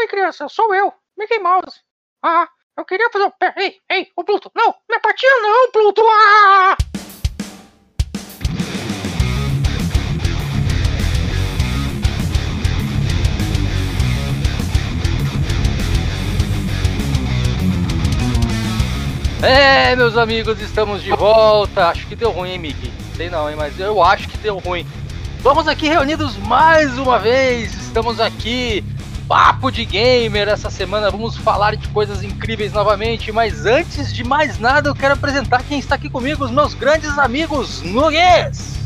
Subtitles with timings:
[0.00, 1.78] Oi, criança, sou eu, Mickey Mouse.
[2.22, 3.30] Ah, eu queria fazer.
[3.54, 6.02] Ei, ei, o Pluto, não, não é patinha não, Pluto!
[6.08, 6.74] Ah!
[19.42, 21.88] É, meus amigos, estamos de volta.
[21.88, 22.90] Acho que deu ruim, hein, Mickey?
[23.18, 24.86] Sei não, hein, mas eu acho que deu ruim.
[25.40, 27.74] Vamos aqui reunidos mais uma vez.
[27.74, 28.82] Estamos aqui,
[29.30, 30.48] papo de gamer.
[30.48, 33.30] Essa semana vamos falar de coisas incríveis novamente.
[33.30, 37.16] Mas antes de mais nada, eu quero apresentar quem está aqui comigo, os meus grandes
[37.16, 38.80] amigos Nugues.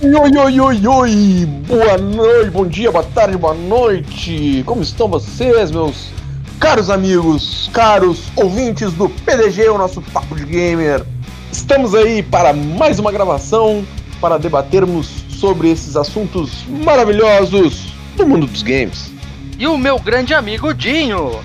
[0.00, 1.46] Oi, oi, oi, oi!
[1.66, 4.62] Boa noite, bom dia, boa tarde, boa noite!
[4.64, 6.12] Como estão vocês, meus
[6.60, 11.04] Caros amigos, caros ouvintes do PDG, o nosso Papo de Gamer,
[11.52, 13.84] estamos aí para mais uma gravação
[14.20, 19.17] para debatermos sobre esses assuntos maravilhosos do mundo dos games.
[19.58, 21.42] E o meu grande amigo Dinho.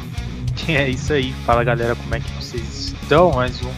[0.69, 3.31] É isso aí, fala galera, como é que vocês estão?
[3.31, 3.71] Mais um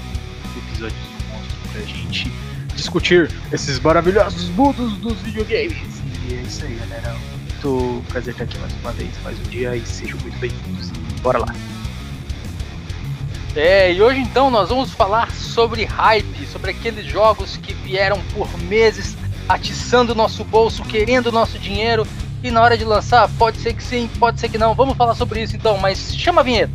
[0.58, 2.30] episódio do Monstro pra gente
[2.76, 6.02] discutir esses maravilhosos mundos dos videogames.
[6.28, 7.16] E é isso aí, galera.
[7.64, 10.90] Muito prazer estar aqui mais uma vez, mais um dia e sejam muito bem-vindos.
[11.22, 11.56] Bora lá.
[13.56, 18.50] É, e hoje então nós vamos falar sobre hype, sobre aqueles jogos que vieram por
[18.64, 19.16] meses
[19.48, 22.06] atiçando o nosso bolso, querendo o nosso dinheiro,
[22.46, 24.76] e na hora de lançar, pode ser que sim, pode ser que não.
[24.76, 26.74] Vamos falar sobre isso então, mas chama a vinheta.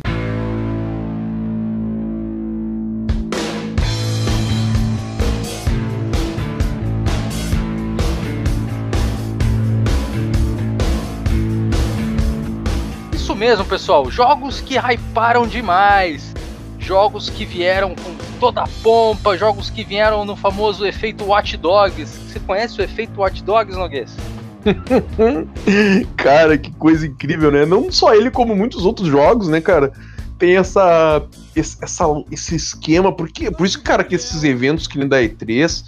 [13.41, 14.11] mesmo, pessoal.
[14.11, 16.31] Jogos que hyparam demais.
[16.77, 19.35] Jogos que vieram com toda a pompa.
[19.35, 22.05] Jogos que vieram no famoso efeito Watch Dogs.
[22.05, 24.15] Você conhece o efeito Watch Dogs, Noguês?
[26.15, 27.65] cara, que coisa incrível, né?
[27.65, 29.91] Não só ele, como muitos outros jogos, né, cara?
[30.37, 31.23] Tem essa,
[31.55, 35.83] essa, esse esquema, porque por isso, cara, que esses eventos que nem da E3,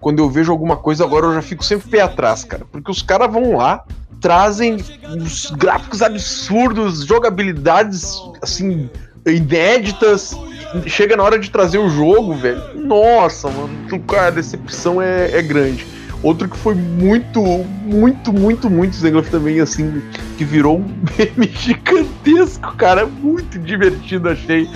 [0.00, 2.66] quando eu vejo alguma coisa agora, eu já fico sempre pé atrás, cara.
[2.70, 3.84] Porque os caras vão lá,
[4.20, 4.76] trazem
[5.08, 8.90] uns gráficos absurdos, jogabilidades assim
[9.26, 10.36] inéditas.
[10.86, 12.60] Chega na hora de trazer o jogo, velho.
[12.74, 13.70] Nossa, mano,
[14.06, 15.86] cara, a decepção é, é grande.
[16.24, 17.42] Outro que foi muito,
[17.84, 20.02] muito, muito, muito Zenglaf também, assim,
[20.38, 20.86] que virou um
[21.18, 23.04] meme gigantesco, cara.
[23.04, 24.66] Muito divertido, achei.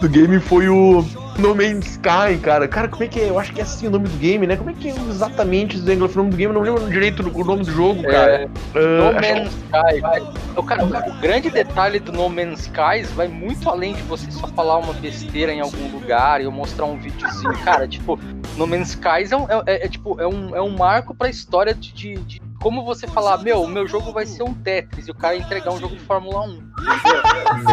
[0.00, 1.04] Do game foi o
[1.38, 2.66] no Man's Sky, cara.
[2.66, 3.28] Cara, como é que é?
[3.28, 4.56] Eu acho que é assim o nome do game, né?
[4.56, 5.80] Como é que é exatamente o
[6.16, 6.44] nome do game?
[6.44, 8.32] Eu não lembro direito o nome do jogo, cara.
[8.32, 10.00] É, uh, no Man's Sky.
[10.00, 10.22] Vai,
[10.56, 14.30] o, cara, o, o, grande detalhe do No Man's Sky vai muito além de você
[14.30, 17.56] só falar uma besteira em algum lugar e eu mostrar um videozinho.
[17.64, 18.18] Cara, tipo,
[18.56, 21.28] No Man's Sky é, um, é, é, é tipo, é um, é um marco pra
[21.28, 25.08] história de, de, de como você falar, meu, o meu jogo vai ser um Tetris
[25.08, 26.62] e o cara entregar um jogo de Fórmula 1.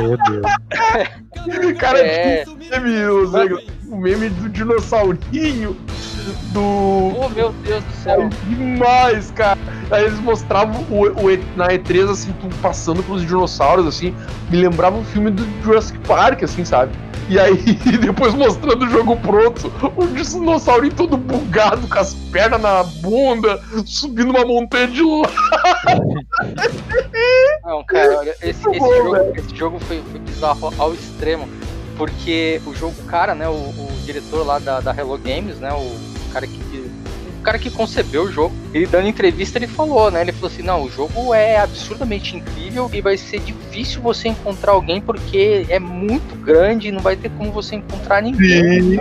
[0.01, 1.75] Meu Deus.
[1.79, 2.45] cara, é...
[2.45, 5.75] meme, o, meme do dinossaurinho
[6.51, 6.61] do.
[6.61, 8.21] Oh, meu Deus do céu.
[8.21, 9.59] É demais, cara.
[9.91, 14.15] Aí eles mostravam o, o, na E3, assim, passando pelos dinossauros, assim.
[14.49, 16.91] Me lembrava um filme do Jurassic Park, assim, sabe?
[17.29, 17.55] E aí,
[17.99, 24.31] depois mostrando o jogo pronto, o dinossauro todo bugado, com as pernas na bunda, subindo
[24.31, 25.29] uma montanha de lá.
[27.63, 31.47] Não, cara, olha, esse, esse, bom, jogo, esse jogo, foi, foi bizarro ao extremo.
[31.97, 35.95] Porque o jogo, cara, né, o, o diretor lá da, da Hello Games, né, o
[36.33, 36.57] cara que
[37.43, 40.21] cara que concebeu o jogo, ele dando entrevista, ele falou, né?
[40.21, 44.71] Ele falou assim: não, o jogo é absurdamente incrível e vai ser difícil você encontrar
[44.71, 48.99] alguém porque é muito grande e não vai ter como você encontrar ninguém.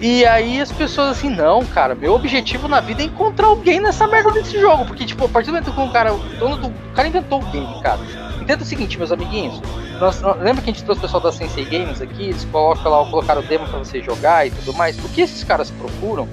[0.00, 4.08] E aí as pessoas assim, não, cara, meu objetivo na vida é encontrar alguém nessa
[4.08, 4.84] merda desse jogo.
[4.84, 6.66] Porque, tipo, a partir do momento que o cara, o dono do.
[6.66, 8.00] O cara inventou o game, cara.
[8.40, 9.62] Entenda o seguinte, meus amiguinhos.
[10.00, 12.24] Nós, lembra que a gente trouxe o pessoal da Sensei Games aqui?
[12.24, 14.98] Eles colocam lá, colocaram o demo pra você jogar e tudo mais.
[14.98, 16.28] O que esses caras procuram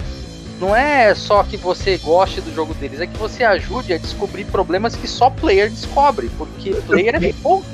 [0.60, 4.44] não é só que você goste do jogo deles, é que você ajude a descobrir
[4.44, 7.64] problemas que só player descobre, porque player é pouco.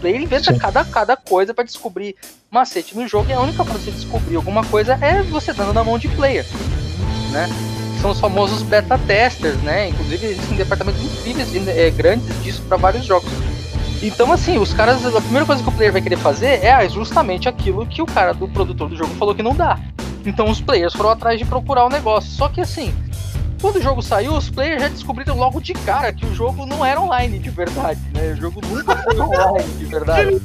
[0.00, 2.14] Player inventa cada, cada coisa para descobrir
[2.50, 5.72] macete no jogo e a única forma de você descobrir alguma coisa é você dando
[5.72, 6.46] na mão de player,
[7.30, 7.48] né?
[8.00, 9.88] São os famosos beta testers, né?
[9.88, 13.30] Inclusive existem departamentos incríveis, é, grandes disso para vários jogos.
[14.02, 17.48] Então, assim, os caras, a primeira coisa que o player vai querer fazer é justamente
[17.48, 19.78] aquilo que o cara do produtor do jogo falou que não dá.
[20.26, 22.30] Então os players foram atrás de procurar o negócio.
[22.30, 22.94] Só que assim,
[23.60, 26.84] quando o jogo saiu, os players já descobriram logo de cara que o jogo não
[26.84, 28.32] era online de verdade, né?
[28.32, 30.40] O jogo nunca foi online de verdade.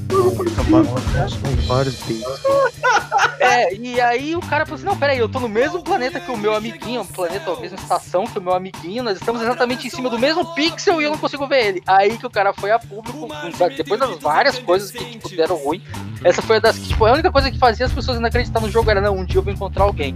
[3.39, 6.31] É, e aí o cara falou assim: não, peraí, eu tô no mesmo planeta que
[6.31, 9.89] o meu amiguinho, planeta, a mesma estação que o meu amiguinho, nós estamos exatamente em
[9.89, 11.83] cima do mesmo pixel e eu não consigo ver ele.
[11.87, 13.27] Aí que o cara foi a público,
[13.75, 15.81] depois das várias coisas que tipo, deram ruim,
[16.23, 18.59] essa foi a das que, tipo, a única coisa que fazia as pessoas ainda acreditar
[18.59, 20.15] no jogo era, não, um dia eu vou encontrar alguém.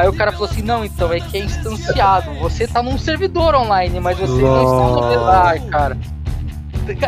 [0.00, 2.32] Aí o cara falou assim: não, então é que é instanciado.
[2.40, 5.28] Você tá num servidor online, mas você não está no.
[5.28, 5.96] Ai, cara.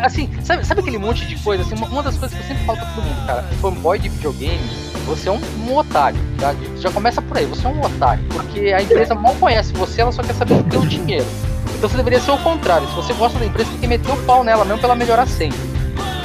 [0.05, 1.63] Assim, sabe, sabe aquele monte de coisa?
[1.63, 4.61] Assim, uma das coisas que eu sempre falo pra todo mundo, cara, fanboy de videogame,
[5.07, 6.55] você é um, um otário, tá?
[6.79, 10.13] Já começa por aí, você é um otário, porque a empresa mal conhece você, ela
[10.13, 11.27] só quer saber do teu dinheiro.
[11.75, 12.87] Então você deveria ser o contrário.
[12.89, 15.27] Se você gosta da empresa, tem que meter o pau nela mesmo pra ela melhorar
[15.27, 15.59] sempre.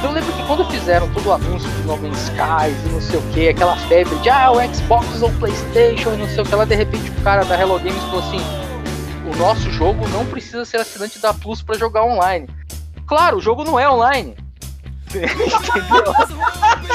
[0.03, 3.19] Eu lembro que quando fizeram todo o anúncio de No Man's Skies e não sei
[3.19, 6.45] o que, aquela febre de ah, o Xbox ou o Playstation e não sei o
[6.45, 8.39] que, lá de repente o cara da Hello Games falou assim:
[9.25, 12.47] o nosso jogo não precisa ser assinante da Plus para jogar online.
[13.05, 14.35] Claro, o jogo não é online.
[15.09, 16.13] Entendeu?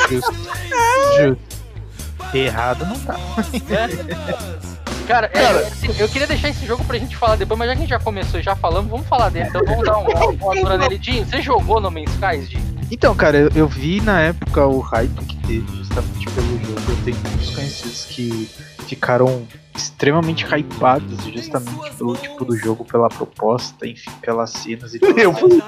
[0.08, 0.34] Justo.
[1.18, 1.52] Justo.
[2.34, 3.16] Errado não tá.
[3.68, 4.62] É.
[5.06, 7.78] Cara, é, assim, eu queria deixar esse jogo pra gente falar depois, mas já que
[7.78, 9.48] a gente já começou e já falamos, vamos falar dele.
[9.48, 10.98] Então vamos dar uma, altura nele.
[10.98, 12.72] Dinho, você jogou No Man's Skies, Dinho?
[12.90, 16.90] Então, cara, eu, eu, vi na época o hype que teve justamente pelo jogo.
[16.90, 18.50] Eu tenho muitos conhecidos que
[18.92, 25.18] ficaram extremamente hypados justamente pelo tipo do jogo, pela proposta, enfim, pelas cenas e tudo.
[25.18, 25.62] Eu fui...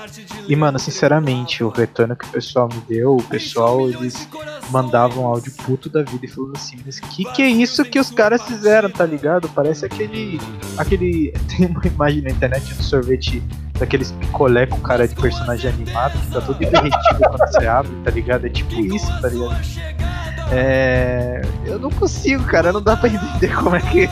[0.46, 4.28] E mano, sinceramente, o retorno que o pessoal me deu, o pessoal eles
[4.70, 8.10] mandavam áudio puto da vida e falando assim, mas que que é isso que os
[8.10, 9.48] caras fizeram, tá ligado?
[9.48, 10.38] Parece aquele
[10.76, 13.42] aquele tem uma imagem na internet do sorvete
[13.78, 18.10] daqueles picolé com cara de personagem animado que tá todo derretido quando você abre, tá
[18.10, 18.46] ligado?
[18.46, 20.23] É tipo isso, tá ligado?
[20.50, 21.42] É...
[21.64, 24.08] Eu não consigo, cara, não dá pra entender como é que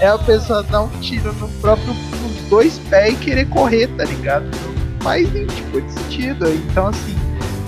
[0.00, 4.04] é a pessoa dar um tiro no próprio nos dois pés e querer correr, tá
[4.04, 4.44] ligado?
[4.44, 6.48] Não faz nenhum tipo de sentido.
[6.48, 7.16] Então assim,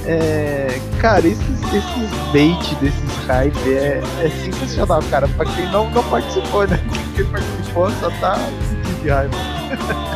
[0.06, 0.81] é...
[1.00, 5.29] cara, esses, esses bait desses hype é, é sensacional, cara.
[5.29, 6.79] Pra quem não, não participou, né?
[7.14, 8.38] Quem participou só tá
[9.03, 9.35] de raiva.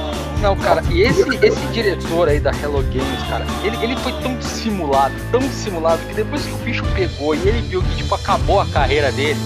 [0.43, 4.37] Não, cara, e esse, esse diretor aí da Hello Games, cara, ele, ele foi tão
[4.37, 8.61] dissimulado, tão dissimulado, que depois que o bicho pegou e ele viu que, tipo, acabou
[8.61, 9.39] a carreira dele,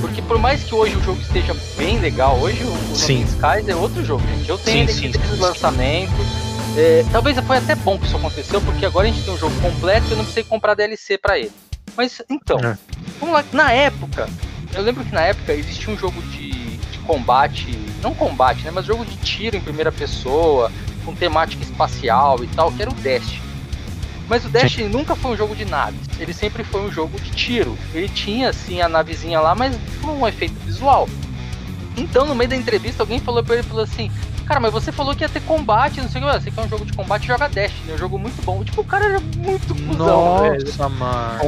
[0.00, 3.22] porque por mais que hoje o jogo esteja bem legal, hoje o, o sim.
[3.22, 4.48] Skies é outro jogo, gente.
[4.48, 6.12] Eu tenho sim, ele aqui desde o lançamento.
[6.74, 9.54] É, talvez foi até bom que isso aconteceu, porque agora a gente tem um jogo
[9.60, 11.52] completo e eu não precisei comprar DLC para ele.
[11.94, 12.78] Mas, então, é.
[13.20, 13.44] vamos lá.
[13.52, 14.26] Na época,
[14.72, 16.57] eu lembro que na época existia um jogo de
[17.08, 18.70] combate não combate, né?
[18.70, 20.70] Mas jogo de tiro em primeira pessoa,
[21.04, 23.42] com temática espacial e tal, que era o Destiny.
[24.28, 27.30] Mas o Destiny nunca foi um jogo de naves, ele sempre foi um jogo de
[27.30, 27.78] tiro.
[27.94, 31.08] Ele tinha assim a navezinha lá, mas com um efeito visual.
[31.96, 34.10] Então, no meio da entrevista, alguém falou pra ele falou assim:
[34.46, 36.40] Cara, mas você falou que ia ter combate, não sei o que.
[36.40, 38.62] Você quer um jogo de combate, joga Destiny, é um jogo muito bom.
[38.62, 41.40] Tipo, o cara era muito cuzão, Nossa, mano.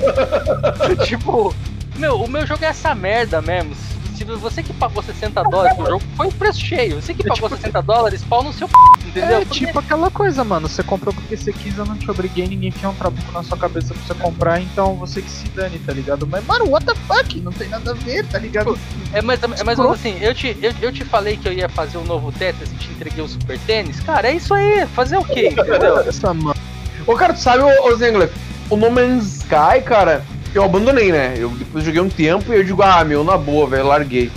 [1.06, 1.54] tipo,
[1.96, 3.74] meu, o meu jogo é essa merda mesmo
[4.24, 7.00] você que pagou 60 dólares no jogo, foi o preço cheio.
[7.00, 7.60] Você que é pagou tipo...
[7.60, 8.74] 60 dólares, pau no seu p,
[9.06, 9.38] entendeu?
[9.38, 10.68] É tipo aquela coisa, mano.
[10.68, 13.56] Você comprou porque você quis, eu não te obriguei, ninguém tinha um trabuco na sua
[13.56, 16.26] cabeça pra você comprar, então você que se dane, tá ligado?
[16.26, 17.40] Mas, mano, what the fuck?
[17.40, 18.78] Não tem nada a ver, tá ligado?
[19.12, 21.52] É mais, é mais ou menos assim, eu te, eu, eu te falei que eu
[21.52, 24.00] ia fazer um novo Tetris e te entreguei o Super Tênis.
[24.00, 26.00] Cara, é isso aí, fazer o quê, entendeu?
[26.00, 26.56] Essa, mano.
[27.06, 28.30] Ô, cara, tu sabe, ô, ô Zengler,
[28.68, 30.24] o No Man's Sky, cara,
[30.58, 31.34] eu abandonei, né?
[31.36, 34.30] Eu depois joguei um tempo e eu digo, ah, meu, na boa, velho, larguei.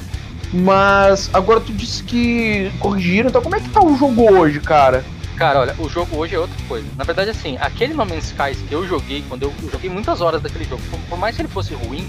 [0.52, 5.04] Mas agora tu disse que corrigiram, então como é que tá o jogo hoje, cara?
[5.38, 6.86] Cara, olha, o jogo hoje é outra coisa.
[6.98, 10.42] Na verdade, assim, aquele No Man's Skies que eu joguei, quando eu, joguei muitas horas
[10.42, 12.06] daquele jogo, por, por, mais que ele fosse ruim,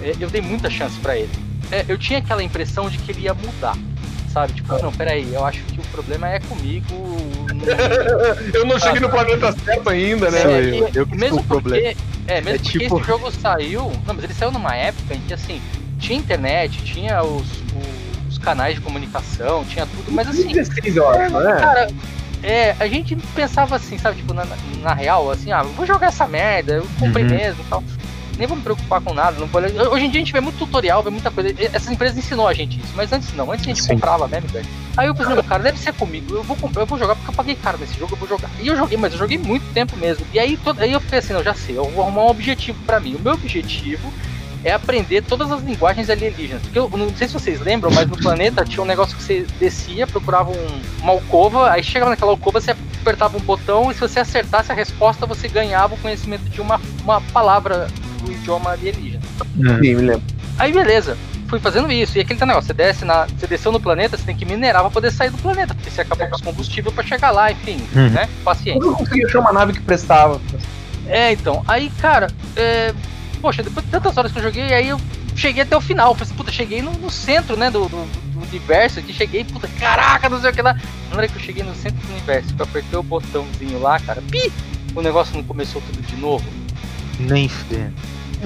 [0.00, 1.30] é, eu dei muita chance para ele.
[1.70, 3.76] É, eu tinha aquela impressão de que ele ia mudar,
[4.34, 4.52] sabe?
[4.52, 6.86] Tipo, não, peraí, eu acho que o problema é comigo.
[8.52, 10.42] eu não cheguei no planeta certo ainda, né?
[10.42, 11.94] É, eu, eu mesmo porque, problema.
[12.26, 12.98] É, mesmo é porque tipo...
[12.98, 13.92] esse jogo saiu.
[14.06, 15.62] Não, mas ele saiu numa época em que assim,
[16.00, 17.46] tinha internet, tinha os,
[18.28, 20.48] os, canais de comunicação, tinha tudo, mas assim.
[20.48, 21.60] 16 horas, é, né?
[21.60, 21.88] Cara,
[22.42, 24.46] é, a gente pensava assim, sabe, tipo, na,
[24.82, 27.30] na real, assim, ah, vou jogar essa merda, eu comprei uhum.
[27.30, 27.82] mesmo e tal.
[28.38, 29.38] Nem vou me preocupar com nada.
[29.38, 29.62] Não vou...
[29.62, 31.54] Hoje em dia a gente vê muito tutorial, vê muita coisa.
[31.58, 33.50] Essas empresas ensinou a gente isso, mas antes não.
[33.50, 33.94] Antes a gente Sim.
[33.94, 34.66] comprava mesmo, velho.
[34.96, 36.34] Aí eu pensei, cara, deve ser comigo.
[36.34, 38.50] Eu vou comprar, eu vou jogar porque eu paguei caro nesse jogo, eu vou jogar.
[38.60, 40.26] E eu joguei, mas eu joguei muito tempo mesmo.
[40.32, 40.80] E aí, todo...
[40.80, 43.14] aí eu fiquei assim, não, já sei, eu vou arrumar um objetivo para mim.
[43.14, 44.12] O meu objetivo
[44.64, 46.62] é aprender todas as linguagens alienígenas.
[46.62, 49.46] Porque eu não sei se vocês lembram, mas no planeta tinha um negócio que você
[49.60, 54.00] descia, procurava um, uma alcova, aí chegava naquela alcova, você apertava um botão e se
[54.00, 57.88] você acertasse a resposta, você ganhava o conhecimento de uma, uma palavra
[58.24, 59.22] do idioma alienígena.
[59.56, 60.22] Sim, me lembro.
[60.58, 61.16] Aí beleza
[61.54, 62.18] fui fazendo isso.
[62.18, 63.26] E aquele negócio, você desce na.
[63.26, 66.00] Você desceu no planeta, você tem que minerar pra poder sair do planeta, porque você
[66.00, 68.10] acabou com os combustível pra chegar lá, enfim, uhum.
[68.10, 68.28] né?
[68.44, 68.80] Paciência.
[68.80, 70.40] Eu não conseguia achar uma nave que prestava.
[71.06, 71.62] É, então.
[71.66, 72.92] Aí, cara, é,
[73.40, 75.00] poxa, depois de tantas horas que eu joguei, aí eu
[75.36, 76.14] cheguei até o final.
[76.14, 79.68] Falei assim, puta, cheguei no, no centro, né, do, do, do, universo aqui, cheguei, puta,
[79.78, 80.76] caraca, não sei o que lá.
[81.10, 83.98] Na hora que eu cheguei no centro do universo, que eu apertei o botãozinho lá,
[84.00, 84.52] cara, pi,
[84.94, 86.44] o negócio não começou tudo de novo.
[87.18, 87.92] Nem fudendo.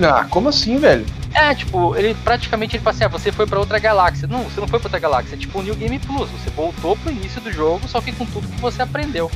[0.02, 1.04] Ah, como assim, velho?
[1.34, 4.28] É, tipo, ele praticamente ele fala assim, ah, você foi pra outra galáxia.
[4.28, 6.28] Não, você não foi pra outra galáxia, é tipo o New Game Plus.
[6.30, 9.30] Você voltou pro início do jogo, só que com tudo que você aprendeu.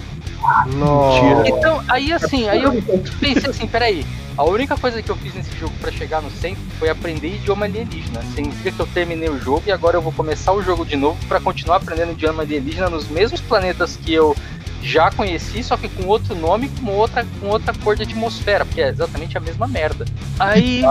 [0.67, 1.49] Mentira.
[1.49, 2.73] Então, aí assim, aí eu
[3.21, 4.05] pensei assim, peraí,
[4.37, 7.67] a única coisa que eu fiz nesse jogo pra chegar no centro foi aprender idioma
[7.67, 8.23] alienígena.
[8.35, 11.19] Significa que eu terminei o jogo e agora eu vou começar o jogo de novo
[11.27, 14.35] pra continuar aprendendo idioma alienígena nos mesmos planetas que eu
[14.83, 18.81] já conheci, só que com outro nome, com outra, com outra cor de atmosfera, porque
[18.81, 20.05] é exatamente a mesma merda.
[20.39, 20.83] Aí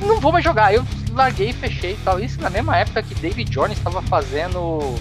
[0.00, 2.20] não vou mais jogar, eu larguei, fechei e tal.
[2.20, 4.94] Isso na mesma época que David Jones estava fazendo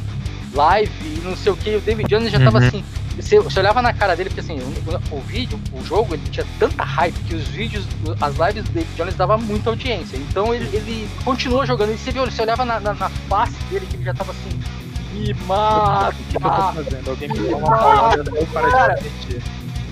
[0.54, 2.68] live e não sei o que, o David Jones já tava Uhum.
[2.68, 2.84] assim.
[3.16, 6.46] Você, você olhava na cara dele, porque assim, o, o vídeo, o jogo, ele tinha
[6.58, 7.86] tanta hype que os vídeos,
[8.20, 10.18] as lives do David Jones davam muita audiência.
[10.18, 11.94] Então ele, ele continuou jogando.
[11.94, 14.50] E você viu, você olhava na, na, na face dele que ele já tava assim.
[15.14, 16.10] Me mata!
[16.10, 17.10] O que eu tô fazendo?
[17.10, 19.44] Alguém me deu uma palavra, eu paro de assistir.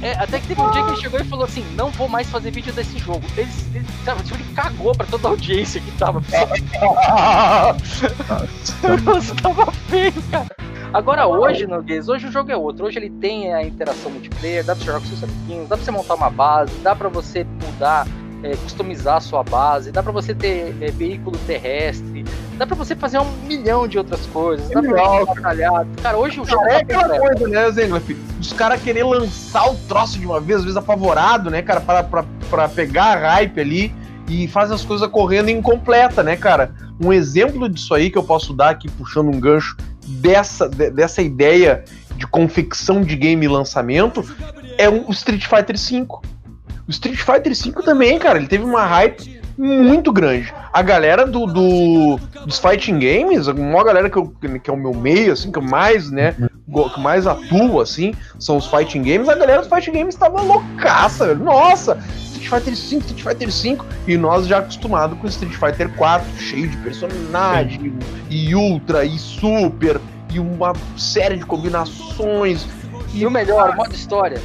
[0.02, 2.30] É, até que teve um dia que ele chegou e falou assim: não vou mais
[2.30, 3.22] fazer vídeo desse jogo.
[3.36, 6.24] Ele, ele, sabe, tipo, ele cagou pra toda a audiência que tava.
[9.04, 10.56] Nossa, tava feio, cara.
[10.92, 12.86] Agora hoje, Noguês, hoje o jogo é outro.
[12.86, 15.92] Hoje ele tem a interação multiplayer, dá pra jogar com seus amiguinhos, dá pra você
[15.92, 18.08] montar uma base, dá pra você mudar,
[18.44, 22.24] é, customizar a sua base, dá pra você ter é, veículo terrestre,
[22.58, 25.26] dá pra você fazer um milhão de outras coisas, dá pra Legal.
[25.26, 25.86] você batalhar.
[26.02, 27.38] Cara, hoje o jogo é tá aquela completo.
[27.40, 28.10] coisa, né, Zenglaf?
[28.40, 32.04] Os caras querer lançar o troço de uma vez, às vezes apavorado, né, cara, pra,
[32.04, 33.94] pra, pra pegar a hype ali
[34.28, 36.72] e faz as coisas correndo incompleta, né, cara?
[37.04, 39.76] Um exemplo disso aí que eu posso dar aqui, puxando um gancho
[40.08, 41.84] dessa, de- dessa ideia
[42.16, 44.24] de confecção de game e lançamento,
[44.78, 46.08] é o Street Fighter V.
[46.90, 50.52] O Street Fighter V também, cara, ele teve uma hype muito grande.
[50.74, 54.78] A galera do, do- dos fighting games, a maior galera que, eu, que é o
[54.78, 59.30] meu meio, assim, que eu mais, né, que mais atuo, assim, são os fighting games.
[59.30, 61.44] A galera dos fighting games tava loucaça, velho.
[61.44, 63.78] Nossa, Street Fighter V, Street Fighter V.
[64.08, 67.94] E nós já acostumados com Street Fighter 4, cheio de personagem,
[68.32, 70.02] e Ultra, e Super,
[70.34, 72.66] e uma série de combinações.
[73.14, 74.40] E o melhor, modo história.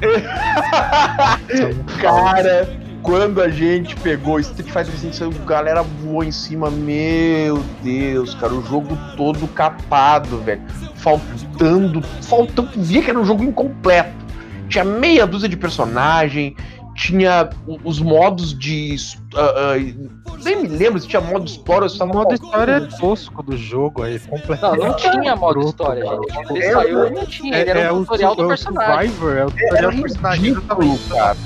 [2.00, 2.68] Cara,
[3.02, 6.70] quando a gente pegou Street Fighter V, saiu, a galera voou em cima.
[6.70, 10.62] Meu Deus, cara, o jogo todo capado, velho.
[10.96, 12.02] Faltando.
[12.22, 12.70] Faltando.
[12.76, 14.20] Via que era um jogo incompleto.
[14.68, 16.54] Tinha meia dúzia de personagem.
[17.00, 18.94] Tinha o- os modos de.
[19.34, 22.44] ah, ah, nem me lembro se tinha modo história ou se O tava modo faltando.
[22.46, 24.80] história é tosco do jogo aí, Não, completamente.
[24.86, 26.50] não tinha modo história, gente.
[26.50, 27.56] Ele É, saiu, ele não tinha.
[27.56, 29.08] Ele era um tutorial do é o personagem.
[29.10, 30.44] Survivor, é o tutorial do personagem.
[30.54, 31.36] ridículo, cara.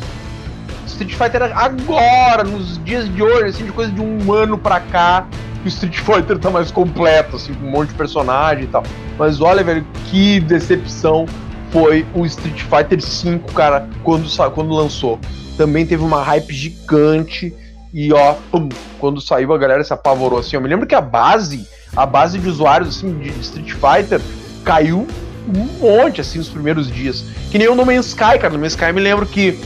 [0.87, 5.27] Street Fighter agora, nos dias de hoje, assim, de coisa de um ano pra cá,
[5.63, 8.83] que o Street Fighter tá mais completo, assim, com um monte de personagem e tal.
[9.17, 11.27] Mas olha, velho, que decepção
[11.71, 15.19] foi o Street Fighter V, cara, quando, quando lançou.
[15.57, 17.55] Também teve uma hype gigante
[17.93, 18.69] e, ó, pum,
[18.99, 20.57] quando saiu a galera se apavorou, assim.
[20.57, 24.21] Eu me lembro que a base, a base de usuários, assim, de Street Fighter
[24.65, 25.07] caiu
[25.49, 27.25] um monte, assim, nos primeiros dias.
[27.51, 28.51] Que nem o No Man's Sky, cara.
[28.51, 29.61] No Man's Sky eu me lembro que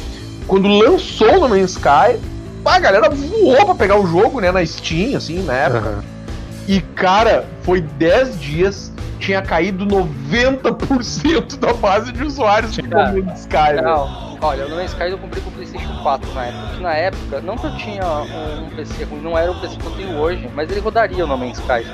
[0.47, 2.19] quando lançou o No Man's Sky,
[2.65, 5.89] a galera voou pra pegar o jogo, né, na Steam, assim, na época.
[5.89, 6.05] Aham.
[6.67, 13.41] E, cara, foi 10 dias, tinha caído 90% da base de usuários do No Man's
[13.41, 13.81] Sky.
[13.83, 16.75] Não, olha, o No Man's Sky eu comprei com o PlayStation 4 na época.
[16.77, 19.87] que Na época, não que eu tinha um, PC ruim, não era o PC que
[19.87, 21.85] eu tenho hoje, mas ele rodaria o No Man's Sky.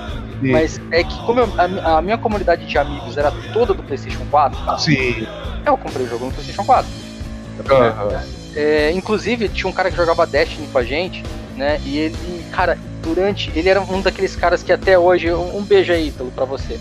[0.40, 0.52] Sim.
[0.52, 1.48] Mas é que, como eu-
[1.84, 5.26] a, a minha comunidade de amigos era toda do PlayStation 4, Sim.
[5.64, 6.86] eu comprei o jogo no PlayStation 4.
[7.70, 8.22] Aham.
[8.56, 11.22] É, inclusive, tinha um cara que jogava Destiny com a gente,
[11.56, 11.80] né?
[11.84, 13.50] E ele, cara, durante.
[13.54, 15.32] Ele era um daqueles caras que até hoje.
[15.32, 16.78] Um, um beijo aí, Ítalo, pra você.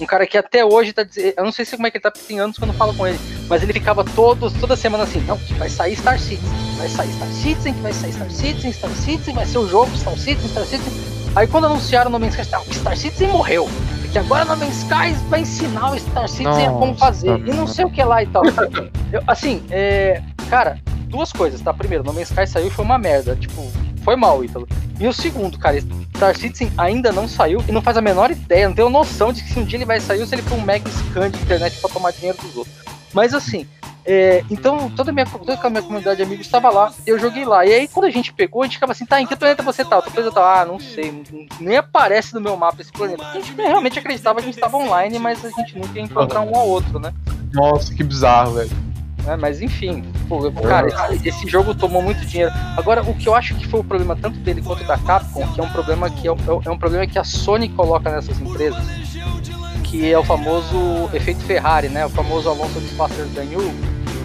[0.00, 1.34] Um cara que até hoje tá dizendo.
[1.36, 2.74] Eu não sei se como é que ele tá, porque tem anos que eu não
[2.74, 3.18] falo com ele.
[3.48, 6.88] Mas ele ficava todos, toda semana assim: não, que vai sair Star Citizen, que vai
[6.88, 10.16] sair Star Citizen, que vai sair Star Citizen, Star Citizen, vai ser o jogo Star
[10.16, 10.92] Citizen, Star Citizen.
[11.36, 13.68] Aí quando anunciaram o No Man's Sky, não, que Star Citizen morreu.
[14.00, 17.38] Porque agora o No Man's Sky vai ensinar o Star Citizen a como Nossa, fazer.
[17.46, 18.42] E não sei o que lá e tal.
[19.12, 20.22] Eu, assim, é.
[20.48, 21.72] Cara, duas coisas, tá?
[21.72, 23.36] Primeiro, No Man's Sky saiu e foi uma merda.
[23.36, 23.70] Tipo,
[24.02, 24.68] foi mal, Ítalo.
[24.98, 25.80] E o segundo, cara,
[26.16, 29.42] Star Citizen ainda não saiu e não faz a menor ideia, não tenho noção de
[29.42, 31.40] que se um dia ele vai sair ou se ele for um mega scan de
[31.40, 32.76] internet pra tomar dinheiro dos outros.
[33.12, 33.66] Mas assim,
[34.04, 37.44] é, então toda a, minha, toda a minha comunidade de amigos estava lá, eu joguei
[37.44, 37.64] lá.
[37.64, 39.84] E aí quando a gente pegou, a gente ficava assim, tá, em que planeta você
[39.84, 39.96] tá?
[39.96, 41.22] Outra planeta tá, ah, não sei,
[41.58, 43.24] nem aparece no meu mapa esse planeta.
[43.24, 46.40] A gente realmente acreditava que a gente estava online, mas a gente nunca ia encontrar
[46.42, 47.12] um ao outro, né?
[47.52, 48.89] Nossa, que bizarro, velho.
[49.24, 49.36] Né?
[49.36, 52.52] Mas enfim, pô, cara, esse, esse, jogo tomou muito dinheiro.
[52.76, 55.60] Agora, o que eu acho que foi o problema tanto dele quanto da Capcom, que
[55.60, 58.82] é um problema que é, é um problema que a Sony coloca nessas empresas,
[59.84, 62.06] que é o famoso efeito Ferrari, né?
[62.06, 63.72] O famoso Alonso de Faster Than You,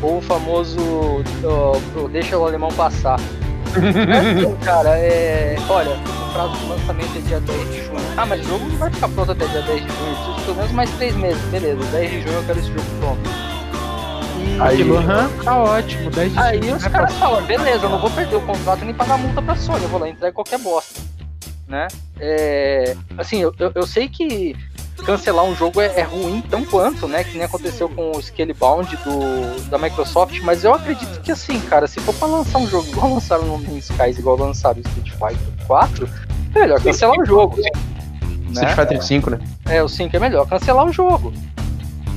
[0.01, 3.19] ou o famoso uh, deixa o alemão passar.
[3.75, 5.57] é, cara, é.
[5.67, 8.05] Olha, o prazo de lançamento é dia 10 de junho.
[8.15, 10.15] Ah, mas o jogo não vai ficar pronto até dia 10 de junho.
[10.15, 11.41] Preciso pelo menos mais 3 meses.
[11.45, 13.29] Beleza, 10 de junho eu quero esse jogo pronto.
[14.59, 18.35] Aí, uhum, tá ótimo, 10 de Aí os caras falam, beleza, eu não vou perder
[18.35, 21.01] o contrato nem pagar multa pra Sony, eu vou lá entrar em qualquer bosta.
[21.67, 21.87] Né?
[22.19, 24.55] É, assim, eu, eu, eu sei que
[25.03, 27.23] cancelar um jogo é, é, ruim tão quanto, né?
[27.23, 31.87] Que nem aconteceu com o Scalebound do, da Microsoft, mas eu acredito que assim, cara,
[31.87, 35.11] se for pra lançar um jogo igual lançaram no Man's Skies, igual lançaram o Street
[35.11, 36.09] Fighter 4,
[36.55, 37.57] é melhor cancelar o jogo.
[37.57, 37.69] Né?
[38.51, 39.39] Street Fighter 5, né?
[39.65, 41.33] É, o 5 é melhor cancelar o jogo.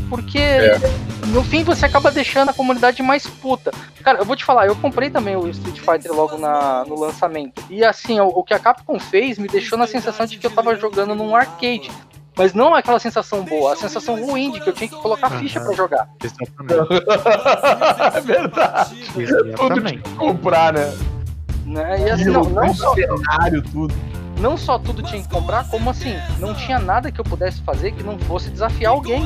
[0.08, 0.78] Porque é.
[1.26, 3.70] no fim você acaba deixando a comunidade mais puta.
[4.02, 7.62] Cara, eu vou te falar, eu comprei também o Street Fighter logo na, no lançamento.
[7.68, 10.50] E assim, o, o que a Capcom fez me deixou na sensação de que eu
[10.50, 11.90] tava jogando num arcade.
[12.36, 15.60] Mas não aquela sensação boa, a sensação ruim de que eu tinha que colocar ficha
[15.60, 16.08] para jogar.
[16.22, 17.04] Exatamente.
[18.16, 19.10] é verdade.
[19.16, 20.02] Exatamente.
[20.02, 20.96] Tudo comprar, né?
[21.66, 22.06] né?
[22.06, 22.94] E assim, não, não só.
[22.94, 23.92] Cenário, tudo.
[24.40, 27.92] Não só tudo tinha que comprar, como assim, não tinha nada que eu pudesse fazer
[27.92, 29.24] que não fosse desafiar alguém.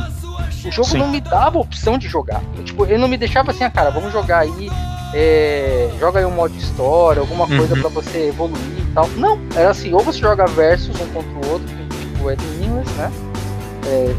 [0.64, 0.98] O jogo Sim.
[0.98, 2.42] não me dava opção de jogar.
[2.56, 4.70] Eu, tipo, ele não me deixava assim, ah, cara, vamos jogar aí,
[5.12, 7.80] é, joga aí um modo história, alguma coisa uhum.
[7.80, 9.08] para você evoluir e tal.
[9.16, 11.68] Não, era assim, ou você joga versus um contra o outro,
[12.00, 13.12] tipo é meaningless, né?
[13.86, 14.14] É,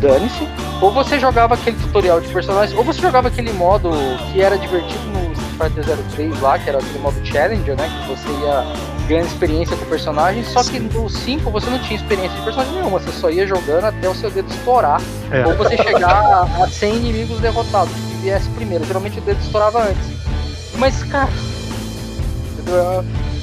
[0.00, 0.46] Dane-se.
[0.82, 3.90] Ou você jogava aquele tutorial de personagens, ou você jogava aquele modo
[4.32, 7.88] que era divertido no Fighter 03 lá, que era aquele modo Challenger, né?
[7.88, 8.64] Que você ia
[9.08, 12.74] ganhando experiência com o personagem, só que no 5 você não tinha experiência de personagem
[12.74, 15.46] nenhuma, você só ia jogando até o seu dedo estourar, é.
[15.46, 18.84] ou você chegar a, a 100 inimigos derrotados, que viesse primeiro.
[18.84, 20.06] Geralmente o dedo estourava antes.
[20.76, 21.28] Mas, cara,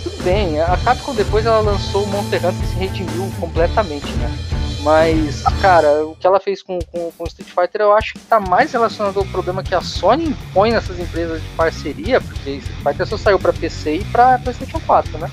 [0.04, 4.61] tudo bem, a Capcom depois ela lançou o Monster Hunter e se redimiu completamente, né?
[4.84, 8.40] Mas, cara, o que ela fez com, com, com Street Fighter eu acho que tá
[8.40, 13.06] mais relacionado ao problema que a Sony impõe nessas empresas de parceria, porque Street Fighter
[13.06, 15.30] só saiu pra PC e pra PlayStation 4, né?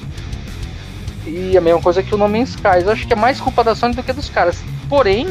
[1.26, 2.82] E a mesma coisa que o No Man's Sky.
[2.82, 4.62] Eu acho que é mais culpa da Sony do que dos caras.
[4.88, 5.26] Porém,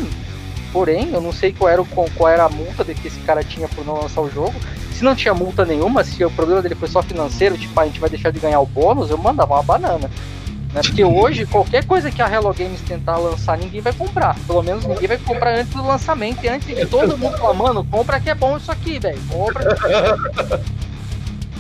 [0.74, 3.68] porém, eu não sei qual era, o, qual era a multa que esse cara tinha
[3.68, 4.54] por não lançar o jogo.
[4.94, 8.00] Se não tinha multa nenhuma, se o problema dele foi só financeiro, tipo, a gente
[8.00, 10.10] vai deixar de ganhar o bônus, eu mandava uma banana.
[10.78, 10.84] Né?
[10.84, 14.38] Porque hoje, qualquer coisa que a Hello Games tentar lançar, ninguém vai comprar.
[14.46, 16.44] Pelo menos ninguém vai comprar antes do lançamento.
[16.44, 19.20] E antes de todo mundo falar, mano, compra que é bom isso aqui, velho.
[19.30, 19.64] Compra.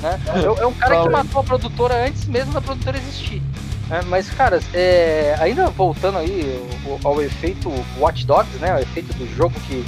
[0.01, 0.19] né?
[0.27, 3.41] É, é um cara que matou a produtora antes mesmo da produtora existir.
[3.89, 6.61] É, mas, cara, é, ainda voltando aí
[7.03, 8.75] ao, ao, efeito Watch Dogs, né?
[8.75, 9.83] O efeito do jogo que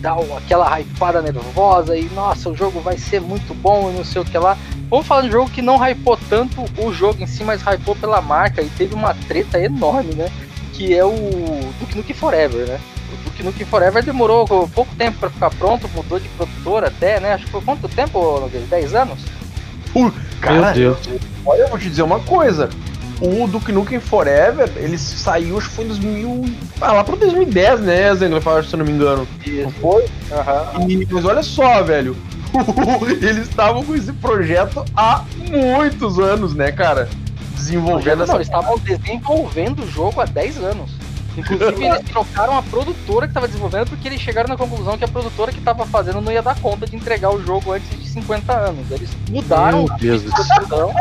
[0.00, 4.20] dá aquela hypada nervosa e, nossa, o jogo vai ser muito bom e não sei
[4.20, 4.56] o que lá.
[4.92, 7.96] Vamos falar de um jogo que não hypou tanto o jogo em si, mas hypou
[7.96, 10.30] pela marca e teve uma treta enorme, né?
[10.74, 11.14] Que é o
[11.80, 12.78] Duke Nukem Forever, né?
[13.10, 17.32] O Duke Nukem Forever demorou pouco tempo para ficar pronto, mudou de produtora até, né?
[17.32, 19.18] Acho que foi quanto tempo, 10 anos?
[19.96, 20.98] Uh, cara, Meu Deus.
[21.46, 22.68] olha, eu vou te dizer uma coisa.
[23.18, 26.44] O Duke Nukem Forever, ele saiu, acho que foi em 2000.
[26.82, 29.26] Ah, lá pro 2010, né, Zengler, se eu não me engano.
[29.46, 29.62] Isso.
[29.62, 30.02] Não foi?
[30.02, 31.06] Uhum.
[31.10, 32.14] mas olha só, velho.
[33.22, 37.08] eles estavam com esse projeto há muitos anos, né, cara?
[37.54, 38.32] Desenvolvendo não, essa.
[38.32, 40.90] Não, eles estavam desenvolvendo o jogo há 10 anos.
[41.36, 45.08] Inclusive, eles trocaram a produtora que estava desenvolvendo porque eles chegaram na conclusão que a
[45.08, 48.52] produtora que estava fazendo não ia dar conta de entregar o jogo antes de 50
[48.52, 48.90] anos.
[48.90, 50.92] Eles mudaram Meu Deus a produção.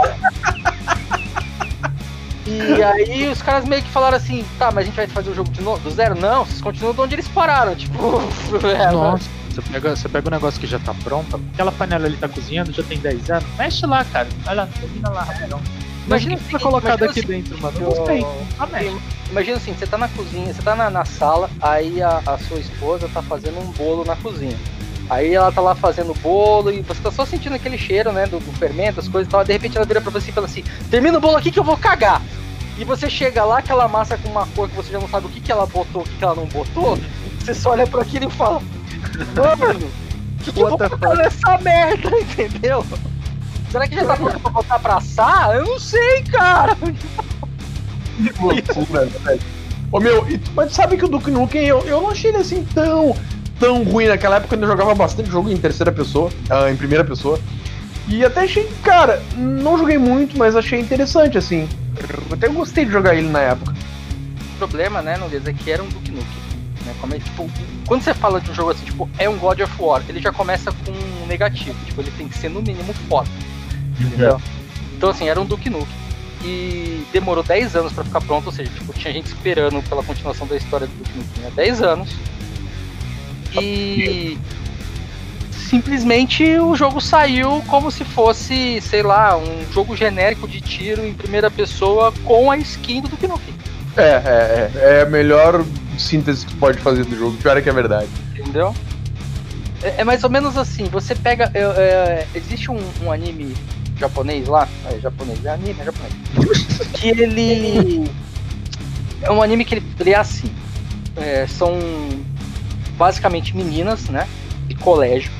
[2.45, 5.35] E aí os caras meio que falaram assim, tá, mas a gente vai fazer o
[5.35, 6.19] jogo de novo, do zero?
[6.19, 7.93] Não, vocês continuam de onde eles pararam, tipo.
[8.67, 9.40] É, Nossa.
[9.53, 12.71] Você pega, você pega um negócio que já tá pronto, aquela panela ali tá cozinhando,
[12.71, 14.27] já tem 10 anos, mexe lá, cara.
[14.43, 15.61] Vai lá, termina lá rapidão.
[16.07, 17.77] Imagina que foi colocado aqui assim, dentro, mano.
[17.79, 18.21] Eu gostei.
[18.57, 18.67] Tá
[19.29, 22.59] imagina assim, você tá na cozinha, você tá na, na sala, aí a, a, sua
[22.59, 24.57] esposa tá fazendo um bolo na cozinha.
[25.09, 28.39] Aí ela tá lá fazendo bolo e você tá só sentindo aquele cheiro, né, do,
[28.39, 29.43] do fermento, as coisas e tal.
[29.43, 31.63] De repente ela vira pra você e fala assim: termina o bolo aqui que eu
[31.63, 32.21] vou cagar.
[32.77, 35.29] E você chega lá, aquela massa com uma cor que você já não sabe o
[35.29, 36.97] que, que ela botou, o que, que ela não botou.
[37.39, 38.61] Você só olha para aquilo e fala:
[39.35, 39.91] Mano,
[40.43, 42.85] que, que eu vou botar nessa merda, entendeu?
[43.71, 45.55] Será que já tá pronto pra botar pra assar?
[45.55, 46.75] Eu não sei, cara.
[46.75, 49.41] Que loucura, velho.
[49.91, 53.15] Ô meu, mas sabe que o Duke Nukem eu, eu não achei ele assim tão,
[53.59, 57.03] tão ruim naquela época, quando eu jogava bastante jogo em terceira pessoa, uh, em primeira
[57.03, 57.39] pessoa.
[58.07, 61.67] E até achei, cara, não joguei muito, mas achei interessante, assim.
[61.97, 63.73] Eu até gostei de jogar ele na época.
[64.55, 66.27] O problema, né, Nunes, é que era um Duke Nukem.
[66.85, 66.93] Né?
[66.99, 67.49] Como é, tipo,
[67.91, 70.31] quando você fala de um jogo assim, tipo, é um God of War, ele já
[70.31, 71.77] começa com um negativo.
[71.83, 73.29] Tipo, ele tem que ser no mínimo foda.
[73.99, 74.41] Entendeu?
[74.95, 75.93] Então, assim, era um Duke Nukem.
[76.41, 80.47] E demorou 10 anos pra ficar pronto, ou seja, tipo, tinha gente esperando pela continuação
[80.47, 82.15] da história do Duke Nukem há 10 anos.
[83.61, 84.39] E
[85.51, 91.13] simplesmente o jogo saiu como se fosse, sei lá, um jogo genérico de tiro em
[91.13, 93.60] primeira pessoa com a skin do Duke Nukem.
[93.97, 95.65] É, é, é, é a melhor
[95.97, 98.09] síntese que tu pode fazer do jogo, pior é que é verdade.
[98.37, 98.73] Entendeu?
[99.83, 101.51] É, é mais ou menos assim, você pega.
[101.53, 103.53] é, é, existe um, um anime
[103.97, 106.13] japonês lá, é japonês, é anime, é japonês.
[106.93, 108.09] que ele.
[109.21, 110.51] É um anime que ele, ele é assim.
[111.17, 111.77] é, são
[112.97, 114.27] basicamente meninas, né?
[114.67, 115.31] De colégio,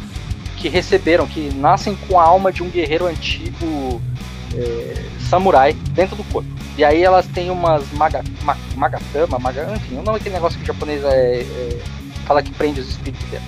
[0.58, 4.02] que receberam, que nascem com a alma de um guerreiro antigo
[4.56, 6.50] é, samurai dentro do corpo.
[6.78, 10.63] E aí elas têm umas maga, ma, magatama, maga, enfim, o nome daquele negócio que
[10.63, 11.80] o japonês é, é,
[12.26, 13.48] fala que prende os espíritos dentro.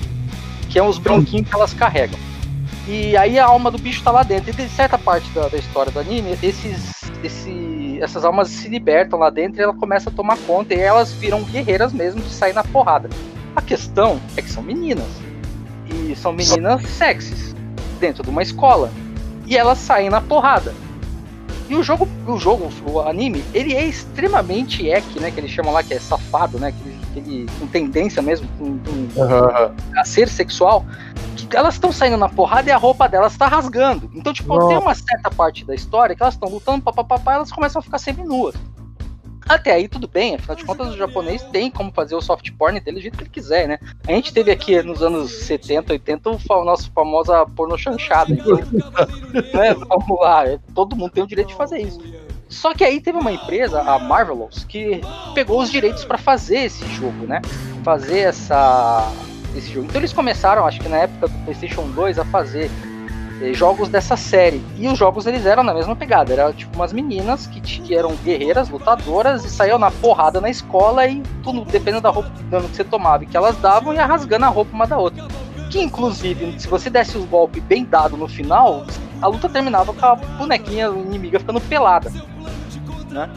[0.69, 2.17] Que é uns brinquinhos que elas carregam.
[2.87, 4.49] E aí a alma do bicho tá lá dentro.
[4.49, 6.91] E de certa parte da, da história do anime, esses,
[7.21, 10.73] esse, essas almas se libertam lá dentro e ela começa a tomar conta.
[10.73, 13.09] E elas viram guerreiras mesmo de sair na porrada.
[13.55, 15.07] A questão é que são meninas.
[15.89, 17.53] E são meninas sexys.
[17.99, 18.89] Dentro de uma escola.
[19.45, 20.73] E elas saem na porrada.
[21.73, 25.31] E o jogo, o jogo, o anime, ele é extremamente ek, né?
[25.31, 26.71] Que eles chamam lá que é safado, né?
[26.71, 29.07] Que ele, que ele com tendência mesmo com, com,
[29.97, 30.85] a ser sexual.
[31.35, 34.07] Que elas estão saindo na porrada e a roupa delas tá rasgando.
[34.13, 34.67] Então, tipo, Nossa.
[34.67, 37.97] tem uma certa parte da história que elas estão lutando, papapá, elas começam a ficar
[37.97, 38.53] semi-nuas.
[39.47, 42.79] Até aí tudo bem, afinal de contas o japonês tem como fazer o soft porn
[42.79, 43.79] dele do jeito que ele quiser, né?
[44.07, 48.33] A gente teve aqui nos anos 70, 80 o nosso famosa porno chanchada.
[48.33, 48.55] Então,
[49.53, 51.99] né, vamos lá, todo mundo tem o direito de fazer isso.
[52.47, 55.01] Só que aí teve uma empresa, a Marvelous, que
[55.33, 57.41] pegou os direitos para fazer esse jogo, né?
[57.83, 59.11] Fazer essa
[59.55, 59.87] esse jogo.
[59.87, 62.69] Então eles começaram, acho que na época do PlayStation 2, a fazer
[63.51, 64.63] jogos dessa série.
[64.77, 66.31] E os jogos eles eram na mesma pegada.
[66.31, 71.07] Era tipo umas meninas que, que eram guerreiras, lutadoras e saíam na porrada na escola
[71.07, 74.49] e tudo, dependendo da roupa que você tomava e que elas davam, ia rasgando a
[74.49, 75.25] roupa uma da outra.
[75.69, 78.85] Que inclusive, se você desse os golpes bem dado no final,
[79.21, 82.11] a luta terminava com a bonequinha inimiga ficando pelada.
[83.13, 83.29] Né?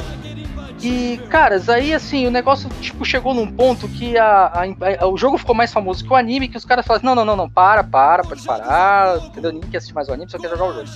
[0.82, 5.16] E, caras, aí assim, o negócio tipo, chegou num ponto que a, a- a- o
[5.16, 7.50] jogo ficou mais famoso que o anime, que os caras falaram, não, não, não, não,
[7.50, 9.52] para, para, pode parar, entendeu?
[9.52, 10.86] Ninguém quer assistir mais o anime, só quer jogar o jogo.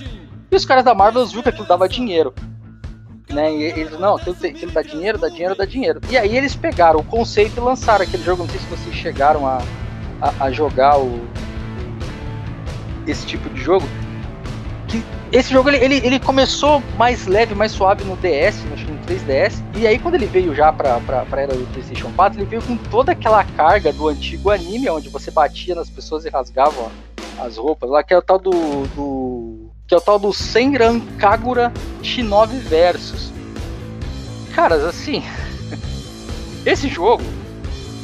[0.51, 2.33] E os caras da Marvel viram que aquilo dava dinheiro.
[3.29, 3.53] Né?
[3.53, 6.01] E eles, não, aquilo, aquilo dá dinheiro, dá dinheiro, dá dinheiro.
[6.09, 9.47] E aí eles pegaram o conceito e lançaram aquele jogo, não sei se vocês chegaram
[9.47, 9.61] a,
[10.21, 11.21] a, a jogar o,
[13.07, 13.87] esse tipo de jogo.
[14.87, 19.63] Que esse jogo ele, ele, ele começou mais leve, mais suave no DS, no 3DS.
[19.77, 22.61] E aí quando ele veio já pra, pra, pra era do PlayStation 4, ele veio
[22.61, 26.91] com toda aquela carga do antigo anime, onde você batia nas pessoas e rasgava
[27.39, 27.89] as roupas.
[27.89, 28.51] Lá que é o tal do.
[28.95, 31.71] do que é o tal do Senran Kagura
[32.03, 33.31] Shinobi Versus.
[34.53, 35.23] Caras, assim.
[36.65, 37.23] esse jogo,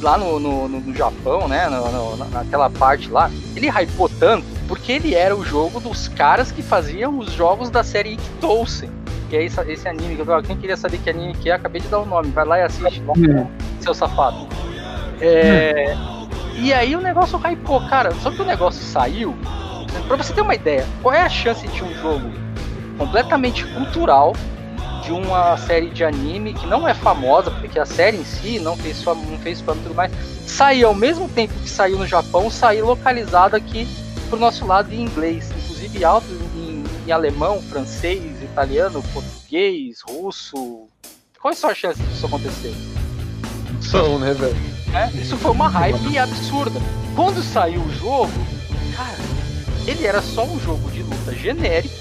[0.02, 1.68] lá no, no, no- Japão, né?
[1.70, 6.08] no- no- na- naquela parte lá, ele hypou tanto porque ele era o jogo dos
[6.08, 8.90] caras que faziam os jogos da série Ikitousen.
[9.30, 11.54] Que é esse, esse anime que eu falei, quem queria saber que anime que é,
[11.54, 13.02] acabei de dar o nome, vai lá e assiste,
[13.82, 14.48] seu safado.
[15.20, 15.96] É,
[16.56, 19.36] E aí o negócio hypou, cara, só que o negócio saiu.
[20.08, 22.32] Pra você ter uma ideia, qual é a chance de um jogo
[22.98, 24.34] completamente cultural
[25.04, 28.76] de uma série de anime que não é famosa, porque a série em si não
[28.76, 30.12] fez fama, não fez fama e tudo mais,
[30.46, 33.88] sair ao mesmo tempo que saiu no Japão, sair localizado aqui
[34.28, 40.88] pro nosso lado em inglês, inclusive alto em, em alemão, francês, italiano, português, russo.
[41.42, 42.74] Quais são as chances disso acontecer?
[43.82, 44.56] São, né, velho?
[44.88, 45.12] né?
[45.16, 46.80] Isso foi uma hype absurda.
[47.16, 48.32] Quando saiu o jogo,
[48.96, 49.18] cara,
[49.86, 51.96] ele era só um jogo de luta genérico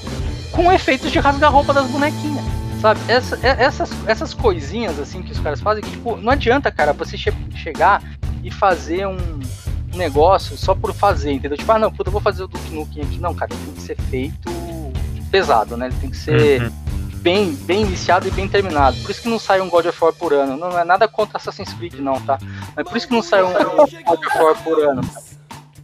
[0.53, 2.45] com efeitos de rasgar roupa das bonequinhas.
[2.81, 3.01] Sabe?
[3.09, 6.93] Essa- é- essas, essas coisinhas assim que os caras fazem, que tipo, não adianta, cara,
[6.93, 8.03] você che- chegar
[8.43, 9.17] e fazer um
[9.97, 11.57] negócio só por fazer, entendeu?
[11.59, 13.19] Tipo, ah, não, puta, eu vou fazer o Duke Nukem aqui.
[13.19, 14.51] Não, cara, tem que ser feito
[15.31, 15.87] pesado, né?
[15.87, 16.71] Ele tem que ser Uhum.
[17.17, 18.97] bem, bem iniciado e bem terminado.
[19.03, 20.57] Por isso que não sai um God of War por ano.
[20.57, 22.39] Não é nada contra Assassin's Creed, não, tá?
[22.75, 25.01] Mas por isso que não sai um God of War por ano.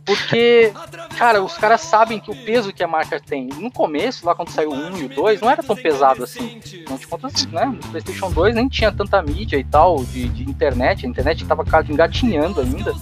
[0.05, 0.73] Porque,
[1.17, 3.47] cara, os caras sabem que o peso que a marca tem.
[3.47, 6.61] No começo, lá quando saiu o 1 e o 2, não era tão pesado assim.
[6.89, 7.67] Não te contas, né?
[7.67, 11.07] No PlayStation 2 nem tinha tanta mídia e tal, de, de internet.
[11.07, 12.93] A internet tava engatinhando ainda.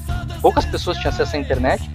[0.42, 1.90] Poucas pessoas tinham acesso à internet.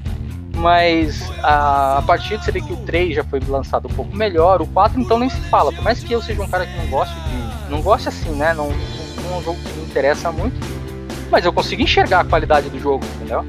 [0.56, 4.16] Mas a, a partir de você ver que o 3 já foi lançado um pouco
[4.16, 5.72] melhor, o 4 então nem se fala.
[5.72, 7.70] Por mais que eu seja um cara que não goste de.
[7.70, 8.54] Não goste assim, né?
[8.54, 10.56] Não, não é um jogo que me interessa muito.
[11.30, 13.46] mas eu consigo enxergar a qualidade do jogo, entendeu?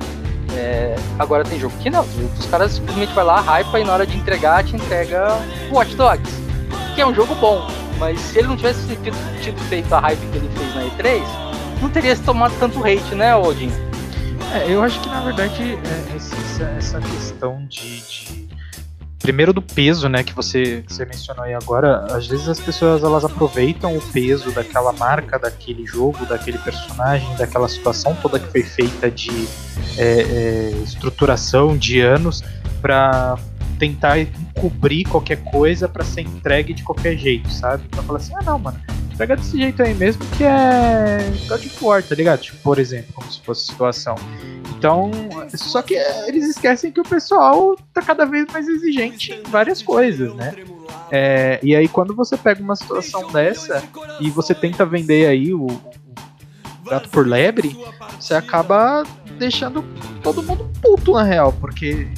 [0.56, 2.02] É, agora tem jogo que não,
[2.38, 5.38] os caras simplesmente vai lá, hypa e na hora de entregar, te entrega
[5.70, 6.32] o Watch Dogs,
[6.94, 10.18] que é um jogo bom, mas se ele não tivesse tido, tido feito a hype
[10.18, 11.22] que ele fez na E3,
[11.82, 13.70] não teria tomado tanto hate, né, Odin?
[14.54, 18.45] É, eu acho que na verdade é, essa, essa questão de, de,
[19.26, 23.02] primeiro do peso, né, que você, que você mencionou aí agora, às vezes as pessoas
[23.02, 28.62] elas aproveitam o peso daquela marca, daquele jogo, daquele personagem, daquela situação toda que foi
[28.62, 29.48] feita de
[29.98, 32.44] é, é, estruturação de anos
[32.80, 33.36] para
[33.80, 37.82] tentar encobrir qualquer coisa para ser entregue de qualquer jeito, sabe?
[37.88, 38.80] Então fala assim, ah não, mano,
[39.16, 42.40] pega desse jeito aí mesmo que é God of War, tá ligado?
[42.40, 44.14] Tipo, por exemplo, como se fosse situação.
[44.76, 45.10] Então,
[45.54, 45.94] só que
[46.26, 50.54] eles esquecem que o pessoal tá cada vez mais exigente em várias coisas, né?
[51.10, 53.82] É, e aí quando você pega uma situação dessa
[54.20, 57.76] e você tenta vender aí o, o gato por lebre,
[58.20, 59.02] você acaba
[59.38, 59.84] deixando
[60.22, 62.08] todo mundo puto na real, porque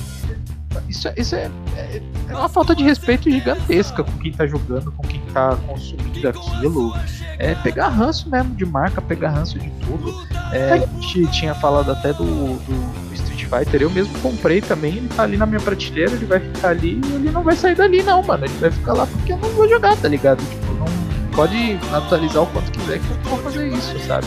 [0.88, 5.02] isso, isso é, é, é, uma falta de respeito gigantesca com quem tá jogando, com
[5.06, 6.94] quem tá consumindo aquilo.
[7.38, 10.26] É pegar ranço mesmo de marca, pegar ranço de tudo.
[10.52, 15.08] É, a gente tinha falado até do, do Street Fighter, eu mesmo comprei também, ele
[15.08, 18.02] tá ali na minha prateleira, ele vai ficar ali e ele não vai sair dali
[18.02, 18.44] não, mano.
[18.44, 20.42] Ele vai ficar lá porque eu não vou jogar, tá ligado?
[20.44, 20.86] Tipo, não
[21.34, 24.26] pode atualizar o quanto quiser que eu não vou fazer isso, sabe?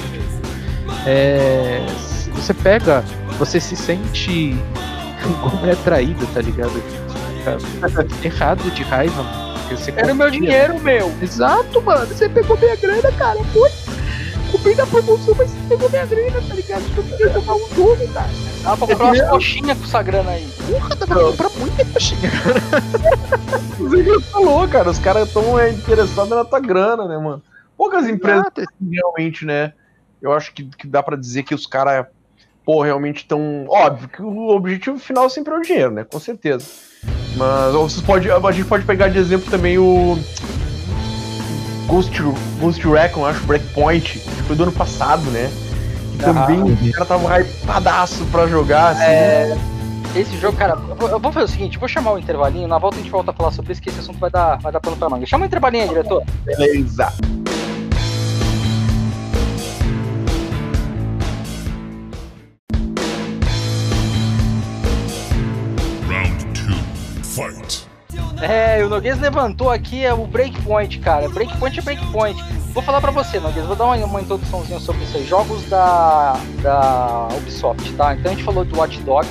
[1.05, 1.85] É,
[2.33, 3.03] você pega,
[3.37, 4.55] você se sente
[5.41, 6.71] como é traído, tá ligado?
[6.71, 9.51] Fica errado de raiva, mano.
[9.95, 11.11] Era o meu dinheiro, meu.
[11.21, 12.05] Exato, mano.
[12.07, 13.41] Você pegou minha grana, cara.
[13.45, 13.69] Foi.
[14.51, 16.83] Comprei na promoção, mas você pegou minha grana, tá ligado?
[16.97, 18.29] Eu queria jogar um jogo, cara.
[18.63, 20.47] Dá pra comprar umas coxinhas com essa grana aí.
[20.67, 22.81] Porra, dá pra comprar muita coxinha, cara.
[23.79, 24.89] Você falou, cara.
[24.89, 27.41] Os caras estão é, interessados na tua grana, né, mano?
[27.77, 28.51] Poucas empresas
[28.91, 29.73] realmente, né?
[30.21, 32.05] Eu acho que, que dá pra dizer que os caras
[32.65, 33.65] pô, realmente tão.
[33.67, 36.03] Óbvio que o objetivo final sempre é o dinheiro, né?
[36.03, 36.65] Com certeza.
[37.35, 40.17] Mas vocês pode, a gente pode pegar de exemplo também o.
[41.87, 42.21] Ghost,
[42.59, 45.51] Ghost Recon, acho, Breakpoint, que foi do ano passado, né?
[46.17, 49.03] Que ah, também o cara tava hypadaço pra jogar, assim.
[49.03, 49.57] É...
[50.15, 52.99] Esse jogo, cara, eu vou fazer o seguinte, vou chamar o intervalinho, na volta a
[52.99, 55.09] gente volta a falar sobre isso, que esse assunto vai dar, vai dar pano pra
[55.09, 55.25] manga.
[55.25, 56.23] Chama o intervalinho aí, diretor.
[56.43, 57.13] Beleza.
[68.41, 71.29] É, o Noguês levantou aqui é o breakpoint, cara.
[71.29, 72.43] Breakpoint é breakpoint.
[72.73, 75.25] Vou falar pra você, Noguês, vou dar uma, uma introduçãozinha sobre aí.
[75.25, 78.15] Jogos da, da Ubisoft, tá?
[78.15, 79.29] Então a gente falou do Watch Dogs.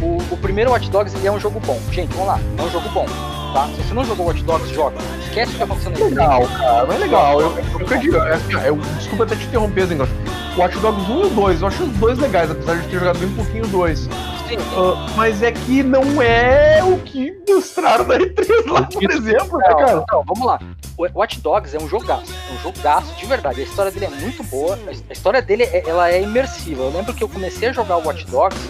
[0.00, 1.78] O, o primeiro Watch Dogs ele é um jogo bom.
[1.92, 3.06] Gente, vamos lá, é um jogo bom.
[3.52, 3.68] Tá?
[3.76, 4.96] Se você não jogou Watch Dogs, joga.
[5.20, 6.10] Esquece o que tá acontecendo aí.
[6.10, 7.40] Legal, cara, é legal.
[7.40, 10.08] Eu, eu, eu, eu, assim, eu, desculpa até te interromper, Zingo.
[10.56, 13.28] Watch Dogs 1 e 2, eu acho os dois legais, apesar de ter jogado bem
[13.30, 14.08] pouquinho o 2.
[14.56, 19.68] Uh, mas é que não é o que mostraram na E3 lá, por exemplo, né,
[19.68, 20.04] cara?
[20.10, 20.60] Não, vamos lá.
[20.96, 22.32] O Watch Dogs é um jogaço.
[22.50, 23.60] É um jogaço de verdade.
[23.60, 24.78] A história dele é muito boa.
[25.08, 26.82] A história dele é, ela é imersiva.
[26.82, 28.60] Eu lembro que eu comecei a jogar o Watch Dogs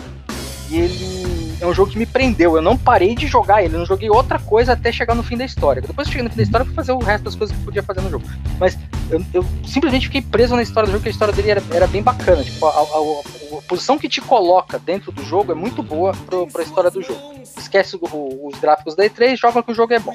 [0.71, 1.32] e ele
[1.62, 2.57] é um jogo que me prendeu.
[2.57, 5.37] Eu não parei de jogar ele, eu não joguei outra coisa até chegar no fim
[5.37, 5.81] da história.
[5.81, 7.64] Depois que cheguei no fim da história, fui fazer o resto das coisas que eu
[7.64, 8.25] podia fazer no jogo.
[8.59, 8.79] Mas
[9.11, 11.87] eu, eu simplesmente fiquei preso na história do jogo, porque a história dele era, era
[11.87, 12.42] bem bacana.
[12.42, 16.12] Tipo, a, a, a, a, posição que te coloca dentro do jogo é muito boa
[16.27, 17.20] pro, pra história do jogo.
[17.62, 20.14] Esquece o, os gráficos da E3, joga que o jogo é bom.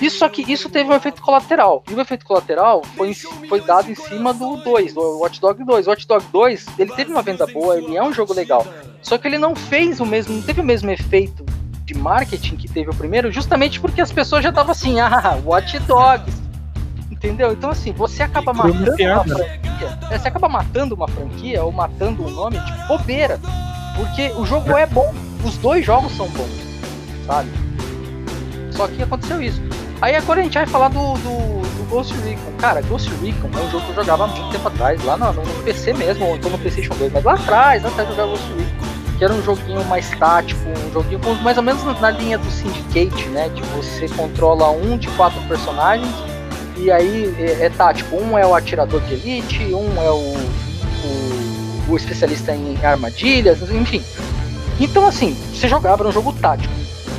[0.00, 1.82] Isso só que isso teve um efeito colateral.
[1.90, 5.86] E o efeito colateral foi, foi dado em cima do 2, do Watch Dog 2.
[5.86, 8.66] O Watch Dog 2, ele teve uma venda boa, ele é um jogo legal.
[9.02, 11.44] Só que ele não fez o mesmo, não teve o mesmo efeito
[11.84, 15.78] de marketing que teve o primeiro, justamente porque as pessoas já estavam assim, ah, Watch
[15.80, 16.42] Dogs.
[17.10, 17.52] Entendeu?
[17.52, 19.98] Então, assim, você acaba matando uma franquia.
[20.10, 23.40] É, você acaba matando uma franquia ou matando um nome de bobeira.
[23.94, 25.14] Porque o jogo é bom.
[25.44, 26.50] Os dois jogos são bons.
[27.26, 27.50] Sabe?
[28.70, 29.60] Só que aconteceu isso.
[30.00, 32.52] Aí agora a gente vai falar do, do, do Ghost Recon.
[32.58, 35.32] Cara, Ghost Recon é um jogo que eu jogava há muito tempo atrás, lá no,
[35.32, 38.94] no PC mesmo, ou então no PlayStation 2, mas lá atrás, até jogar Ghost Recon
[39.16, 42.50] que era um joguinho mais tático, um joguinho com, mais ou menos na linha do
[42.50, 43.48] Syndicate, né?
[43.54, 46.12] Que você controla um de quatro personagens
[46.76, 48.16] e aí é, é tático.
[48.16, 50.34] Um é o atirador de elite, um é o,
[51.88, 54.02] o, especialista em armadilhas, enfim.
[54.80, 56.72] Então assim, você jogava era um jogo tático.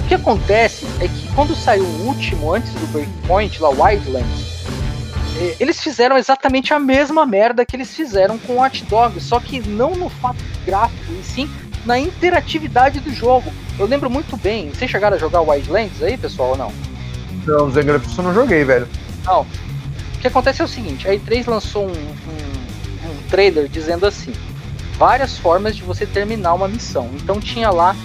[0.04, 4.56] O que acontece é que quando saiu o último, antes do Breakpoint, lá Wildlands,
[5.38, 9.40] é, eles fizeram exatamente a mesma merda que eles fizeram com o Hot Dog, só
[9.40, 11.50] que não no fato gráfico, e sim
[11.86, 13.52] na interatividade do jogo.
[13.78, 14.70] Eu lembro muito bem.
[14.70, 16.72] Vocês chegaram a jogar Wildlands aí, pessoal, ou não?
[17.46, 18.88] Não, Zé eu não joguei, velho.
[19.24, 19.42] Não.
[19.42, 24.34] O que acontece é o seguinte: a E3 lançou um, um, um trailer dizendo assim:
[24.98, 27.10] várias formas de você terminar uma missão.
[27.14, 27.96] Então tinha lá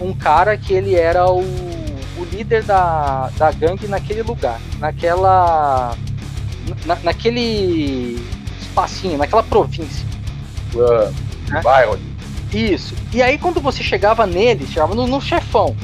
[0.00, 5.96] um cara que ele era o, o líder da, da gangue naquele lugar, naquela.
[6.84, 8.22] Na, naquele
[8.60, 10.06] espacinho, naquela província.
[10.74, 11.12] Uh,
[11.50, 11.62] né?
[11.62, 11.98] Bairro.
[12.52, 12.94] Isso.
[13.12, 15.74] E aí quando você chegava nele, chegava no, no chefão,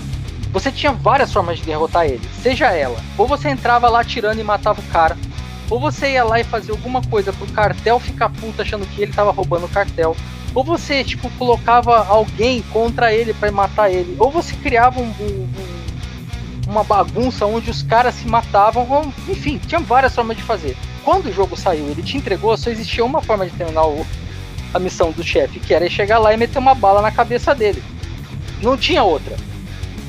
[0.53, 2.21] você tinha várias formas de derrotar ele.
[2.43, 5.17] Seja ela, ou você entrava lá tirando e matava o cara,
[5.69, 9.13] ou você ia lá e fazia alguma coisa pro cartel ficar puto achando que ele
[9.13, 10.17] tava roubando o cartel,
[10.55, 15.49] ou você, tipo, colocava alguém contra ele para matar ele, ou você criava um, um,
[16.69, 20.77] uma bagunça onde os caras se matavam, ou, enfim, tinha várias formas de fazer.
[21.05, 24.07] Quando o jogo saiu, ele te entregou, só existia uma forma de terminar o,
[24.73, 27.83] a missão do chefe, que era chegar lá e meter uma bala na cabeça dele.
[28.63, 29.37] Não tinha outra.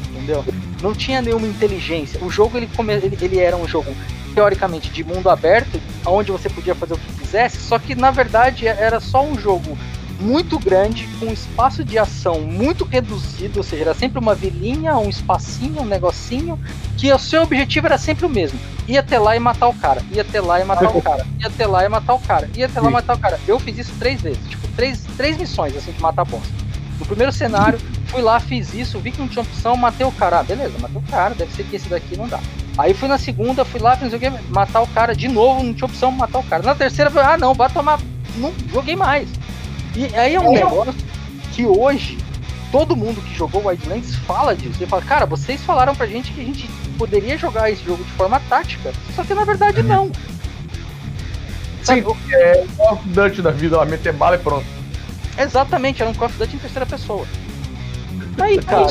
[0.10, 0.46] Entendeu?
[0.82, 2.24] Não tinha nenhuma inteligência.
[2.24, 2.70] O jogo ele,
[3.04, 3.94] ele, ele era um jogo
[4.34, 8.68] teoricamente de mundo aberto, onde você podia fazer o que quisesse, só que na verdade
[8.68, 9.78] era só um jogo
[10.20, 14.98] muito grande, com um espaço de ação muito reduzido, ou seja, era sempre uma vilinha,
[14.98, 16.60] um espacinho, um negocinho,
[16.98, 18.60] que o seu objetivo era sempre o mesmo.
[18.88, 21.48] Ia até lá e matar o cara, ia até lá e matar o cara, ia
[21.48, 23.40] até lá e matar o cara, ia até lá e matar o cara.
[23.48, 26.44] Eu fiz isso três vezes, tipo, três, três missões, assim, de matar boss.
[27.00, 30.40] No primeiro cenário, fui lá, fiz isso, vi que não tinha opção, matei o cara.
[30.40, 32.40] Ah, beleza, matei o cara, deve ser que esse daqui não dá.
[32.78, 35.74] Aí fui na segunda, fui lá, fiz o que, matar o cara de novo, não
[35.74, 36.64] tinha opção, matar o cara.
[36.64, 38.00] Na terceira, falei, ah não, vai tomar.
[38.38, 39.30] Não joguei mais.
[39.96, 40.94] E aí é um negócio
[41.54, 42.18] que hoje
[42.72, 44.76] todo mundo que jogou Wildlands fala disso.
[44.78, 48.12] Ele fala, cara, vocês falaram pra gente que a gente poderia jogar esse jogo de
[48.12, 49.88] forma tática, só que na verdade uhum.
[49.88, 50.12] não.
[51.82, 54.66] Sim, é o Call of Duty da vida, ó, meter bala e pronto.
[55.38, 57.26] Exatamente, era um Call of Duty em terceira pessoa.
[58.42, 58.88] Aí, cara,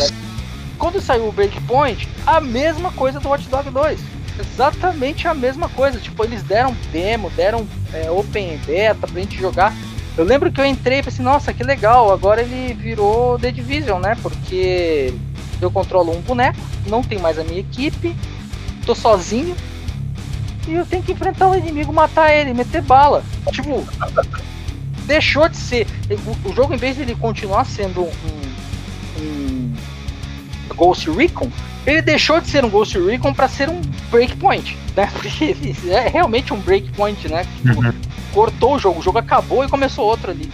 [0.79, 4.01] quando saiu o Breakpoint, a mesma coisa do Watch Dogs 2.
[4.39, 6.01] Exatamente a mesma coisa.
[6.01, 9.73] Tipo, eles deram demo, deram é, open beta pra gente jogar.
[10.17, 13.51] Eu lembro que eu entrei e pensei, assim, nossa, que legal, agora ele virou The
[13.51, 14.17] Division, né?
[14.23, 15.13] Porque
[15.61, 18.15] eu controlo um boneco, não tem mais a minha equipe,
[18.87, 19.57] tô sozinho
[20.69, 23.25] e eu tenho que enfrentar um inimigo, matar ele, meter bala.
[23.51, 23.85] Tipo,
[25.05, 25.87] deixou de ser.
[26.45, 29.75] O, jogo, em vez de ele continuar sendo um, um
[30.77, 31.51] Ghost Recon,
[31.85, 33.81] ele deixou de ser um Ghost Recon para ser um
[34.13, 35.11] Breakpoint, né?
[35.13, 37.45] Porque ele é realmente um Breakpoint, né?
[37.63, 40.51] Tipo, uhum cortou o jogo, o jogo acabou e começou outro ali.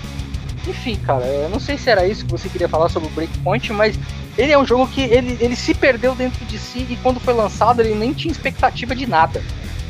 [0.69, 3.73] Enfim, cara, eu não sei se era isso que você queria falar sobre o Breakpoint,
[3.73, 3.99] mas
[4.37, 7.33] ele é um jogo que ele, ele se perdeu dentro de si e quando foi
[7.33, 9.43] lançado ele nem tinha expectativa de nada.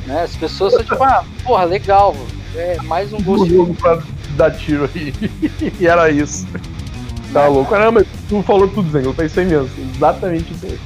[0.07, 0.23] Né?
[0.23, 2.17] As pessoas só tipo, ah, porra, legal,
[2.55, 3.53] é mais um Ghost.
[3.53, 4.01] Um jogo pra
[4.37, 5.13] dar tiro aí.
[5.81, 6.47] e era isso.
[7.33, 7.71] Tá louco.
[7.71, 9.71] Caramba, tu falou tudo, tá isso aí mesmo.
[9.95, 10.79] Exatamente isso aí.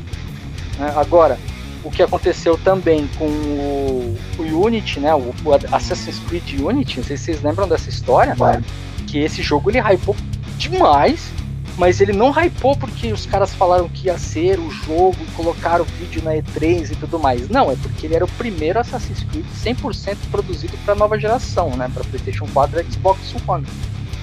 [0.80, 1.38] É, agora,
[1.84, 5.14] o que aconteceu também com o, o Unity, né?
[5.14, 8.64] O, o, Assassin's Creed Unity, não sei se vocês lembram dessa história, né?
[9.06, 10.16] que esse jogo ele hypou
[10.56, 11.30] demais,
[11.76, 15.88] mas ele não hypou porque os caras falaram que ia ser o jogo, colocaram o
[15.98, 17.48] vídeo na E3 e tudo mais.
[17.48, 21.90] Não, é porque ele era o primeiro Assassin's Creed 100% produzido para nova geração, né?
[21.92, 23.66] Para PlayStation 4 e Xbox One.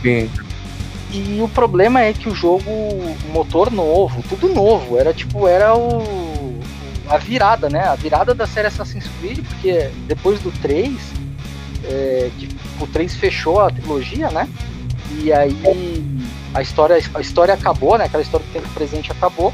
[0.01, 0.29] Sim.
[1.13, 2.71] E o problema é que o jogo,
[3.33, 6.30] motor novo, tudo novo, era tipo, era o
[7.11, 7.83] a virada, né?
[7.83, 10.97] A virada da série Assassin's Creed, porque depois do 3,
[11.83, 12.47] é, que
[12.79, 14.47] o 3 fechou a trilogia, né?
[15.19, 15.53] E aí
[16.53, 18.05] a história, a história acabou, né?
[18.05, 19.53] Aquela história do tempo presente acabou.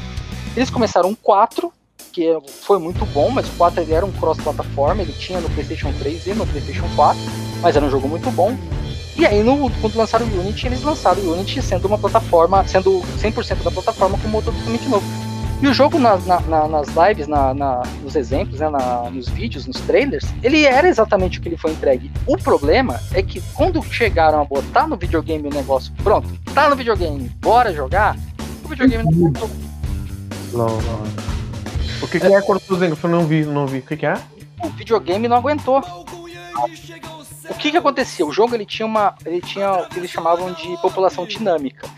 [0.56, 1.72] Eles começaram um 4,
[2.12, 5.92] que foi muito bom, mas o 4 ele era um cross-plataforma, ele tinha no PlayStation
[5.98, 7.20] 3 e no PlayStation 4,
[7.60, 8.56] mas era um jogo muito bom.
[9.16, 13.02] E aí, no, quando lançaram o Unity, eles lançaram o Unity sendo uma plataforma, sendo
[13.20, 15.27] 100% da plataforma com motor totalmente novo.
[15.60, 17.52] E o jogo na, na, nas lives, na,
[18.00, 18.68] nos exemplos, né,
[19.10, 22.12] nos vídeos, nos trailers, ele era exatamente o que ele foi entregue.
[22.28, 26.76] O problema é que quando chegaram a botar no videogame o negócio, pronto, tá no
[26.76, 28.16] videogame, bora jogar,
[28.64, 29.50] o videogame não aguentou.
[30.52, 31.28] Não, não.
[32.02, 32.96] O que, que é, é Cortuzeno?
[33.02, 33.78] Eu não vi, não vi.
[33.78, 34.14] O que, que é?
[34.62, 35.82] O videogame não aguentou.
[37.50, 38.24] O que que acontecia?
[38.24, 41.88] O jogo ele tinha uma, ele tinha o que eles chamavam de população dinâmica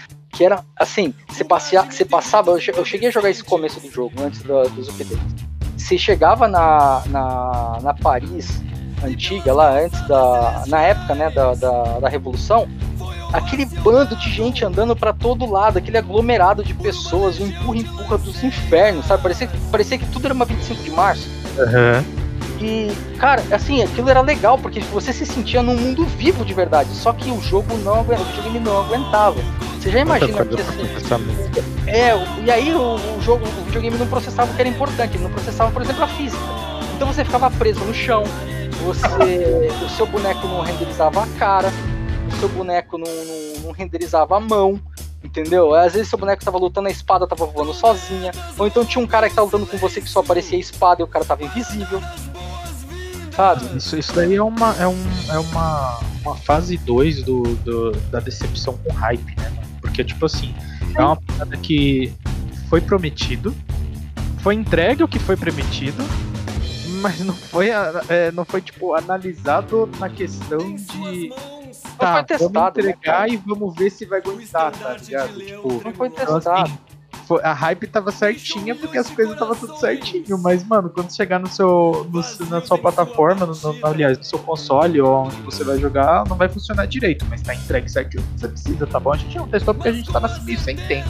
[0.41, 4.15] que era assim, você, passear, você passava, eu cheguei a jogar esse começo do jogo,
[4.23, 5.19] antes do, dos updates.
[5.77, 8.63] Você chegava na, na, na Paris
[9.05, 10.65] antiga, lá antes da.
[10.67, 12.67] Na época, né, da, da, da Revolução,
[13.35, 18.43] aquele bando de gente andando para todo lado, aquele aglomerado de pessoas, o empurra-empurra dos
[18.43, 19.23] infernos, sabe?
[19.23, 21.29] Parecia, parecia que tudo era uma 25 de março.
[21.59, 22.21] Uhum.
[22.63, 26.89] E, cara, assim, aquilo era legal, porque você se sentia num mundo vivo de verdade.
[26.95, 29.37] Só que o jogo não, o videogame não aguentava.
[29.81, 30.83] Você já imagina que assim,
[31.87, 32.13] É,
[32.45, 35.31] e aí o, o, jogo, o videogame não processava o que era importante, ele não
[35.31, 36.43] processava, por exemplo, a física.
[36.95, 38.25] Então você ficava preso no chão,
[38.85, 39.71] você.
[39.83, 41.73] o seu boneco não renderizava a cara,
[42.39, 44.79] seu boneco não, não, não renderizava a mão,
[45.25, 45.75] entendeu?
[45.75, 49.07] Às vezes seu boneco tava lutando, a espada tava voando sozinha, ou então tinha um
[49.07, 51.43] cara que tava lutando com você que só aparecia a espada e o cara tava
[51.43, 52.03] invisível.
[53.35, 53.79] Sabe?
[53.79, 58.21] Isso, isso daí é uma, é um, é uma, uma fase 2 do, do, da
[58.21, 59.70] decepção com hype, né?
[60.01, 60.55] Porque, tipo assim,
[60.97, 62.13] é uma parada que
[62.69, 63.55] foi prometido,
[64.39, 66.03] foi entregue o que foi prometido,
[67.03, 71.33] mas não foi, é, não foi tipo, analisado na questão de.
[71.99, 73.29] Tá, foi testado, vamos né, entregar cara?
[73.29, 75.39] e vamos ver se vai aguentar, tá ligado?
[75.39, 76.63] Tipo, Não foi então, testado.
[76.63, 76.90] assim, foi-
[77.43, 81.47] a hype tava certinha porque as coisas tava tudo certinho, mas, mano, quando chegar no
[81.49, 85.79] seu, no- na sua plataforma, no, no- aliás, no seu console ou onde você vai
[85.79, 89.13] jogar, não vai funcionar direito, mas tá entregue certinho que você precisa, tá bom?
[89.13, 91.09] A gente não testou porque a gente tava assim, meio sem tempo,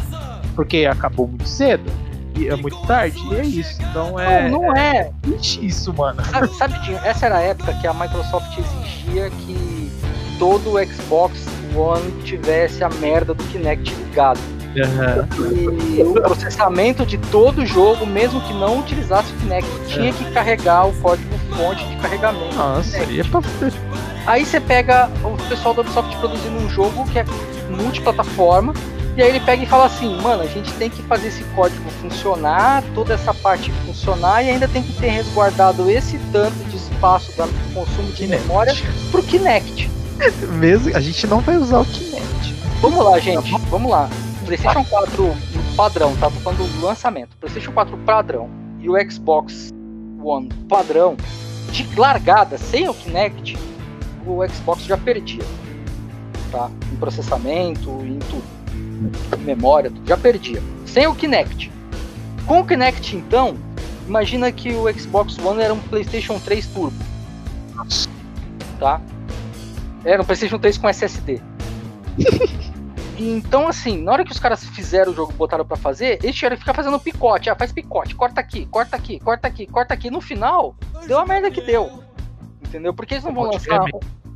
[0.55, 1.91] porque acabou muito cedo.
[2.37, 3.83] E é muito tarde, e é isso.
[3.83, 4.49] Então é.
[4.49, 5.11] não, não é.
[5.37, 6.25] Ixi, isso, mano.
[6.25, 6.75] Sabe, sabe,
[7.05, 9.93] essa era a época que a Microsoft exigia que
[10.39, 11.45] todo o Xbox
[11.75, 14.41] One tivesse a merda do Kinect ligado.
[14.75, 20.25] E o processamento de todo o jogo, mesmo que não utilizasse o Kinect, tinha que
[20.33, 22.55] carregar o código fonte de carregamento.
[22.55, 23.41] Nossa, aí é pra.
[24.27, 27.25] Aí você pega o pessoal da Ubisoft produzindo um jogo que é
[27.69, 28.75] multiplataforma,
[29.17, 31.91] e aí ele pega e fala assim, mano, a gente tem que fazer esse código
[32.01, 37.33] funcionar, toda essa parte funcionar, e ainda tem que ter resguardado esse tanto de espaço
[37.33, 38.75] do consumo de memória
[39.11, 39.91] pro Kinect.
[40.53, 42.55] Mesmo, a gente não vai usar o Kinect.
[42.81, 44.09] Vamos lá, gente, vamos lá.
[44.51, 45.37] PlayStation 4
[45.77, 46.29] padrão, tá?
[46.29, 47.37] Tô falando do lançamento.
[47.37, 49.71] PlayStation 4 padrão e o Xbox
[50.21, 51.17] One padrão,
[51.71, 53.57] de largada, sem o Kinect,
[54.27, 55.45] o Xbox já perdia.
[56.51, 56.69] Tá?
[56.93, 58.43] Em processamento, em tudo.
[59.39, 59.93] Em memória.
[60.05, 60.61] Já perdia.
[60.85, 61.71] Sem o Kinect.
[62.45, 63.57] Com o Kinect, então,
[64.09, 67.05] imagina que o Xbox One era um PlayStation 3 Turbo.
[68.81, 69.01] Tá?
[70.05, 71.41] Era um PlayStation 3 com SSD.
[73.21, 76.35] E Então, assim, na hora que os caras fizeram o jogo, botaram pra fazer, eles
[76.35, 77.51] tiveram que ficar fazendo picote.
[77.51, 80.11] Ah, faz picote, corta aqui, corta aqui, corta aqui, corta aqui.
[80.11, 80.75] No final,
[81.07, 82.03] deu a merda que deu.
[82.65, 82.95] Entendeu?
[82.95, 83.85] Porque eles não vão lançar.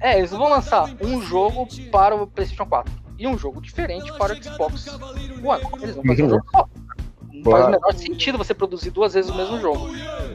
[0.00, 4.12] É, eles não vão lançar um jogo para o PlayStation 4 e um jogo diferente
[4.18, 4.86] para o Xbox
[5.42, 5.62] One.
[5.80, 6.68] Eles vão fazer um jogo só.
[7.32, 9.88] Não faz o menor sentido você produzir duas vezes o mesmo jogo.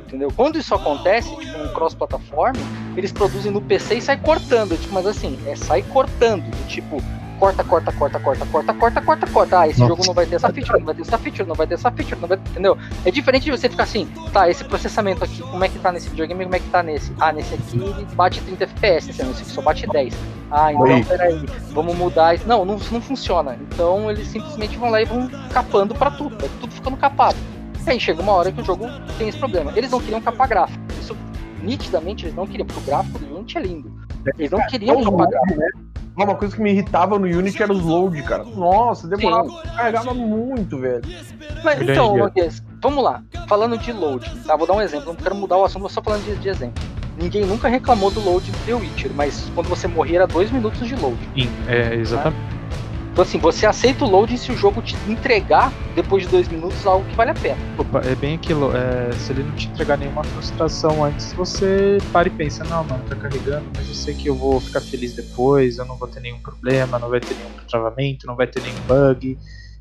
[0.07, 0.31] Entendeu?
[0.35, 2.55] Quando isso acontece, tipo um cross-platform,
[2.97, 4.79] eles produzem no PC e sai cortando.
[4.79, 6.49] Tipo, mas assim, é sai cortando.
[6.49, 6.97] do Tipo,
[7.39, 9.59] corta, corta, corta, corta, corta, corta, corta, corta.
[9.61, 9.89] Ah, esse Nossa.
[9.89, 11.91] jogo não vai ter essa feature, não vai ter essa feature, não vai ter essa
[11.91, 12.77] feature, não vai Entendeu?
[13.05, 16.09] É diferente de você ficar assim, tá, esse processamento aqui, como é que tá nesse
[16.09, 17.13] videogame, como é que tá nesse?
[17.19, 20.13] Ah, nesse aqui bate 30 FPS, nesse aqui só bate 10.
[20.51, 21.03] Ah, então Oi.
[21.03, 22.47] peraí, vamos mudar isso.
[22.47, 23.57] Não, não, não funciona.
[23.61, 27.37] Então eles simplesmente vão lá e vão capando pra tudo, vai tudo ficando capado.
[27.85, 28.85] E aí chega uma hora que o jogo
[29.17, 29.71] tem esse problema.
[29.75, 30.79] Eles não queriam capar gráfico.
[30.99, 31.17] Isso
[31.61, 33.91] nitidamente eles não queriam, porque o gráfico do Unity é lindo.
[34.37, 35.59] Eles não queriam capar mundo, gráfico.
[35.59, 35.67] né?
[36.23, 38.43] Uma coisa que me irritava no Unity era os load, cara.
[38.43, 41.01] Nossa, demorava, carregava muito, velho.
[41.63, 42.15] Mas, Grande então,
[42.81, 43.23] vamos lá.
[43.47, 44.55] Falando de load, tá?
[44.55, 45.07] Vou dar um exemplo.
[45.07, 46.83] Não quero mudar o assunto, vou só falando de, de exemplo.
[47.17, 50.87] Ninguém nunca reclamou do load do The Witcher, mas quando você morrer era dois minutos
[50.87, 51.17] de load.
[51.35, 52.58] Sim, é, exatamente.
[53.19, 56.87] Então assim, você aceita o load se o jogo te entregar, depois de dois minutos,
[56.87, 57.57] algo que vale a pena.
[57.77, 62.29] Opa, é bem aquilo, é, se ele não te entregar nenhuma frustração antes, você para
[62.29, 65.79] e pensa, não, mano, tá carregando, mas eu sei que eu vou ficar feliz depois,
[65.79, 68.79] eu não vou ter nenhum problema, não vai ter nenhum travamento, não vai ter nenhum
[68.87, 69.37] bug.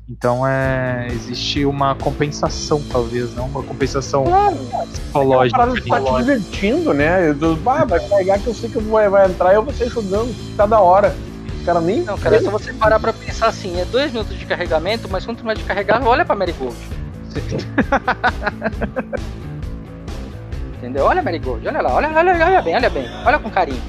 [0.09, 1.07] Então é.
[1.11, 3.45] Existe uma compensação, talvez, não?
[3.45, 4.57] Uma compensação Claro.
[4.91, 5.57] psicológica.
[5.57, 7.29] Parada de tá te divertindo, né?
[7.65, 10.35] Ah, vai carregar que eu sei que vai, vai entrar e eu vou sair jogando
[10.57, 11.15] cada hora.
[11.61, 12.01] O cara nem.
[12.01, 15.25] Não, cara, é só você parar pra pensar assim, é dois minutos de carregamento, mas
[15.25, 16.75] quanto mais de carregar, olha pra Marigold.
[20.77, 21.05] Entendeu?
[21.05, 23.81] Olha a Marigold, olha lá, olha, olha, olha bem, olha bem, olha com carinho.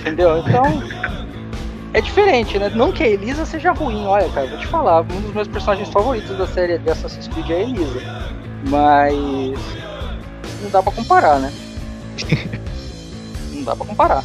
[0.00, 0.38] Entendeu?
[0.38, 0.64] Então.
[1.92, 2.70] É diferente, né?
[2.74, 5.88] Não que a Elisa seja ruim, olha, cara, vou te falar, um dos meus personagens
[5.90, 8.00] favoritos da série de Assassin's Creed é a Elisa.
[8.68, 9.14] Mas.
[10.60, 11.52] Não dá pra comparar, né?
[13.54, 14.24] não dá pra comparar.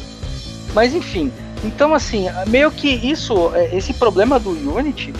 [0.74, 1.32] Mas enfim,
[1.64, 5.12] então assim, meio que isso, é, esse problema do Unity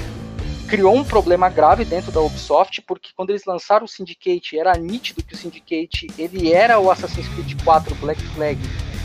[0.69, 5.23] criou um problema grave dentro da Ubisoft, porque quando eles lançaram o Syndicate, era nítido
[5.23, 8.59] que o Syndicate, ele era o Assassin's Creed 4 Black Flag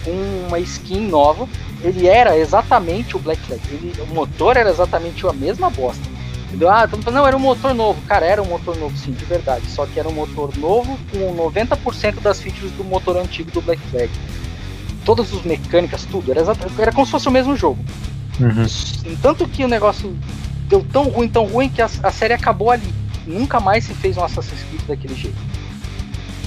[0.04, 0.12] com
[0.48, 1.50] uma skin nova,
[1.84, 6.16] ele era exatamente o Black Flag, ele, o motor era exatamente a mesma bosta.
[6.48, 6.70] Entendeu?
[6.70, 8.00] Ah, tamo falando, não, era um motor novo.
[8.04, 9.66] Cara, era um motor novo, sim, de verdade.
[9.70, 13.82] Só que era um motor novo com 90% das features do motor antigo do Black
[13.90, 14.10] Flag.
[15.06, 16.32] Todas as mecânicas, tudo.
[16.32, 16.42] Era,
[16.78, 17.84] era como se fosse o mesmo jogo.
[18.40, 19.16] Uhum.
[19.22, 20.18] Tanto que o negócio
[20.68, 22.94] deu tão ruim, tão ruim, que a, a série acabou ali.
[23.26, 25.38] Nunca mais se fez um Assassin's Creed daquele jeito.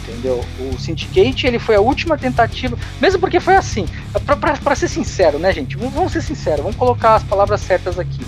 [0.02, 0.44] entendeu?
[0.58, 3.86] O Syndicate ele foi a última tentativa, mesmo porque foi assim,
[4.60, 5.76] para ser sincero, né, gente?
[5.76, 8.20] Vamos ser sinceros, vamos colocar as palavras certas aqui.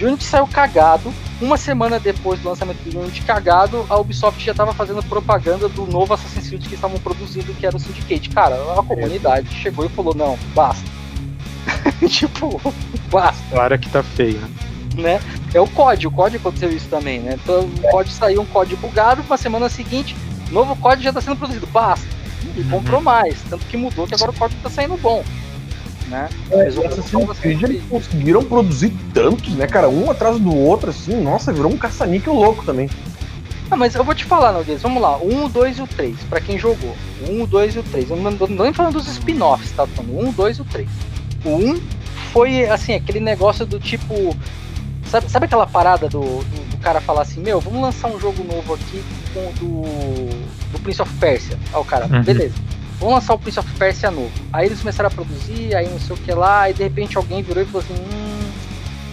[0.00, 1.12] Unity saiu cagado.
[1.40, 5.86] Uma semana depois do lançamento do Unity cagado, a Ubisoft já estava fazendo propaganda do
[5.86, 8.30] novo Assassin's Creed que estavam produzindo, que era o Syndicate.
[8.30, 9.60] Cara, a comunidade é.
[9.60, 10.88] chegou e falou: não, basta.
[12.08, 12.60] tipo,
[13.10, 13.42] basta.
[13.50, 14.40] Claro que tá feio,
[14.94, 15.20] né?
[15.52, 17.38] É o COD, o COD aconteceu isso também, né?
[17.42, 20.16] Então, o COD saiu um COD bugado, uma semana seguinte,
[20.50, 22.06] novo COD já está sendo produzido, basta.
[22.56, 22.70] E uhum.
[22.70, 25.24] comprou mais, tanto que mudou que agora o COD está saindo bom
[26.12, 26.28] né?
[26.50, 29.88] É, Assassin's Creed eles conseguiram produzir tantos, né, cara?
[29.88, 32.88] Um atrás do outro, assim, nossa, virou um caça-níquel louco também.
[33.70, 35.86] Ah, mas eu vou te falar, Noguês, vamos lá, o 1, o 2 e o
[35.86, 36.94] 3, pra quem jogou.
[37.26, 38.10] O 1, o 2 e o 3.
[38.10, 39.86] Eu não tô nem falando dos spin-offs, tá?
[39.86, 40.88] Falando o 1, o 2 e o 3.
[41.44, 41.80] O 1
[42.32, 44.36] foi, assim, aquele negócio do tipo.
[45.06, 48.44] Sabe, sabe aquela parada do, do, do, cara falar assim: Meu, vamos lançar um jogo
[48.44, 49.02] novo aqui
[49.32, 49.82] com do,
[50.72, 51.58] do Prince of Persia?
[51.72, 52.22] Aí o cara, uhum.
[52.22, 52.54] beleza
[53.02, 54.30] vamos lançar o Prince of Persia novo.
[54.52, 57.42] Aí eles começaram a produzir, aí não sei o que lá, e de repente alguém
[57.42, 58.50] virou e falou assim: hum,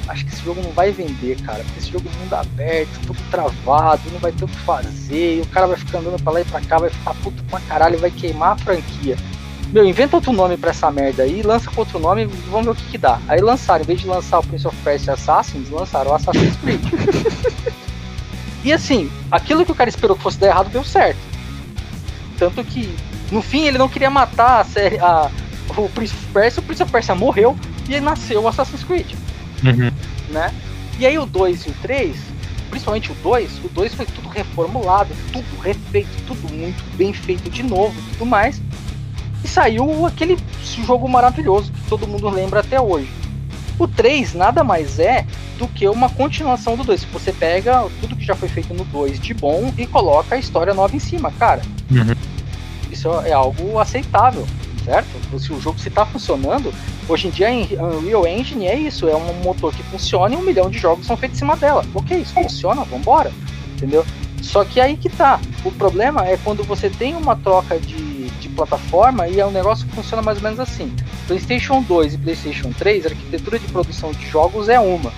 [0.08, 3.20] acho que esse jogo não vai vender, cara, porque esse jogo é mundo aberto, tudo
[3.32, 6.42] travado, não vai ter o que fazer, e o cara vai ficar andando pra lá
[6.42, 9.18] e pra cá, vai ficar puto pra caralho, vai queimar a franquia.
[9.74, 12.72] Meu, inventa outro nome pra essa merda aí, lança com outro nome e vamos ver
[12.72, 13.20] o que que dá.
[13.28, 16.82] Aí lançaram, em vez de lançar o Prince of Persia Assassins, lançaram o Assassin's Creed.
[18.66, 21.20] e assim, aquilo que o cara esperou que fosse dar errado deu certo.
[22.40, 22.96] Tanto que
[23.32, 25.30] no fim, ele não queria matar a série, a,
[25.78, 27.56] o Prince of Persia, o Prince of Persia morreu
[27.88, 29.14] e aí nasceu o Assassin's Creed.
[29.64, 29.92] Uhum.
[30.30, 30.54] Né?
[30.98, 32.16] E aí o 2 e o 3,
[32.70, 37.64] principalmente o 2, o 2 foi tudo reformulado, tudo refeito, tudo muito bem feito de
[37.64, 38.62] novo tudo mais.
[39.44, 40.38] E saiu aquele
[40.86, 43.10] jogo maravilhoso que todo mundo lembra até hoje.
[43.78, 45.26] O 3 nada mais é
[45.58, 47.06] do que uma continuação do 2.
[47.06, 50.74] Você pega tudo que já foi feito no 2 de bom e coloca a história
[50.74, 51.62] nova em cima, cara.
[51.90, 52.30] Uhum
[53.00, 54.46] isso é algo aceitável,
[54.84, 55.08] certo?
[55.40, 56.74] Se o jogo se está funcionando,
[57.08, 60.42] hoje em dia em Unreal Engine é isso, é um motor que funciona e um
[60.42, 61.86] milhão de jogos são feitos em cima dela.
[61.96, 63.32] Ok, isso funciona, vambora,
[63.74, 64.06] entendeu?
[64.42, 65.40] Só que aí que tá.
[65.64, 69.88] O problema é quando você tem uma troca de, de plataforma e é um negócio
[69.88, 70.94] que funciona mais ou menos assim.
[71.26, 75.12] PlayStation 2 e PlayStation 3, a arquitetura de produção de jogos é uma.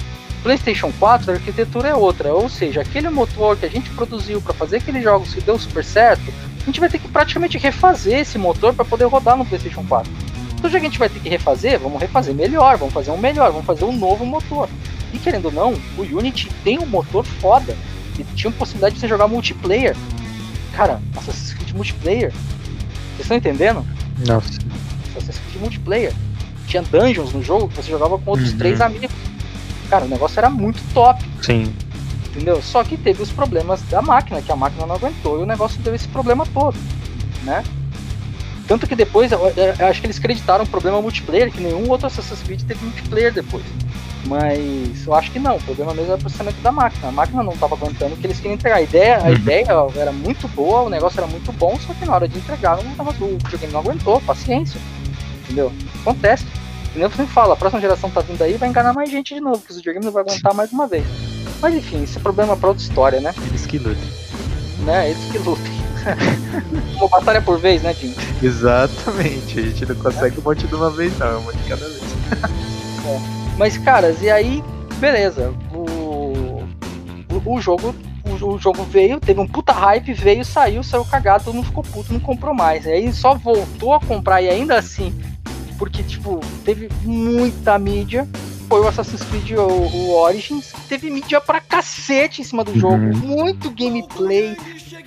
[0.43, 2.33] PlayStation 4, a arquitetura é outra.
[2.33, 5.85] Ou seja, aquele motor que a gente produziu para fazer aqueles jogos que deu super
[5.85, 6.23] certo,
[6.61, 10.11] a gente vai ter que praticamente refazer esse motor para poder rodar no PlayStation 4.
[10.53, 13.17] Então já que a gente vai ter que refazer, vamos refazer melhor, vamos fazer um
[13.17, 14.69] melhor, vamos fazer um novo motor.
[15.11, 17.75] E querendo ou não, o Unity tem um motor foda.
[18.19, 19.95] E tinha possibilidade de você jogar multiplayer.
[20.73, 22.31] Cara, Assassin's Creed multiplayer.
[22.31, 23.85] Vocês estão entendendo?
[24.27, 24.59] Nossa.
[25.17, 26.13] Assassin's Creed multiplayer.
[26.67, 28.57] Tinha dungeons no jogo que você jogava com outros uhum.
[28.57, 29.09] três amigos.
[29.89, 31.25] Cara, o negócio era muito top.
[31.41, 31.73] Sim
[32.31, 32.61] entendeu?
[32.61, 35.79] Só que teve os problemas da máquina, que a máquina não aguentou e o negócio
[35.81, 36.77] deu esse problema todo,
[37.43, 37.63] né?
[38.67, 39.39] Tanto que depois, eu,
[39.79, 43.33] eu acho que eles acreditaram o problema multiplayer, que nenhum outro Assassin's Creed teve multiplayer
[43.33, 43.65] depois.
[44.27, 47.09] Mas eu acho que não, o problema mesmo era o processamento da máquina.
[47.09, 48.77] A máquina não estava aguentando o que eles queriam entregar.
[48.77, 49.33] A ideia, a uhum.
[49.33, 49.65] ideia
[49.95, 52.95] era muito boa, o negócio era muito bom, só que na hora de entregar não
[52.95, 54.79] tava, o videogame não aguentou, paciência.
[55.43, 55.71] Entendeu?
[56.01, 56.45] Acontece.
[56.91, 57.09] Entendeu?
[57.09, 59.73] Você fala, a próxima geração tá vindo aí vai enganar mais gente de novo, porque
[59.73, 61.30] o videogame não vai aguentar mais uma vez.
[61.61, 63.33] Mas enfim, esse é problema pra outra história, né?
[63.47, 64.09] Eles que lutem.
[64.79, 65.11] Né?
[65.11, 65.81] Eles que lutem.
[66.97, 68.15] uma batalha por vez, né, Jim?
[68.41, 69.59] Exatamente.
[69.59, 71.27] A gente não consegue um monte de uma vez, não.
[71.27, 72.01] É um monte de cada vez.
[73.05, 73.19] é.
[73.57, 74.63] Mas, caras, e aí,
[74.99, 75.53] beleza.
[75.71, 76.63] O,
[77.31, 77.93] o, o jogo
[78.41, 82.13] o, jogo veio, teve um puta hype, veio, saiu, saiu cagado, todo mundo ficou puto,
[82.13, 82.87] não comprou mais.
[82.87, 85.13] Aí só voltou a comprar e ainda assim,
[85.77, 88.27] porque, tipo, teve muita mídia,
[88.71, 92.95] foi o Assassin's Creed o, o Origins, teve mídia pra cacete em cima do jogo,
[92.95, 93.17] uhum.
[93.17, 94.55] muito gameplay,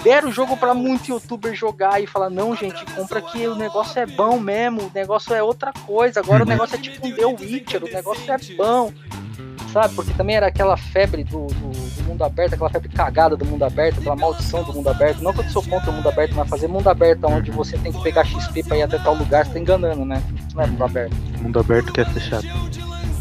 [0.03, 3.99] deram o jogo para muito youtuber jogar e falar, não, gente, compra que o negócio
[3.99, 6.47] é bom mesmo, o negócio é outra coisa, agora uhum.
[6.47, 8.93] o negócio é tipo um The Witcher, o negócio é bom.
[9.73, 9.95] Sabe?
[9.95, 13.65] Porque também era aquela febre do, do, do, mundo aberto, aquela febre cagada do mundo
[13.65, 15.21] aberto, aquela maldição do mundo aberto.
[15.21, 17.91] Não que eu sou contra o mundo aberto, mas fazer mundo aberto onde você tem
[17.91, 20.23] que pegar XP pra ir até tal lugar, você tá enganando, né?
[20.55, 21.17] Não é mundo aberto.
[21.41, 22.47] Mundo aberto que é fechado.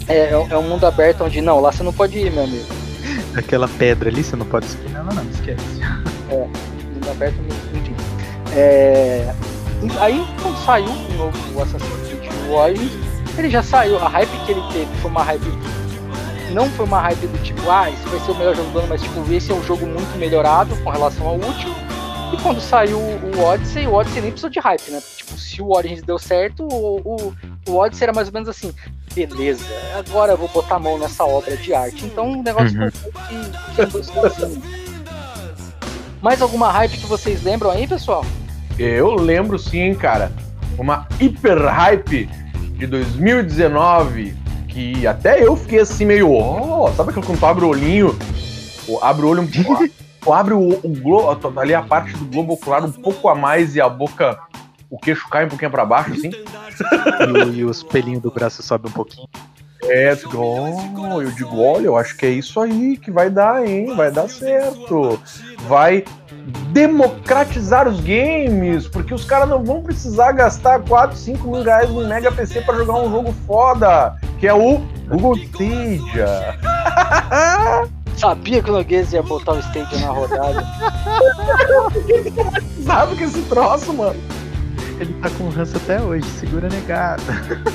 [0.07, 2.65] É, é, é um mundo aberto onde não, lá você não pode ir, meu amigo.
[3.35, 5.63] Aquela pedra ali você não pode subir Não, não, esquece.
[6.29, 7.35] É, mundo aberto,
[7.73, 7.95] enfim.
[8.55, 9.33] É,
[9.99, 12.91] aí quando saiu o novo Assassin's Creed Origins,
[13.37, 13.97] ele já saiu.
[13.97, 15.45] A hype que ele teve foi uma hype.
[16.51, 18.87] Não foi uma hype do tipo, ah, esse vai ser o melhor jogo do ano,
[18.89, 21.73] mas tipo, esse é um jogo muito melhorado com relação ao último.
[22.33, 24.99] E quando saiu o Odyssey, o Odyssey nem precisou de hype, né?
[25.15, 27.33] Tipo, se o Origins deu certo, o, o,
[27.69, 28.73] o Odyssey era mais ou menos assim,
[29.13, 29.63] beleza,
[29.95, 32.05] agora eu vou botar a mão nessa obra de arte.
[32.05, 32.89] Então o negócio uhum.
[32.89, 34.01] que, que andou.
[36.23, 38.25] Mais alguma hype que vocês lembram aí, pessoal?
[38.79, 40.31] Eu lembro sim, cara.
[40.77, 42.27] Uma hiper hype
[42.77, 44.35] de 2019
[44.69, 48.17] que até eu fiquei assim meio, ó, oh, sabe quando tu abre o olhinho,
[49.03, 49.87] abre o olho um pouco,
[50.23, 53.75] tu abre o, o globo, ali a parte do globo ocular um pouco a mais
[53.75, 54.39] e a boca,
[54.89, 56.31] o queixo cai um pouquinho para baixo, assim.
[56.31, 59.27] e, o, e os pelinhos do braço sobe um pouquinho.
[59.85, 63.93] É, oh, eu digo, olha, eu acho que é isso aí que vai dar, hein?
[63.95, 65.19] Vai dar certo.
[65.67, 66.05] Vai
[66.71, 72.07] democratizar os games, porque os caras não vão precisar gastar 4, 5 mil reais no
[72.07, 76.57] Mega PC para jogar um jogo foda, que é o Google Stadia.
[78.23, 80.65] Sabia que o Noguês ia botar o Stadia na rodada.
[82.81, 84.17] Sabe que esse troço, mano.
[84.97, 87.21] Ele tá com ranço até hoje, segura negada.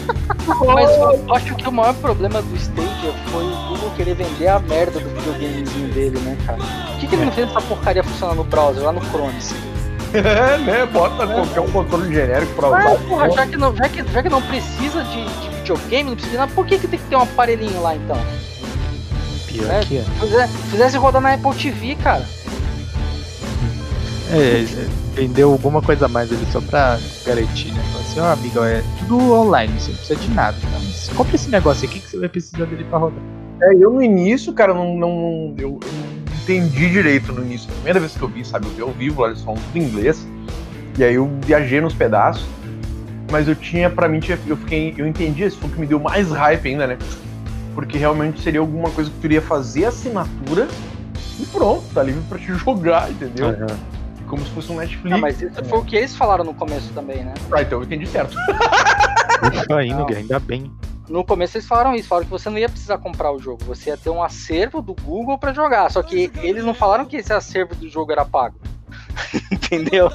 [0.65, 4.59] Mas eu acho que o maior problema do Stadia foi o Google querer vender a
[4.59, 6.59] merda do videogamezinho dele, né, cara?
[6.59, 9.35] Por que, que ele não fez essa porcaria funcionar no browser, lá no Chrome?
[10.15, 10.87] É, né?
[10.87, 11.35] Bota, né?
[11.35, 12.93] Qualquer um controle genérico pra usar.
[12.95, 16.13] Ah, porra, já que, não, já, que, já que não precisa de, de videogame, não
[16.15, 18.17] precisa de nada, por que, que tem que ter um aparelhinho lá então?
[19.59, 20.03] Pior é, que é.
[20.03, 22.25] Fizesse, fizesse rodar na Apple TV, cara.
[24.31, 24.65] É,
[25.15, 27.83] vendeu alguma coisa a mais ali só pra garantir, né?
[27.91, 30.57] Falou assim, ó, oh, amigo, é tudo online, você não precisa de nada.
[30.61, 30.69] Tá?
[30.73, 33.23] Mas compra esse negócio aqui que você vai precisar dele pra rodar.
[33.63, 37.69] É, eu no início, cara, não, não eu, eu não entendi direito no início.
[37.71, 39.83] A primeira vez que eu vi, sabe, eu vi ao vivo, eles falam tudo em
[39.83, 40.27] inglês.
[40.99, 42.47] E aí eu viajei nos pedaços.
[43.31, 44.95] Mas eu tinha, pra mim, eu fiquei.
[44.97, 46.99] Eu entendi, esse foi o que me deu mais hype ainda, né?
[47.79, 50.67] Porque realmente seria alguma coisa que tu iria fazer assinatura
[51.39, 53.51] e pronto, tá livre pra te jogar, entendeu?
[53.51, 55.17] Uhum como se fosse um Netflix.
[55.17, 57.33] Ah, mas isso foi o que eles falaram no começo também, né?
[57.51, 58.37] Ah, então eu entendi certo.
[59.41, 60.71] Ufa, ainda, ainda bem.
[61.09, 63.89] No começo eles falaram isso, falaram que você não ia precisar comprar o jogo, você
[63.89, 65.91] ia ter um acervo do Google para jogar.
[65.91, 68.57] Só que eles não falaram que esse acervo do jogo era pago.
[69.51, 70.11] Entendeu?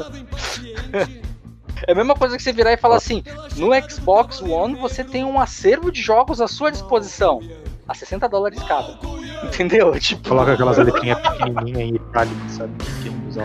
[1.88, 3.24] É a mesma coisa que você virar e falar assim:
[3.58, 7.42] no Xbox One você tem um acervo de jogos à sua disposição,
[7.88, 8.98] a 60 dólares cada.
[9.44, 9.98] Entendeu?
[10.00, 10.30] Tipo.
[10.30, 12.72] Coloca aquelas letrinhas pequenininhas aí, itálicas, sabe?
[13.02, 13.44] Quem usa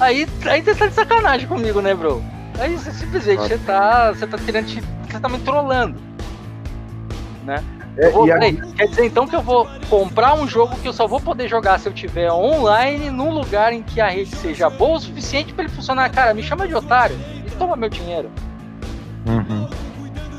[0.00, 2.22] Aí, aí você tá de sacanagem comigo, né, bro?
[2.58, 6.00] Aí você simplesmente você tá, você tá querendo te, você tá me trollando.
[7.44, 7.62] Né?
[7.96, 11.06] É, vou, peraí, quer dizer então que eu vou comprar um jogo que eu só
[11.06, 14.96] vou poder jogar se eu tiver online num lugar em que a rede seja boa
[14.96, 16.08] o suficiente para ele funcionar.
[16.10, 17.16] Cara, me chama de otário
[17.46, 18.30] e toma meu dinheiro.
[19.26, 19.68] Uhum.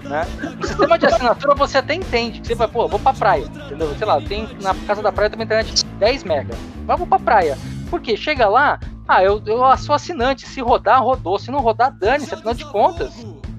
[0.08, 0.28] Né?
[0.62, 2.42] O sistema de assinatura você até entende.
[2.42, 3.46] Que você vai, pô, vou pra praia.
[3.46, 3.96] Entendeu?
[3.96, 6.56] Sei lá, tem na casa da praia tem uma internet de 10 mega.
[6.86, 7.58] Vamos pra praia.
[7.90, 10.48] Porque chega lá, ah, eu, eu sou assinante.
[10.48, 11.38] Se rodar, rodou.
[11.38, 12.34] Se não rodar, dane-se.
[12.34, 13.14] Afinal de contas,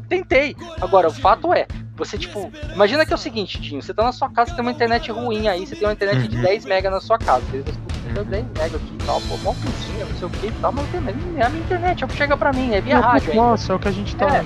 [0.09, 0.57] tentei.
[0.81, 1.67] Agora, o fato é,
[1.97, 4.71] você, tipo, imagina que é o seguinte, Dinho, você tá na sua casa, tem uma
[4.71, 6.69] internet ruim aí, você tem uma internet de 10 uhum.
[6.69, 7.45] mega na sua casa.
[7.47, 10.53] Você tem 10 mega aqui e tal, pô, bom pintinha, não sei o que e
[10.61, 13.35] tal, mas é a minha internet, é o que chega pra mim, é via rádio.
[13.35, 14.45] Nossa, é o que a gente tá.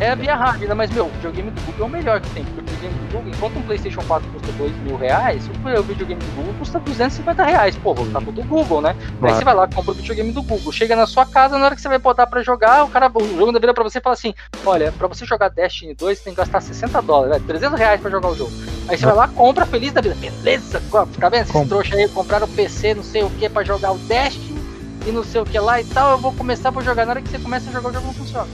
[0.00, 2.44] É, é via rádio, mas meu, o videogame do Google é o melhor que tem.
[2.44, 6.20] Porque o videogame do Google, enquanto um PlayStation 4 custa 2 mil reais, o videogame
[6.20, 7.76] do Google custa 250 reais.
[7.76, 8.94] Pô, tá do Google, né?
[8.94, 9.26] Claro.
[9.26, 10.72] Aí você vai lá, compra o videogame do Google.
[10.72, 13.36] Chega na sua casa, na hora que você vai botar pra jogar, o cara, o
[13.36, 16.34] jogo da vida pra você fala assim: olha, pra você jogar Destiny 2, você tem
[16.34, 18.52] que gastar 60 dólares, 300 reais pra jogar o jogo.
[18.88, 20.14] Aí você vai lá, compra feliz da vida.
[20.14, 20.82] Beleza,
[21.18, 21.42] tá vendo?
[21.42, 24.60] Esses trouxa aí compraram PC, não sei o que, pra jogar o Destiny
[25.06, 26.12] e não sei o que lá e tal.
[26.12, 27.04] Eu vou começar pra jogar.
[27.06, 28.46] Na hora que você começa a jogar, o jogo não funciona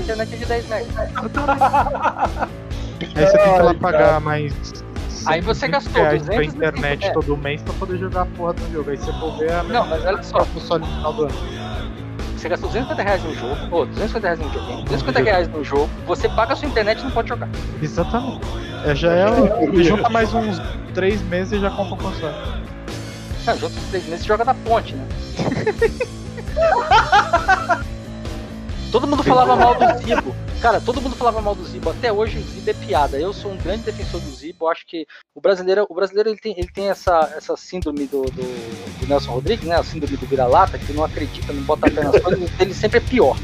[0.00, 0.88] internet é de 10 megas.
[3.00, 4.52] Aí você tem que lá pagar mais.
[5.26, 7.12] Aí você gastou 200 pra internet é.
[7.12, 8.90] todo mês pra poder jogar a porra do jogo.
[8.90, 10.46] Aí você for ver a Não, mas olha só.
[10.58, 11.34] Só no final do ano.
[12.38, 15.90] Você gastou 250 reais no jogo, ou 250 reais no jogo, 250 reais no jogo,
[16.06, 17.48] você paga a sua internet e não pode jogar.
[17.82, 18.46] Exatamente.
[18.84, 19.26] É, já é.
[19.82, 20.60] junta mais uns
[20.94, 22.34] 3 meses e já compra o console.
[23.44, 25.04] Não, junta uns 3 meses e joga na ponte, né?
[28.90, 30.34] Todo mundo falava mal do Zibo.
[30.62, 31.90] Cara, todo mundo falava mal do Zibo.
[31.90, 33.18] Até hoje o Zibo é piada.
[33.18, 34.66] Eu sou um grande defensor do Zibo.
[34.66, 39.00] Acho que o brasileiro, o brasileiro ele tem, ele tem essa, essa síndrome do, do,
[39.00, 39.76] do Nelson Rodrigues, né?
[39.76, 42.50] A síndrome do vira-lata, que não acredita, não bota a pé nas coisas.
[42.58, 43.36] Ele sempre é pior.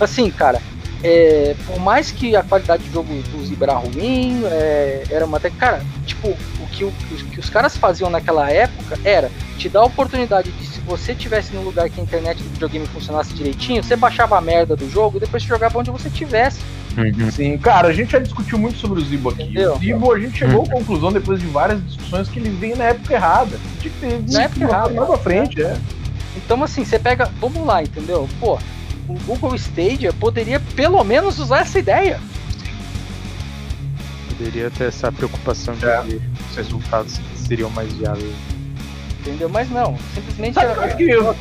[0.00, 0.62] Assim, cara,
[1.02, 5.36] é, por mais que a qualidade do jogo do Zibo era ruim, é, era uma
[5.36, 5.50] até.
[5.50, 9.80] Cara, tipo, o que, o, o que os caras faziam naquela época era te dar
[9.80, 13.96] a oportunidade de você tivesse num lugar que a internet do videogame funcionasse direitinho, você
[13.96, 16.60] baixava a merda do jogo e depois você jogava onde você tivesse.
[16.96, 17.30] Uhum.
[17.30, 19.42] Sim, cara, a gente já discutiu muito sobre o Zibo aqui.
[19.42, 19.74] Entendeu?
[19.74, 20.66] O Zibo, a gente chegou uhum.
[20.66, 23.58] à conclusão, depois de várias discussões, que ele vem na época errada.
[23.80, 24.94] Tinha que ter na época errada.
[24.94, 25.76] Mais pra frente, é.
[26.36, 27.30] Então, assim, você pega.
[27.40, 28.28] Vamos lá, entendeu?
[28.40, 28.58] Pô,
[29.08, 32.20] o Google Stadia poderia pelo menos usar essa ideia.
[34.28, 36.02] Poderia ter essa preocupação de é.
[36.02, 38.34] que os resultados seriam mais viáveis
[39.26, 39.48] entendeu?
[39.48, 41.34] Mas não, simplesmente Sabe era, que eu,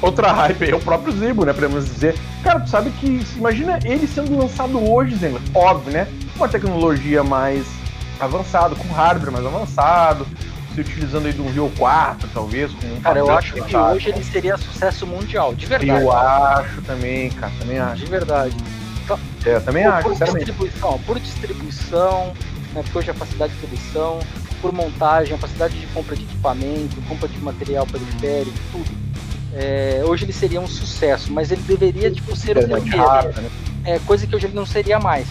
[0.00, 1.52] outra hype aí é o próprio Zibo, né?
[1.52, 2.14] Podemos dizer.
[2.42, 3.24] Cara, tu sabe que.
[3.36, 5.40] Imagina ele sendo lançado hoje, Zenga.
[5.54, 6.08] Óbvio, né?
[6.36, 7.64] Uma tecnologia mais
[8.18, 10.26] avançada, com hardware mais avançado,
[10.74, 12.72] se utilizando aí do Rio 4, talvez.
[12.72, 16.02] Com um Cara, eu acho que hoje ele seria sucesso mundial, de verdade.
[16.02, 17.52] Eu acho também, cara.
[17.58, 18.04] Também acho.
[18.04, 18.56] De verdade.
[19.44, 22.32] É, também por, acho, por distribuição, por distribuição,
[22.72, 24.20] né, porque hoje a facilidade de distribuição,
[24.60, 28.90] por montagem, a facilidade de compra de equipamento, compra de material periférico, tudo.
[29.54, 33.06] É, hoje ele seria um sucesso, mas ele deveria tipo, ser o Internet primeiro.
[33.06, 33.50] rápida, né?
[33.84, 35.26] É, coisa que hoje ele não seria mais.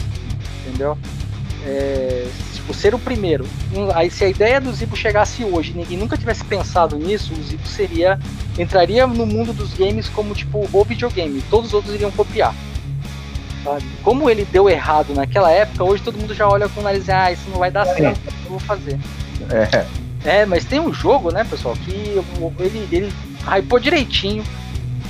[0.67, 0.97] Entendeu?
[1.65, 2.27] É,
[2.73, 3.45] ser o primeiro.
[3.95, 7.43] Aí se a ideia do Zibo chegasse hoje e ninguém nunca tivesse pensado nisso, o
[7.43, 8.19] Zibo seria.
[8.57, 11.41] entraria no mundo dos games como tipo o videogame.
[11.49, 12.53] Todos os outros iriam copiar.
[13.63, 13.85] sabe?
[14.03, 17.11] Como ele deu errado naquela época, hoje todo mundo já olha com o nariz e
[17.11, 18.99] ah, isso não vai dar certo, eu vou fazer.
[19.49, 19.85] É.
[20.23, 23.13] É, mas tem um jogo, né, pessoal, que ele, ele
[23.47, 24.43] hypou direitinho.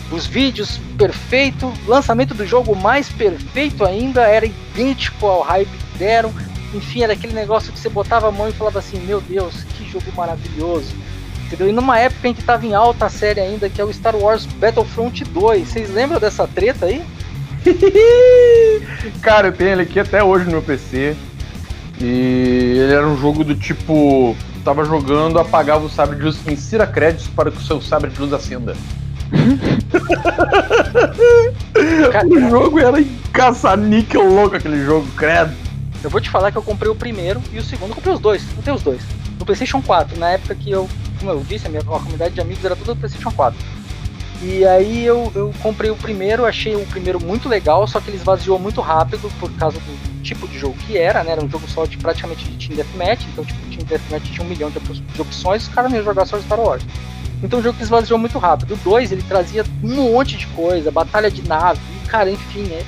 [0.09, 6.33] Os vídeos perfeito, lançamento do jogo mais perfeito ainda, era idêntico ao hype que deram.
[6.73, 9.89] Enfim, era aquele negócio que você botava a mão e falava assim: Meu Deus, que
[9.89, 10.93] jogo maravilhoso.
[11.45, 11.67] Entendeu?
[11.67, 14.45] E numa época em que tava em alta série ainda, que é o Star Wars
[14.45, 15.67] Battlefront 2.
[15.67, 17.03] Vocês lembram dessa treta aí?
[19.21, 21.15] Cara, eu tenho ele aqui até hoje no meu PC.
[21.99, 24.35] E ele era um jogo do tipo.
[24.63, 28.19] Tava jogando, apagava o sabre de luz, insira créditos para que o seu sabre de
[28.19, 28.75] luz acenda.
[32.11, 33.03] Cara, O jogo era
[33.33, 35.51] caça-níquel louco aquele jogo, credo.
[36.03, 37.91] Eu vou te falar que eu comprei o primeiro e o segundo.
[37.91, 39.01] Eu comprei os dois, eu tenho os dois.
[39.37, 40.89] No PlayStation 4, na época que eu,
[41.19, 43.57] como eu disse, a minha a comunidade de amigos era tudo do PlayStation 4.
[44.43, 48.17] E aí eu, eu comprei o primeiro, achei o primeiro muito legal, só que ele
[48.17, 51.33] esvaziou muito rápido por causa do tipo de jogo que era, né?
[51.33, 54.49] Era um jogo só de praticamente de Team Deathmatch, então tipo, Team Deathmatch tinha um
[54.49, 56.83] milhão de, de opções, os caras não iam jogar só Star Wars.
[57.43, 58.73] Então o jogo que esvaziou muito rápido.
[58.73, 62.83] O 2 ele trazia um monte de coisa, batalha de nave, cara, enfim, é,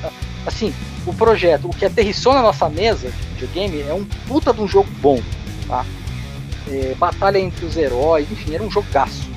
[0.47, 0.74] assim,
[1.06, 4.68] o projeto, o que aterrissou na nossa mesa de videogame é um puta de um
[4.68, 5.20] jogo bom,
[5.68, 5.86] tá?
[6.68, 9.32] É, batalha entre os heróis, enfim, era um jogaço.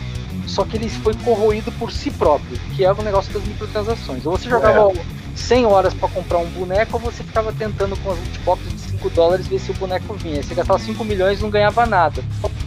[0.46, 4.24] Só que ele foi corroído por si próprio, que é o negócio das microtransações.
[4.24, 4.92] Ou você jogava
[5.34, 9.10] 100 horas pra comprar um boneco, ou você ficava tentando com as lootboxes de 5
[9.10, 10.42] dólares ver se o boneco vinha.
[10.42, 12.22] Você gastava 5 milhões e não ganhava nada.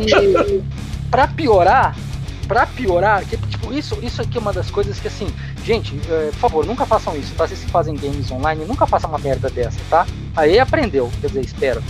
[0.00, 0.62] E
[1.10, 1.96] pra piorar,
[2.46, 5.26] pra piorar, que, tipo, isso, isso aqui é uma das coisas que assim,
[5.64, 7.46] gente, eh, por favor, nunca façam isso, tá?
[7.46, 10.06] Vocês que fazem games online, nunca façam uma merda dessa, tá?
[10.36, 11.82] Aí aprendeu, quer dizer, espero.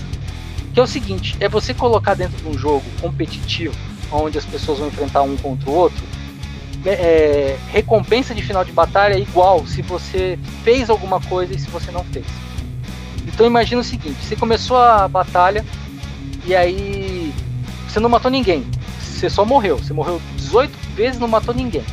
[0.72, 3.74] Que é o seguinte, é você colocar dentro de um jogo competitivo,
[4.10, 6.04] onde as pessoas vão enfrentar um contra o outro,
[6.86, 11.58] é, é, recompensa de final de batalha é igual se você fez alguma coisa e
[11.58, 12.26] se você não fez.
[13.26, 15.64] Então imagina o seguinte, você começou a batalha
[16.44, 17.32] e aí
[17.88, 18.66] você não matou ninguém,
[19.00, 20.20] você só morreu, você morreu
[20.54, 21.84] 18 vezes e não matou ninguém.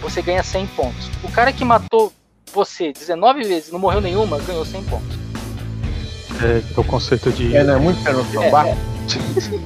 [0.00, 1.10] Você ganha 100 pontos.
[1.24, 2.12] O cara que matou
[2.52, 5.18] você 19 vezes e não morreu nenhuma, ganhou 100 pontos.
[6.42, 7.56] É, que é o conceito de.
[7.56, 7.76] É, né?
[7.76, 8.76] Muito pé no É, samba.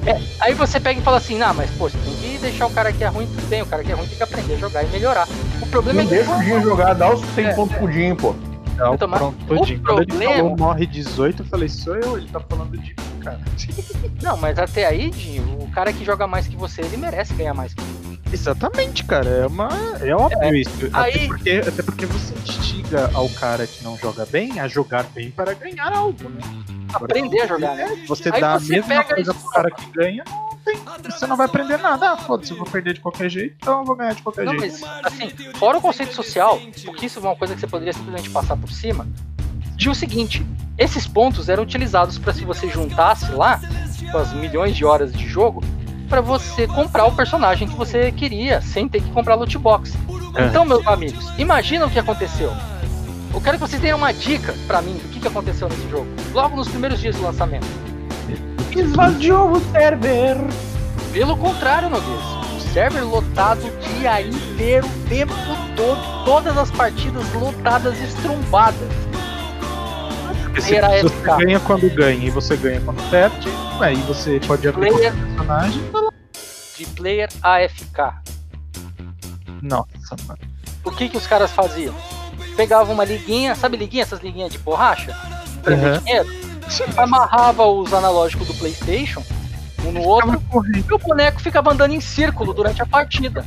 [0.05, 2.71] É, aí você pega e fala assim, não, mas pô, você tem que deixar o
[2.71, 4.57] cara que é ruim, tudo bem, o cara que é ruim tem que aprender a
[4.57, 5.27] jogar e melhorar.
[5.61, 7.87] O problema Não é que deixa o Dinho jogar, dá os 100 É, pontos pro
[7.89, 8.35] Dinho, pô.
[8.75, 9.81] Não, Então, pronto, o todinho.
[9.81, 12.93] Quando ele problema- falou morre 18, eu falei, sou eu, ele tá falando de
[13.23, 13.39] cara.
[14.21, 17.53] Não, mas até aí, Dinho, o cara que joga mais que você, ele merece ganhar
[17.53, 18.08] mais que você.
[18.31, 19.29] Exatamente, cara.
[19.29, 19.69] É uma.
[20.01, 20.71] É óbvio isso.
[20.93, 25.03] aí- Até, porque, até porque você instiga ao cara que não joga bem a jogar
[25.03, 26.41] bem para ganhar algo, né?
[26.93, 27.83] Aprender a jogar, né?
[28.03, 30.79] É, você Aí dá você a mesma pega coisa pro cara que ganha, não tem.
[31.11, 32.11] Você não vai aprender nada.
[32.11, 34.57] Ah, foda-se, eu vou perder de qualquer jeito, então eu vou ganhar de qualquer Não,
[34.57, 34.79] jeito.
[34.81, 38.29] mas assim, fora o conceito social, porque isso é uma coisa que você poderia simplesmente
[38.31, 39.07] passar por cima,
[39.77, 40.45] tinha o seguinte,
[40.77, 43.59] esses pontos eram utilizados para se você juntasse lá,
[44.11, 45.63] com as milhões de horas de jogo,
[46.09, 49.93] para você comprar o personagem que você queria, sem ter que comprar loot box.
[50.35, 50.47] É.
[50.47, 52.51] Então, meus amigos, imagina o que aconteceu.
[53.33, 56.07] Eu quero que vocês tenham uma dica para mim do que, que aconteceu nesse jogo,
[56.33, 57.67] logo nos primeiros dias do lançamento.
[58.75, 60.35] Esvaziou o server.
[61.13, 62.21] Pelo contrário, Noguês.
[62.55, 65.33] O server lotado o dia inteiro, o tempo
[65.75, 68.89] todo, todas as partidas lotadas, estrombadas.
[70.49, 71.37] Porque se Era você FK.
[71.37, 73.47] ganha quando ganha e você ganha quando perde,
[73.79, 75.13] aí você pode abrir Player.
[75.13, 75.81] qualquer personagem.
[76.77, 78.13] De player AFK.
[79.61, 80.39] Nossa, mano.
[80.83, 81.93] O que que os caras faziam?
[82.55, 85.15] Pegavam uma liguinha, sabe liguinha, essas liguinhas de borracha?
[85.67, 85.97] Uhum.
[85.99, 86.29] dinheiro?
[86.97, 89.23] Amarrava os analógicos do Playstation,
[89.85, 90.41] um no outro,
[90.75, 93.45] e o boneco ficava andando em círculo durante a partida.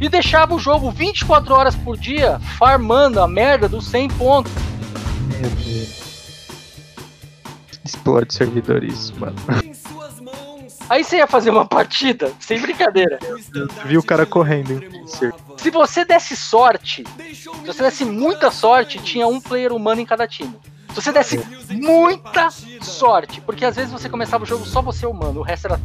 [0.00, 4.52] E deixava o jogo 24 horas por dia, farmando a merda dos 100 pontos.
[5.40, 6.05] Meu Deus.
[7.86, 9.36] Explode servidores, mano.
[10.88, 13.18] Aí você ia fazer uma partida, sem brincadeira.
[13.86, 14.80] Viu o cara correndo.
[15.56, 20.28] Se você desse sorte, se você desse muita sorte, tinha um player humano em cada
[20.28, 20.56] time.
[20.90, 21.38] Se você desse
[21.70, 25.80] muita sorte, porque às vezes você começava o jogo só você humano, o resto era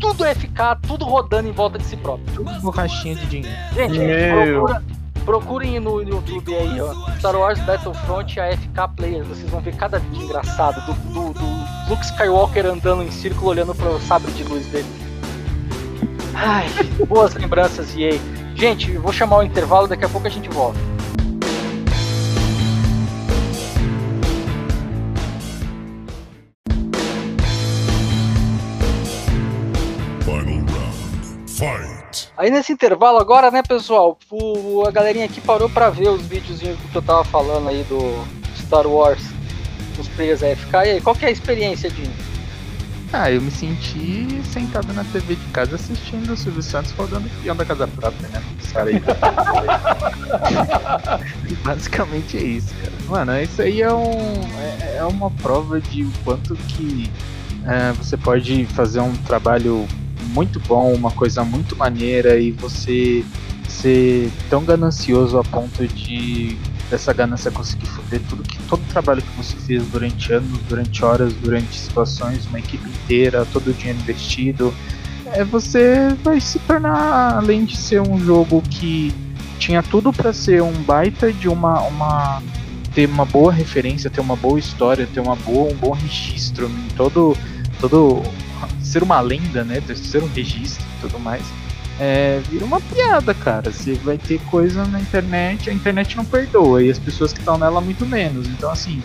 [0.00, 2.26] tudo FK, tudo rodando em volta de si próprio.
[2.34, 3.56] Tudo borrachinha de dinheiro.
[3.74, 4.64] Gente, Meu.
[4.64, 4.84] procura,
[5.26, 6.94] procurem no YouTube aí, ó.
[7.18, 9.26] Star Wars Battlefront AFK Players.
[9.26, 13.74] Vocês vão ver cada vídeo engraçado do, do, do Luke Skywalker andando em círculo olhando
[13.74, 14.86] pro sabre de luz dele.
[16.32, 16.68] Ai,
[17.08, 18.18] boas lembranças, EA.
[18.54, 20.78] Gente, vou chamar o intervalo, daqui a pouco a gente volta.
[32.36, 36.78] Aí nesse intervalo agora, né, pessoal, o, a galerinha aqui parou pra ver os videozinhos
[36.78, 38.24] que eu tava falando aí do
[38.58, 39.22] Star Wars,
[39.96, 40.74] dos players AFK.
[40.74, 42.12] E aí, qual que é a experiência, Dinho?
[43.12, 47.54] Ah, eu me senti sentado na TV de casa assistindo o Silvio Santos rodando o
[47.54, 48.42] da casa própria, né?
[48.60, 49.00] Os aí.
[51.64, 52.92] Basicamente é isso, cara.
[53.08, 54.10] Mano, isso aí é, um,
[54.60, 57.10] é, é uma prova de o quanto que
[57.64, 59.86] é, você pode fazer um trabalho
[60.26, 63.24] muito bom, uma coisa muito maneira e você
[63.68, 66.56] ser tão ganancioso a ponto de
[66.90, 71.04] dessa ganância conseguir foder tudo que todo o trabalho que você fez durante anos, durante
[71.04, 74.72] horas, durante situações, uma equipe inteira, todo o dinheiro investido,
[75.32, 79.12] é você vai se tornar além de ser um jogo que
[79.58, 82.42] tinha tudo para ser um baita de uma uma
[82.94, 86.94] ter uma boa referência, ter uma boa história, ter uma boa um bom registro em
[86.96, 87.36] todo
[87.80, 88.22] todo
[88.82, 91.42] ser uma lenda, né, ser um registro e tudo mais
[91.98, 93.72] é, vira uma piada, cara.
[93.72, 97.56] Você vai ter coisa na internet, a internet não perdoa, e as pessoas que estão
[97.58, 98.46] nela muito menos.
[98.48, 99.02] Então, assim,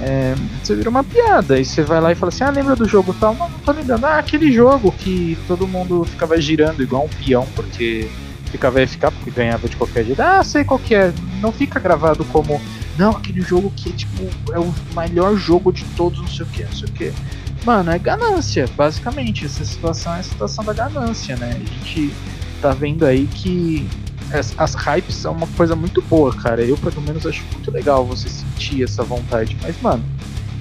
[0.00, 1.58] é, você vira uma piada.
[1.58, 3.34] E você vai lá e fala assim: Ah, lembra do jogo tal?
[3.34, 4.04] Não, não tô lembrando.
[4.04, 8.08] Ah, aquele jogo que todo mundo ficava girando igual um peão, porque
[8.50, 10.20] ficava FK, porque ganhava de qualquer jeito.
[10.20, 11.12] Ah, sei qual que é.
[11.40, 12.60] Não fica gravado como.
[12.96, 16.64] Não, aquele jogo que tipo é o melhor jogo de todos, não sei o que,
[16.64, 17.12] não sei o que.
[17.64, 19.44] Mano, é ganância, basicamente.
[19.44, 21.50] Essa situação é a situação da ganância, né?
[21.54, 22.12] A gente
[22.60, 23.88] tá vendo aí que
[24.32, 26.62] as, as hypes são uma coisa muito boa, cara.
[26.62, 29.56] Eu, pelo menos, acho muito legal você sentir essa vontade.
[29.62, 30.04] Mas, mano,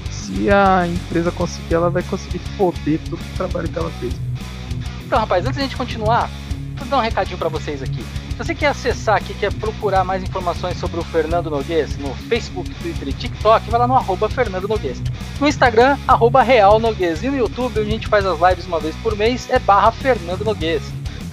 [0.09, 4.13] se a empresa conseguir, ela vai conseguir foder todo o trabalho que ela fez.
[5.05, 6.29] Então, rapaz, antes da gente continuar,
[6.75, 8.03] vou dar um recadinho pra vocês aqui.
[8.37, 12.69] Se você quer acessar aqui, quer procurar mais informações sobre o Fernando Noguês no Facebook,
[12.75, 15.01] Twitter e TikTok, vai lá no arroba Fernando Noguês.
[15.39, 17.23] No Instagram, arroba Real Noguês.
[17.23, 19.91] E no YouTube, onde a gente faz as lives uma vez por mês, é barra
[19.91, 20.83] Fernando Noguês.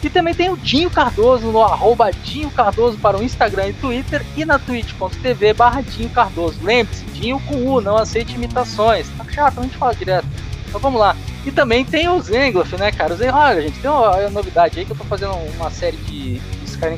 [0.03, 4.25] E também tem o Dinho Cardoso no arroba Dinho Cardoso para o Instagram e Twitter
[4.35, 6.59] e na twitch.tv barra Dinho Cardoso.
[6.63, 9.11] Lembre-se, Dinho com U, não aceite imitações.
[9.19, 10.27] Tá chato, a gente fala direto.
[10.67, 11.15] Então vamos lá.
[11.45, 13.13] E também tem o Zengloff, né, cara?
[13.13, 16.41] O Zengloff, olha, gente, tem uma novidade aí que eu tô fazendo uma série de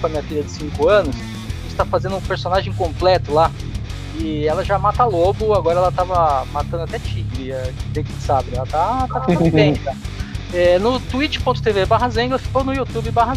[0.00, 1.14] Com a minha filha de 5 anos.
[1.14, 3.50] A gente tá fazendo um personagem completo lá.
[4.18, 8.56] E ela já mata lobo, agora ela tava matando até tigre, a dente de sabre.
[8.56, 9.96] Ela tá, tá tudo bem, cara.
[10.54, 12.08] É, no twitch.tv barra
[12.54, 13.34] ou no YouTube barra.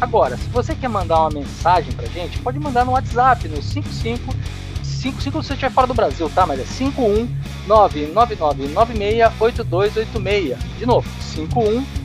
[0.00, 4.32] Agora, se você quer mandar uma mensagem pra gente, pode mandar no WhatsApp, no 55
[5.02, 6.46] 55 se você estiver fora do Brasil, tá?
[6.46, 6.64] Mas é
[7.68, 10.56] 51999968286.
[10.78, 11.08] De novo,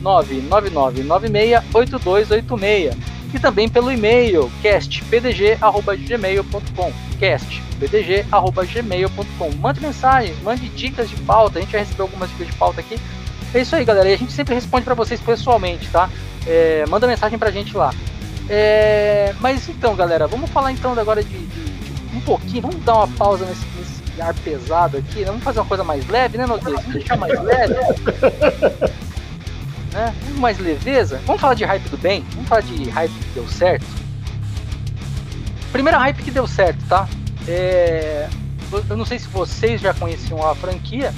[0.02, 2.96] 51999968286.
[3.32, 6.92] E também pelo e-mail castpdg@gmail.com.
[7.20, 9.50] castpdg@gmail.com.
[9.60, 11.58] Mande mensagem, mande dicas de pauta.
[11.58, 12.98] A gente já recebeu algumas dicas de pauta aqui.
[13.54, 14.08] É isso aí, galera.
[14.08, 16.08] E a gente sempre responde para vocês pessoalmente, tá?
[16.46, 17.92] É, manda mensagem pra gente lá.
[18.48, 22.62] É, mas então, galera, vamos falar então agora de, de, de um pouquinho.
[22.62, 25.20] Vamos dar uma pausa nesse, nesse ar pesado aqui.
[25.20, 25.26] né?
[25.26, 26.74] Vamos fazer uma coisa mais leve, né, Noguês?
[26.74, 27.74] Vamos deixar mais leve.
[29.98, 30.14] né?
[30.36, 31.20] Mais leveza.
[31.26, 32.24] Vamos falar de hype do bem.
[32.34, 33.84] Vamos falar de hype que deu certo.
[35.72, 37.08] Primeira hype que deu certo, tá?
[37.46, 38.28] É,
[38.72, 41.12] eu- não sei se vocês já conheciam a franquia,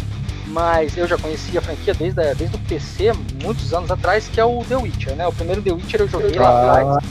[0.48, 3.12] mas eu já conhecia a franquia desde, a- desde o PC,
[3.42, 5.26] muitos anos atrás, que é o The Witcher, né?
[5.26, 6.48] O primeiro The Witcher eu joguei lá
[6.80, 7.04] atrás.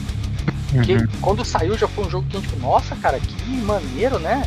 [0.84, 4.42] Que quando saiu já foi um jogo que a gente nossa, cara, que maneiro, né?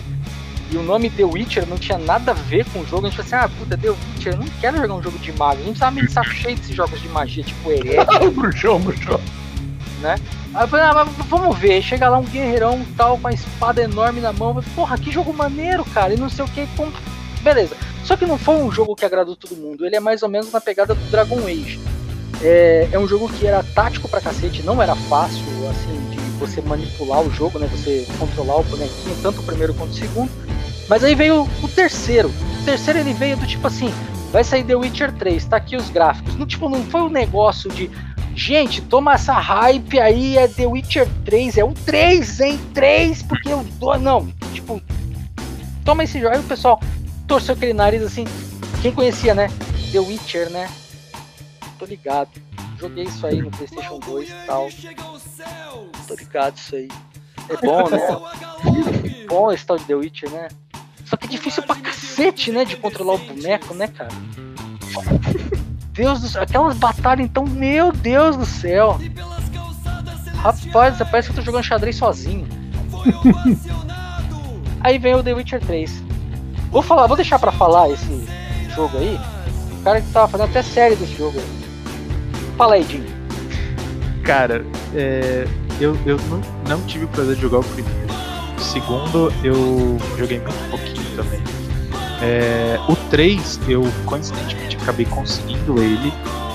[0.73, 3.05] E o nome The Witcher não tinha nada a ver com o jogo.
[3.05, 5.31] A gente falou assim, ah, puta, The Witcher, eu não quero jogar um jogo de
[5.33, 5.63] magia.
[5.63, 8.79] A gente tava meio de saco cheio desses jogos de magia, tipo Heretic, o bruxão,
[8.79, 9.21] bruxão.
[10.55, 11.79] Aí eu falei, ah, mas vamos ver.
[11.83, 14.55] Chega lá um guerreirão tal, com uma espada enorme na mão.
[14.55, 16.13] Falei, Porra, que jogo maneiro, cara.
[16.13, 16.65] E não sei o que.
[16.75, 16.91] Com...
[17.43, 17.77] Beleza.
[18.03, 19.85] Só que não foi um jogo que agradou todo mundo.
[19.85, 21.79] Ele é mais ou menos na pegada do Dragon Age.
[22.41, 26.61] É, é um jogo que era tático pra cacete, não era fácil, assim, de você
[26.61, 27.69] manipular o jogo, né?
[27.71, 30.29] Você controlar o bonequinho, tanto o primeiro quanto o segundo.
[30.89, 32.29] Mas aí veio o terceiro.
[32.61, 33.93] O terceiro ele veio do tipo assim,
[34.31, 36.35] vai sair The Witcher 3, tá aqui os gráficos.
[36.35, 37.89] Não, tipo, não foi um negócio de
[38.35, 42.59] Gente, toma essa hype aí, é The Witcher 3, é um 3, hein?
[42.73, 43.97] 3, porque eu dou.
[43.99, 44.81] Não, tipo,
[45.85, 46.33] toma esse jogo.
[46.33, 46.79] Aí o pessoal
[47.27, 48.25] torceu aquele nariz assim.
[48.81, 49.49] Quem conhecia, né?
[49.91, 50.67] The Witcher, né?
[51.77, 52.31] Tô ligado.
[52.79, 54.67] Joguei isso aí no PlayStation 2 e tal.
[56.07, 56.87] Tô ligado isso aí.
[57.49, 57.99] É bom, né?
[59.23, 60.47] É bom esse tal de The Witcher, né?
[61.13, 62.65] Só que é difícil pra cacete, né?
[62.65, 64.09] De controlar o boneco, né, cara?
[65.93, 68.99] Deus do céu, aquelas batalhas então, meu Deus do céu.
[70.37, 72.47] Rapaz, parece que eu tô jogando xadrez sozinho.
[74.81, 76.03] aí vem o The Witcher 3.
[76.71, 78.27] Vou falar, vou deixar pra falar esse
[78.73, 79.19] jogo aí.
[79.71, 81.39] O cara que tava fazendo até série desse jogo.
[82.57, 83.05] Fala aí, Jim.
[84.23, 85.47] Cara, é,
[85.79, 87.99] eu, eu não, não tive o prazer de jogar o primeiro.
[88.57, 91.41] O segundo, eu joguei muito pouquinho também.
[92.21, 96.13] É, o 3, eu coincidentemente acabei conseguindo ele.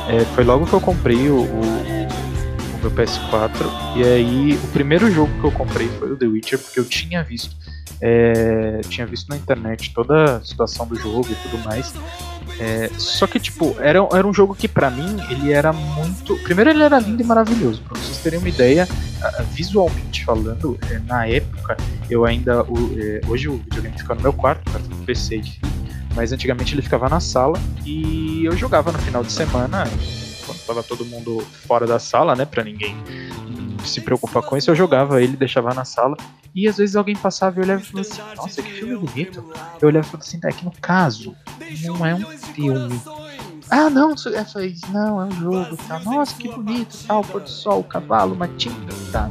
[0.08, 3.52] É, foi logo que eu comprei o, o, o, meu PS4.
[3.96, 7.22] E aí, o primeiro jogo que eu comprei foi o The Witcher, porque eu tinha
[7.22, 7.54] visto.
[8.00, 11.92] É, tinha visto na internet toda a situação do jogo e tudo mais.
[12.60, 16.36] É, só que, tipo, era, era um jogo que para mim ele era muito.
[16.42, 17.82] Primeiro, ele era lindo e maravilhoso.
[17.82, 18.86] Pra vocês terem uma ideia,
[19.52, 21.76] visualmente falando, é, na época,
[22.10, 22.64] eu ainda.
[22.64, 25.40] O, é, hoje o videogame fica no meu quarto, quarto do PC,
[26.14, 29.84] mas antigamente ele ficava na sala e eu jogava no final de semana,
[30.44, 32.96] quando tava todo mundo fora da sala, né, pra ninguém
[33.84, 36.16] se preocupar com isso, eu jogava ele, deixava na sala.
[36.54, 39.44] E às vezes alguém passava e eu olhava e falava assim, nossa, que filme bonito.
[39.80, 41.34] Eu olhava e falava assim, é que no caso,
[41.84, 42.24] não é um
[42.54, 43.00] filme.
[43.70, 44.72] Ah, não, é.
[44.90, 45.98] Não, é um jogo, tá?
[46.00, 48.74] Nossa, que bonito, tal, pôr do sol, cavalo, matinho,
[49.12, 49.30] tá?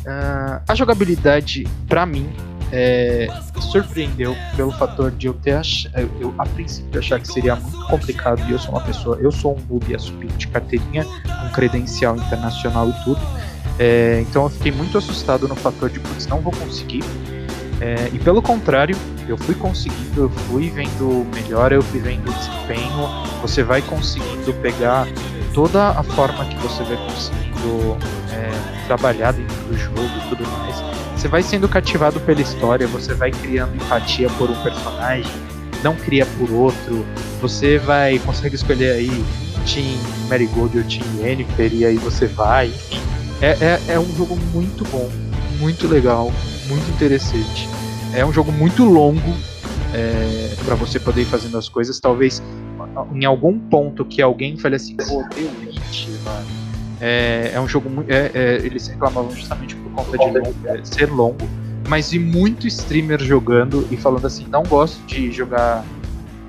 [0.00, 2.28] Uh, a jogabilidade, para mim,
[2.72, 3.28] é,
[3.60, 5.86] surpreendeu pelo fator de eu ter ach...
[6.20, 9.56] eu a princípio achar que seria muito complicado e eu sou uma pessoa, eu sou
[9.56, 13.20] um noob assumido de carteirinha, com credencial internacional e tudo.
[13.78, 17.04] É, então eu fiquei muito assustado no fator de putz, não vou conseguir.
[17.80, 18.96] É, e pelo contrário,
[19.28, 23.08] eu fui conseguindo, eu fui vendo melhor, eu fui vendo desempenho,
[23.40, 25.06] você vai conseguindo pegar
[25.54, 27.96] toda a forma que você vai conseguindo
[28.32, 30.76] é, trabalhar dentro do jogo e tudo mais.
[31.16, 35.30] Você vai sendo cativado pela história, você vai criando empatia por um personagem,
[35.82, 37.06] não cria por outro,
[37.40, 39.24] você vai consegue escolher aí
[39.72, 39.98] Team
[40.28, 44.84] Marigold ou Team Yennefer e aí você vai, enfim é, é, é um jogo muito
[44.86, 45.08] bom,
[45.60, 46.32] muito legal,
[46.66, 47.68] muito interessante.
[48.12, 49.32] É um jogo muito longo
[49.94, 52.00] é, para você poder ir fazendo as coisas.
[52.00, 52.42] Talvez
[53.14, 56.46] em algum ponto que alguém fale assim, pô, deu Witch, mano.
[57.00, 58.10] É, é um jogo muito.
[58.10, 61.48] É, é, eles reclamavam justamente por conta de longo, é, ser longo.
[61.88, 65.84] Mas e muito streamer jogando e falando assim, não gosto de jogar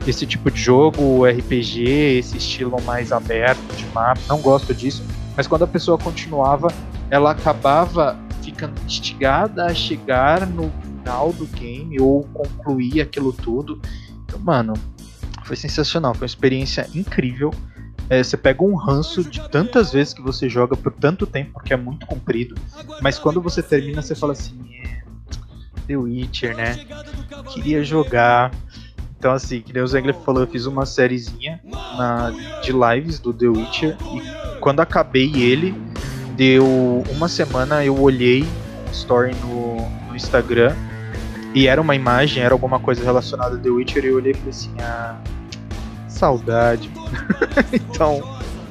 [0.07, 5.03] esse tipo de jogo, RPG, esse estilo mais aberto de mapa, não gosto disso
[5.39, 6.67] mas quando a pessoa continuava,
[7.09, 13.81] ela acabava ficando instigada a chegar no final do game ou concluir aquilo tudo.
[14.25, 14.73] Então, mano,
[15.45, 17.53] foi sensacional, foi uma experiência incrível.
[18.09, 21.71] É, você pega um ranço de tantas vezes que você joga por tanto tempo, porque
[21.71, 22.55] é muito comprido,
[23.01, 25.03] mas quando você termina, você fala assim: é,
[25.87, 26.85] The Witcher, né?
[27.53, 28.51] Queria jogar.
[29.17, 31.61] Então, assim, que o Zengler falou, eu fiz uma sériezinha
[32.61, 35.73] de lives do The Witcher e quando acabei ele,
[36.35, 40.75] deu uma semana eu olhei um story no, no Instagram
[41.55, 44.35] e era uma imagem, era alguma coisa relacionada a The Witcher e eu olhei e
[44.35, 45.17] falei assim, ah,
[46.07, 46.91] saudade.
[47.73, 48.21] então,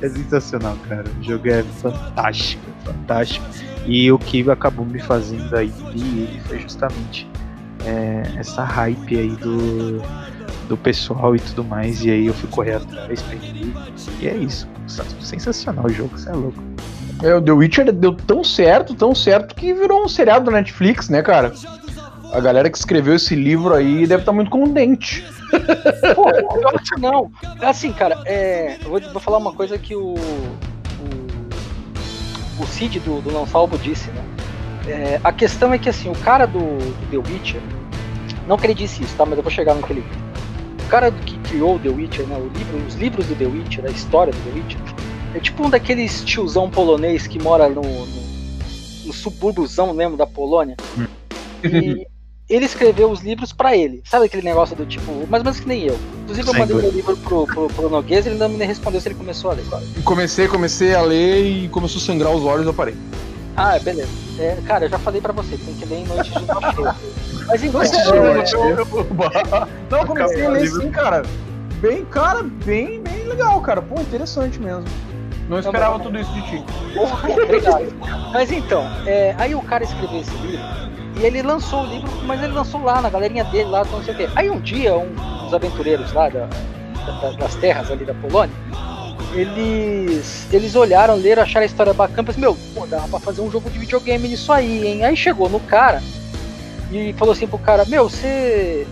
[0.01, 1.07] é sensacional, cara.
[1.21, 3.45] O jogo é fantástico, fantástico.
[3.85, 7.29] E o que acabou me fazendo aí ele foi justamente
[7.85, 10.03] é, essa hype aí do,
[10.69, 12.05] do pessoal e tudo mais.
[12.05, 13.73] E aí eu fui correr atrás, peguei.
[14.21, 14.69] E é isso.
[15.21, 16.63] Sensacional o jogo, você é louco.
[17.23, 21.09] É, o The Witcher deu tão certo, tão certo que virou um seriado da Netflix,
[21.09, 21.53] né, cara?
[22.33, 25.25] A galera que escreveu esse livro aí deve estar tá muito contente.
[26.15, 27.31] Pô, eu acho que não.
[27.61, 30.15] Assim, cara, é, eu vou, vou falar uma coisa que o.
[32.59, 34.23] O, o Cid do, do Não Salvo disse, né?
[34.87, 37.61] É, a questão é que assim, o cara do, do The Witcher,
[38.47, 39.27] não que ele disse isso, tá?
[39.27, 40.05] Mas eu vou chegar no que ele
[40.89, 43.91] o cara que criou The Witcher, né, o livro, os livros do The Witcher, a
[43.91, 44.81] história do The Witcher,
[45.35, 48.17] é tipo um daqueles tiozão polonês que mora no, no,
[49.05, 50.79] no subúrbiozão mesmo da Polônia.
[51.63, 52.07] E
[52.49, 54.03] ele escreveu os livros para ele.
[54.07, 55.99] Sabe aquele negócio do tipo, mais ou menos que nem eu.
[56.23, 58.99] Inclusive eu mandei o meu livro pro, pro, pro Noguês e ele não me respondeu
[58.99, 59.65] se ele começou a ler.
[60.05, 62.95] Comecei, comecei a ler e começou a sangrar os olhos eu parei.
[63.59, 64.09] Ah, beleza.
[64.39, 66.97] É, cara, eu já falei pra você, tem que ler em noite de noite.
[67.47, 67.83] Mas então,
[69.91, 71.23] Não, comecei a ler sim, cara.
[71.81, 73.81] Bem, cara, bem, bem legal, cara.
[73.83, 74.85] Pô, interessante mesmo.
[75.49, 76.65] Não esperava tudo isso de ti.
[76.95, 77.87] Porra, obrigado.
[78.33, 80.65] Mas então, é, aí o cara escreveu esse livro
[81.19, 84.13] e ele lançou o livro, mas ele lançou lá na galerinha dele, lá, não sei
[84.15, 84.29] o quê.
[84.37, 85.09] Aí um dia, um,
[85.47, 86.47] uns aventureiros lá da,
[87.21, 88.55] da- das terras ali da Polônia,
[89.35, 93.51] eles, eles olharam, leram, acharam a história bacana, pensaram, meu, pô, dá pra fazer um
[93.51, 95.05] jogo de videogame nisso aí, hein?
[95.05, 96.03] Aí chegou no cara
[96.91, 98.87] e falou assim pro cara, meu, você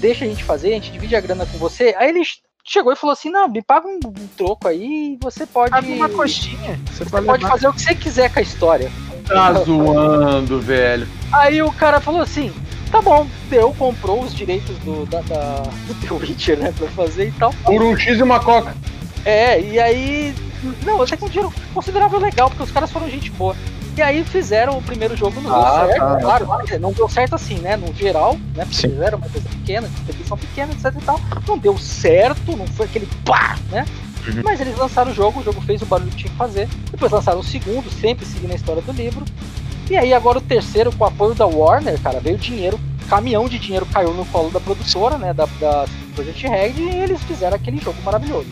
[0.00, 1.94] deixa a gente fazer, a gente divide a grana com você.
[1.98, 2.22] Aí ele
[2.64, 5.70] chegou e falou assim, não, me paga um, um troco aí e você pode.
[5.70, 6.78] Paga uma coxinha.
[6.86, 8.90] Você, Você pode pode fazer o que você quiser com a história.
[9.26, 11.08] Tá zoando, velho.
[11.32, 12.52] Aí o cara falou assim:
[12.90, 17.28] tá bom, deu, comprou os direitos do, da, da- do The Witcher, né, pra fazer
[17.28, 17.52] e tal.
[17.64, 18.74] Por um X e uma coca.
[19.24, 20.34] É, e aí.
[20.84, 23.54] Não, até que um dinheiro considerável legal, porque os caras foram gente boa.
[23.96, 26.20] E aí fizeram o primeiro jogo, não Ah, deu certo, tá.
[26.20, 26.46] claro,
[26.80, 27.76] não deu certo assim, né?
[27.76, 28.64] No geral, né?
[28.64, 28.90] Porque Sim.
[28.90, 31.20] fizeram uma coisa pequena, distribuição pequena, etc e tal.
[31.48, 33.84] Não deu certo, não foi aquele pá, né?
[34.26, 34.42] Uhum.
[34.44, 36.68] Mas eles lançaram o jogo, o jogo fez o barulho que tinha que fazer.
[36.90, 39.24] Depois lançaram o segundo, sempre seguindo a história do livro.
[39.90, 43.58] E aí agora o terceiro, com o apoio da Warner, cara, veio dinheiro, caminhão de
[43.58, 47.78] dinheiro caiu no colo da produtora, né, da, da Project Red, e eles fizeram aquele
[47.78, 48.46] jogo maravilhoso.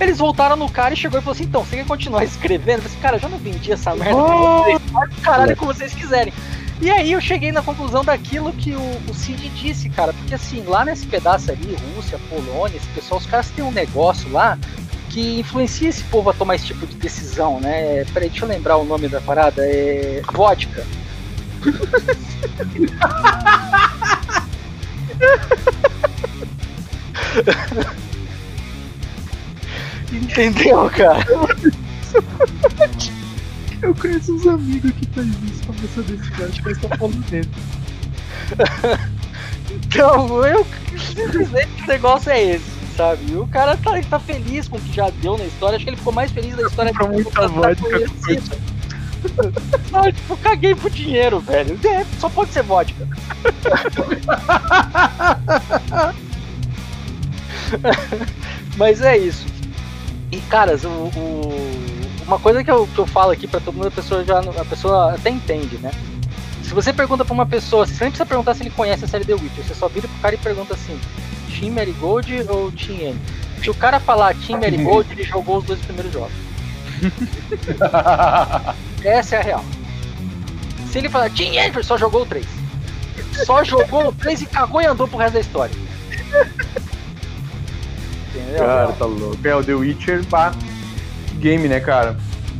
[0.00, 2.78] Eles voltaram no cara e chegou e falou assim, então, você quer continuar escrevendo?
[2.78, 4.80] Eu falei assim, cara, já não vendi essa merda pra vocês,
[5.18, 6.32] o caralho como vocês quiserem.
[6.80, 10.64] E aí eu cheguei na conclusão daquilo que o, o Cid disse, cara, porque assim,
[10.64, 14.58] lá nesse pedaço ali, Rússia, Polônia, esse pessoal, os caras têm um negócio lá
[15.10, 18.04] que influencia esse povo a tomar esse tipo de decisão, né?
[18.12, 20.84] Peraí, deixa eu lembrar o nome da parada, é vodka.
[30.12, 31.24] Entendeu, cara?
[33.82, 36.98] Eu conheço uns amigos que faz isso pra você desse cara, acho que eles estão
[36.98, 37.50] falando dentro.
[39.70, 40.66] Então, eu
[40.98, 42.64] simplesmente o negócio é esse,
[42.96, 43.36] sabe?
[43.36, 45.76] O cara tá, tá feliz com o que já deu na história.
[45.76, 47.88] Acho que ele ficou mais feliz da história que muita tá vodka.
[49.90, 51.78] Não, tipo, caguei pro dinheiro, velho.
[51.84, 53.08] É, só pode ser vodka.
[58.76, 59.46] Mas é isso.
[60.34, 61.80] E, caras, o, o-
[62.26, 64.64] uma coisa que eu, que eu falo aqui pra todo mundo, a pessoa já a
[64.64, 65.90] pessoa até entende, né?
[66.62, 69.24] Se você pergunta pra uma pessoa, você nem precisa perguntar se ele conhece a série
[69.24, 70.98] The Witcher, você só vira pro cara e pergunta assim:
[71.60, 73.16] Team Marigold ou Team N?
[73.62, 76.32] Se o cara falar Team Marigold, ele jogou os dois primeiros jogos.
[79.04, 79.64] Essa é a real.
[80.90, 82.46] Se ele falar Team N, só jogou o 3.
[83.44, 85.74] Só jogou o 3 e cagou e andou pro resto da história.
[88.34, 88.58] Entendeu?
[88.58, 89.38] Cara, tá louco.
[89.46, 90.52] É, o The Witcher, pá.
[91.34, 92.16] Game, né, cara?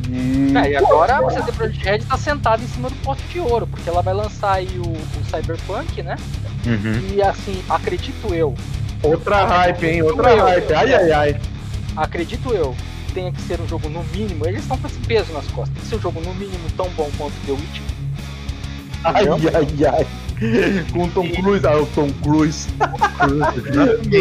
[0.09, 0.53] E.
[0.55, 3.65] É, e agora a CD Projekt Red tá sentada em cima do poste de ouro,
[3.67, 6.15] porque ela vai lançar aí o, o Cyberpunk, né?
[6.65, 7.15] Uhum.
[7.15, 8.55] E assim, acredito eu,
[9.05, 10.01] Outra hype, hein?
[10.01, 10.43] Outra Eu.
[10.43, 10.73] hype.
[10.73, 11.41] Ai, ai, ai.
[11.95, 12.75] acredito eu,
[13.07, 15.73] que tenha que ser um jogo no mínimo, eles estão com esse peso nas costas,
[15.73, 17.94] tem que ser um jogo no mínimo tão bom quanto The Witcher.
[19.05, 20.07] Ai, ai, ai.
[20.91, 21.65] Com o Tom Cruise.
[21.65, 22.67] Ah, o Tom Cruise.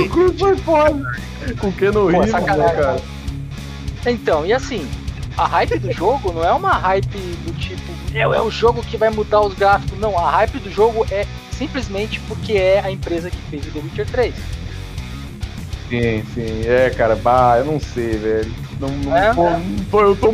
[0.05, 1.03] O Cruise foi foda.
[1.61, 2.97] Com Keanu Reeves, né, cara?
[4.07, 4.87] Então, e assim,
[5.37, 7.83] a hype do jogo não é uma hype do tipo,
[8.13, 9.99] meu, é o jogo que vai mudar os gráficos.
[9.99, 13.79] Não, a hype do jogo é simplesmente porque é a empresa que fez o The
[13.81, 14.35] Witcher 3.
[15.89, 16.63] Sim, sim.
[16.67, 18.53] É, cara, bah, eu não sei, velho.
[18.81, 19.33] Não, não É?
[19.35, 20.29] tô- não tô- eu tô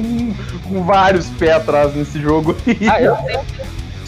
[0.68, 2.56] com vários pés atrás nesse jogo.
[2.90, 3.40] Ah, eu tenho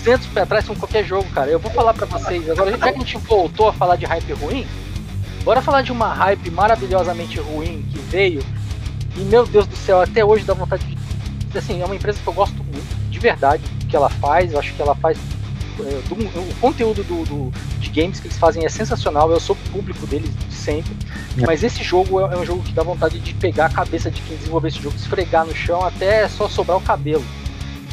[0.05, 1.51] 200 pés atrás com qualquer jogo, cara.
[1.51, 4.33] Eu vou falar pra vocês agora, já que a gente voltou a falar de hype
[4.33, 4.67] ruim,
[5.45, 8.43] bora falar de uma hype maravilhosamente ruim que veio.
[9.17, 11.59] E meu Deus do céu, até hoje dá vontade de.
[11.59, 14.53] Assim, é uma empresa que eu gosto muito, de verdade, o que ela faz.
[14.53, 15.19] Eu acho que ela faz.
[15.79, 19.31] é, do- o conteúdo do, do- de games que eles fazem é sensacional.
[19.31, 20.95] Eu sou público deles de sempre.
[21.39, 21.47] É.
[21.47, 24.21] Mas esse jogo é, é um jogo que dá vontade de pegar a cabeça de
[24.23, 27.25] quem desenvolveu esse jogo, esfregar no chão até só sobrar o cabelo.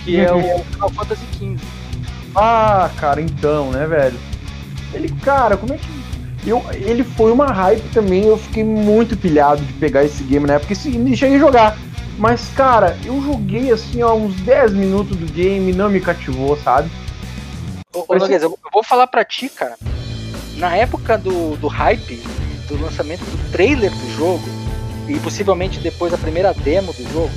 [0.05, 1.57] Que é o Final Fantasy XV.
[2.35, 4.19] Ah, cara, então, né, velho?
[4.93, 5.87] Ele, cara, como é que.
[6.47, 10.53] Eu, ele foi uma hype também, eu fiquei muito pilhado de pegar esse game na
[10.53, 11.77] época e cheguei a jogar.
[12.17, 16.57] Mas, cara, eu joguei assim, ó, uns 10 minutos do game e não me cativou,
[16.57, 16.89] sabe?
[17.93, 19.75] Ô, Nogueira, eu vou falar pra ti, cara.
[20.55, 22.21] Na época do, do hype,
[22.67, 24.43] do lançamento do trailer do jogo,
[25.07, 27.31] e possivelmente depois a primeira demo do jogo,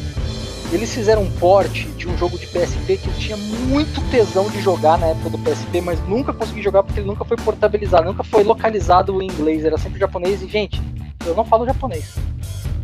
[0.72, 4.60] eles fizeram um port de um jogo de PSP que eu tinha muito tesão de
[4.62, 8.24] jogar na época do PSP, mas nunca consegui jogar porque ele nunca foi portabilizado, nunca
[8.24, 10.80] foi localizado em inglês, era sempre japonês, e gente,
[11.26, 12.16] eu não falo japonês.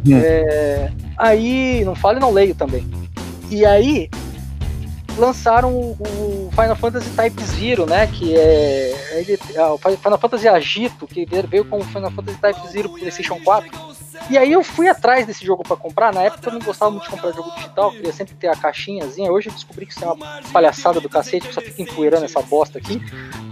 [0.07, 0.21] Hum.
[0.23, 2.87] É, aí, não falo e não leio também.
[3.51, 4.11] E aí,
[5.19, 8.07] lançaram o, Final Fantasy Type Zero, né?
[8.07, 9.19] Que é.
[9.21, 12.99] Ele, ah, o Final Fantasy Agito, que veio com o Final Fantasy Type Zero pro
[12.99, 13.99] PlayStation 4.
[14.31, 16.13] E aí eu fui atrás desse jogo pra comprar.
[16.13, 19.31] Na época eu não gostava muito de comprar jogo digital, queria sempre ter a caixinhazinha.
[19.33, 22.43] Hoje eu descobri que isso é uma palhaçada do cacete, que só fica empoeirando essa
[22.43, 23.01] bosta aqui.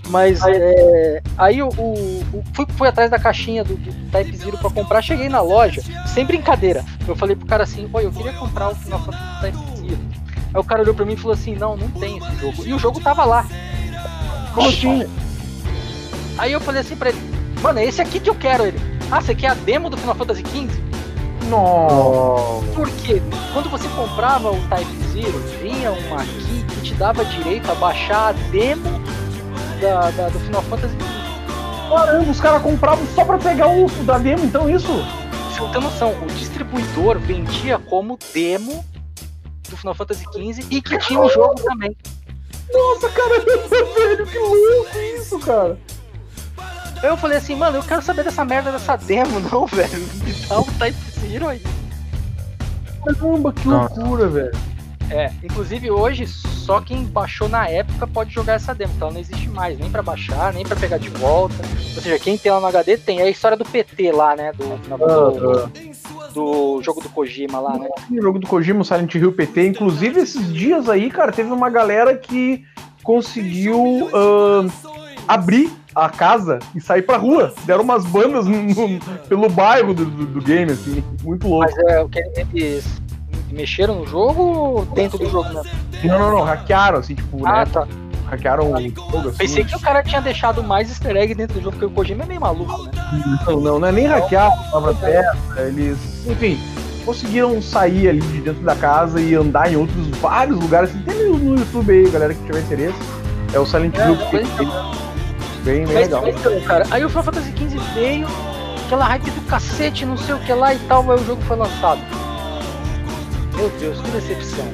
[0.09, 4.71] Mas é, aí o- o- fui, fui atrás da caixinha do, do Type Zero pra
[4.71, 5.83] comprar, cheguei na loja,
[6.13, 6.85] sem brincadeira.
[7.09, 10.06] Eu falei pro cara assim, oi, eu queria comprar o Final Fantasy Type Zero.
[10.57, 12.65] Aí o cara olhou pra mim e falou assim, não, não tem esse jogo.
[12.65, 13.45] E o jogo tava lá.
[14.55, 15.05] Como assim?
[16.39, 17.19] Aí eu falei assim pra ele,
[17.63, 18.81] mano, é esse aqui que eu quero ele.
[19.11, 20.81] Ah, você quer a demo do Final Fantasy XV?
[21.51, 22.67] Nossa.
[22.75, 23.21] Porque
[23.53, 28.29] quando você comprava o Type Zero, vinha uma key que te dava direito a baixar
[28.31, 28.89] a demo
[29.79, 31.95] da, da- do Final Fantasy XV.
[31.95, 34.89] Caramba, os caras compravam só pra pegar o o da demo, então isso?
[35.53, 38.83] Você não tem noção, o distribuidor vendia como demo
[39.71, 41.97] do Final Fantasy XV e que tinha o jogo também.
[42.73, 45.79] Nossa, caramba, velho, que louco isso, cara.
[47.03, 49.99] Eu falei assim, mano, eu quero saber dessa merda dessa demo, não, velho.
[50.25, 51.63] Me dá o Type Zero aí.
[53.05, 54.77] Caramba, que loucura, velho.
[55.09, 59.21] É, inclusive hoje só quem baixou na época pode jogar essa demo, então ela não
[59.21, 61.55] existe mais, nem pra baixar, nem pra pegar de volta.
[61.95, 63.21] Ou seja, quem tem ela no HD tem.
[63.21, 64.53] É a história do PT lá, né?
[64.53, 65.96] Do, do, do
[66.83, 67.89] jogo do Kojima lá, né?
[68.11, 69.69] O jogo do Kojima, o Silent Hill PT.
[69.69, 72.65] Inclusive, esses dias aí, cara, teve uma galera que
[73.03, 74.69] conseguiu ahn,
[75.27, 77.55] abrir a casa e sair pra rua.
[77.65, 81.03] Deram umas bandas no- no- pelo bairro do, do- do game, assim.
[81.23, 81.65] Muito louco.
[81.71, 82.19] Mas é o que
[82.53, 82.85] eles
[83.51, 85.71] mexeram no jogo ou dentro do jogo mesmo?
[86.05, 86.43] Não, não, não.
[86.43, 87.71] Hackearam, assim, tipo, Ah, né?
[87.73, 87.87] tá.
[88.31, 89.39] Hackearam o jogo, assim.
[89.39, 92.25] Pensei que o cara tinha deixado mais easter egg dentro do jogo, porque o Kojima
[92.25, 92.91] é meio maluco, né?
[93.47, 95.39] Não, não, não é nem hackear palavra certa.
[95.63, 96.59] Eles, enfim,
[97.05, 100.91] conseguiram sair ali de dentro da casa e andar em outros vários lugares.
[100.91, 102.99] Assim, tem no YouTube aí, galera que tiver interesse.
[103.53, 104.17] É o Silent É, Hill.
[104.17, 106.23] mas- bem, bem Mas, legal.
[106.23, 108.27] mas então, cara, aí o Final Fantasy XV veio,
[108.87, 111.57] aquela hype do cacete, não sei o que lá e tal, aí o jogo foi
[111.57, 112.01] lançado.
[113.55, 114.67] Meu Deus, que decepção.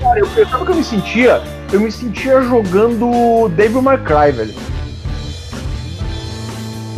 [0.00, 1.42] Cara, eu, o que eu me sentia?
[1.72, 4.54] Eu me sentia jogando Devil May Cry, velho.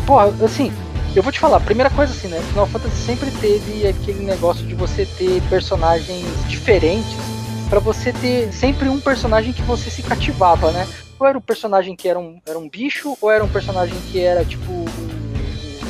[0.05, 0.73] Porra, assim,
[1.15, 2.41] eu vou te falar, primeira coisa assim, né?
[2.49, 7.15] Final Fantasy sempre teve aquele negócio de você ter personagens diferentes
[7.71, 10.89] pra você ter sempre um personagem que você se cativava, né?
[11.21, 14.19] Ou era um personagem que era um, era um bicho, ou era um personagem que
[14.19, 14.85] era tipo um,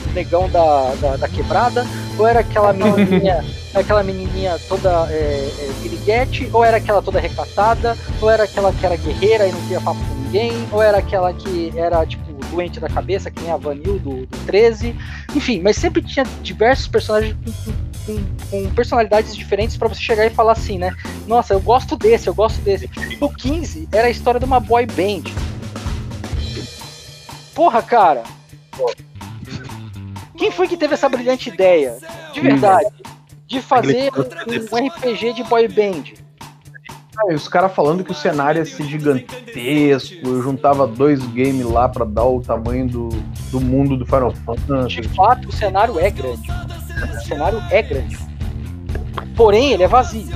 [0.08, 1.86] um negão da, da, da quebrada,
[2.18, 5.14] ou era aquela menininha, aquela menininha toda é,
[5.58, 9.60] é, piriguete, ou era aquela toda recatada, ou era aquela que era guerreira e não
[9.62, 13.50] queria papo com ninguém, ou era aquela que era tipo doente da cabeça, que nem
[13.50, 14.94] a Vanille do, do 13.
[15.34, 17.72] Enfim, mas sempre tinha diversos personagens com,
[18.14, 20.94] com- com personalidades diferentes pra você chegar e falar assim, né?
[21.26, 22.88] Nossa, eu gosto desse, eu gosto desse.
[23.20, 25.24] O 15 era a história de uma boy band.
[27.54, 28.22] Porra, cara.
[30.36, 31.96] Quem foi que teve essa brilhante ideia?
[32.32, 32.86] De verdade.
[33.46, 36.04] De fazer um, um RPG de boy band.
[37.16, 41.64] Ah, e os caras falando que o cenário ia ser gigantesco, eu juntava dois games
[41.64, 43.08] lá pra dar o tamanho do,
[43.52, 45.02] do mundo do Final De Fantasy.
[45.14, 46.48] fato, o cenário é grande.
[46.50, 48.18] O cenário é grande.
[49.36, 50.34] Porém, ele é vazio.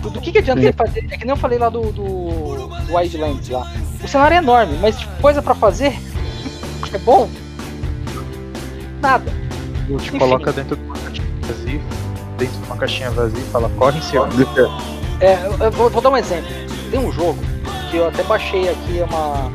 [0.00, 0.66] Do, que, que adianta Sim.
[0.68, 1.06] ele fazer?
[1.10, 3.70] É que nem eu falei lá do, do, do Wildlands lá.
[4.02, 5.94] O cenário é enorme, mas tipo, coisa pra fazer
[6.94, 7.28] é bom?
[9.04, 9.30] Nada.
[9.86, 10.18] Te Enfim.
[10.18, 11.80] coloca dentro de uma caixinha vazia,
[12.38, 14.26] dentro de uma caixinha vazia e fala, corre em cima.
[15.20, 16.48] É, eu, vou, vou dar um exemplo.
[16.90, 17.38] Tem um jogo
[17.90, 19.52] que eu até baixei aqui, é uma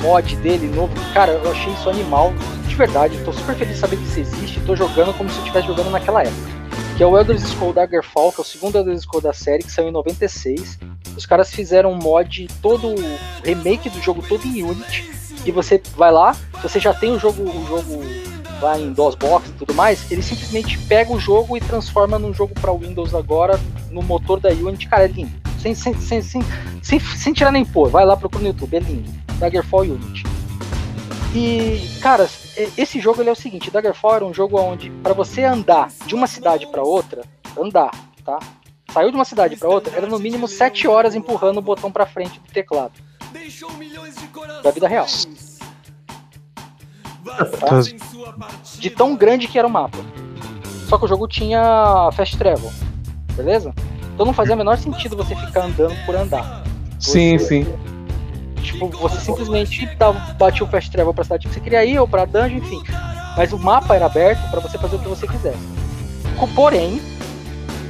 [0.00, 0.92] um mod dele novo.
[1.14, 2.32] Cara, eu achei isso animal,
[2.66, 3.16] de verdade.
[3.24, 4.60] Tô super feliz de saber que isso existe.
[4.62, 6.50] Tô jogando como se eu estivesse jogando naquela época.
[6.96, 9.70] Que é o Elder Scrolls Daggerfall, que é o segundo Elder Scrolls da série, que
[9.70, 10.76] saiu em 96.
[11.16, 12.96] Os caras fizeram um mod todo,
[13.44, 15.08] remake do jogo todo em Unity.
[15.46, 18.29] E você vai lá, você já tem o jogo, o jogo
[18.60, 22.54] lá em DOSBox e tudo mais, ele simplesmente pega o jogo e transforma num jogo
[22.54, 23.58] para Windows agora,
[23.90, 25.32] no motor da Unity, cara, é lindo.
[25.58, 26.42] Sem, sem, sem, sem,
[26.82, 29.10] sem, sem tirar nem pôr, vai lá procura no YouTube, é lindo.
[29.38, 30.24] Daggerfall Unity.
[31.34, 32.28] E, cara,
[32.76, 36.14] esse jogo ele é o seguinte, Daggerfall era um jogo onde para você andar de
[36.14, 37.22] uma cidade para outra,
[37.58, 37.90] andar,
[38.24, 38.38] tá?
[38.92, 42.04] Saiu de uma cidade para outra, era no mínimo 7 horas empurrando o botão para
[42.06, 42.94] frente do teclado.
[44.62, 45.06] Da vida real.
[48.78, 49.98] De tão grande que era o mapa.
[50.88, 52.70] Só que o jogo tinha fast travel,
[53.36, 53.72] beleza?
[54.14, 56.64] Então não fazia o menor sentido você ficar andando por andar.
[56.98, 57.74] Sim, Você- sim.
[58.62, 62.06] Tipo, você simplesmente dava, batia o fast travel pra cidade que você queria ir, ou
[62.06, 62.82] pra dungeon, enfim.
[63.36, 65.58] Mas o mapa era aberto pra você fazer o que você quisesse.
[66.54, 67.00] Porém,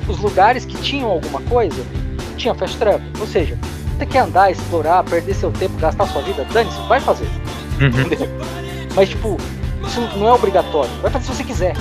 [0.08, 1.82] os lugares que tinham alguma coisa,
[2.36, 3.00] tinha fast travel.
[3.18, 3.58] Ou seja,
[3.96, 7.28] você quer andar, explorar, perder seu tempo, gastar sua vida, dane-se, vai fazer.
[7.80, 8.69] Uhum.
[8.94, 9.36] Mas, tipo,
[9.86, 10.90] isso não é obrigatório.
[11.02, 11.76] Vai fazer se você quiser.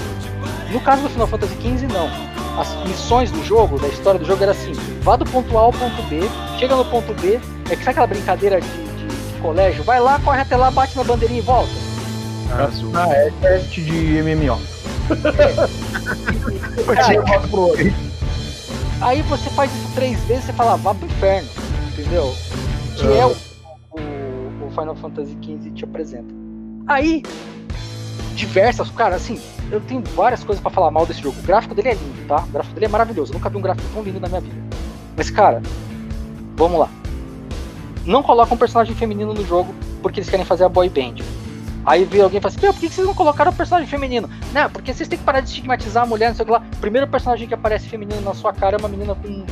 [0.72, 2.10] No caso do Final Fantasy XV, não.
[2.60, 5.72] As missões do jogo, da história do jogo, era assim: vá do ponto A ao
[5.74, 6.20] ponto B,
[6.60, 9.84] chega no ponto B, é que sabe aquela brincadeira de, de- de colégio?
[9.84, 11.70] Vai lá, corre até lá, bate na bandeirinha e volta.
[12.68, 12.92] Azul.
[12.96, 14.60] Ah, é teste de MMO.
[19.02, 21.48] Aí você faz isso três vezes você fala, vá pro inferno,
[21.94, 22.36] entendeu?
[22.98, 23.30] Que é o,
[23.92, 26.34] o, o Final Fantasy XV te apresenta.
[26.90, 27.22] Aí,
[28.34, 29.40] diversas, cara, assim,
[29.72, 31.40] eu tenho várias coisas pra falar mal desse jogo.
[31.40, 32.38] O gráfico dele é lindo, tá?
[32.38, 33.32] O gráfico dele é maravilhoso.
[33.32, 34.56] Eu nunca vi um gráfico tão lindo na minha vida.
[35.16, 35.62] Mas, cara,
[36.56, 36.90] vamos lá.
[38.08, 39.72] Não coloca um personagem feminino no jogo
[40.02, 41.24] porque eles querem fazer a boy band.
[41.86, 44.28] Aí vem alguém e fala assim, "Meu, por que vocês não colocaram o personagem feminino?
[44.52, 46.64] Não, porque vocês têm que parar de estigmatizar a mulher, não sei o que lá.
[46.74, 49.46] O primeiro personagem que aparece feminino na sua cara é uma menina com um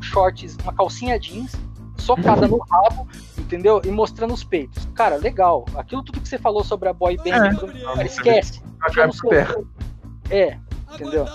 [0.00, 1.56] shorts, uma calcinha jeans,
[1.98, 3.08] socada no rabo,
[3.52, 3.82] entendeu?
[3.84, 4.88] E mostrando os peitos.
[4.94, 5.66] Cara, legal.
[5.74, 8.62] Aquilo tudo que você falou sobre a boy band, cara, esquece.
[9.52, 9.66] Seu-.
[10.30, 10.56] É,
[10.94, 11.26] entendeu?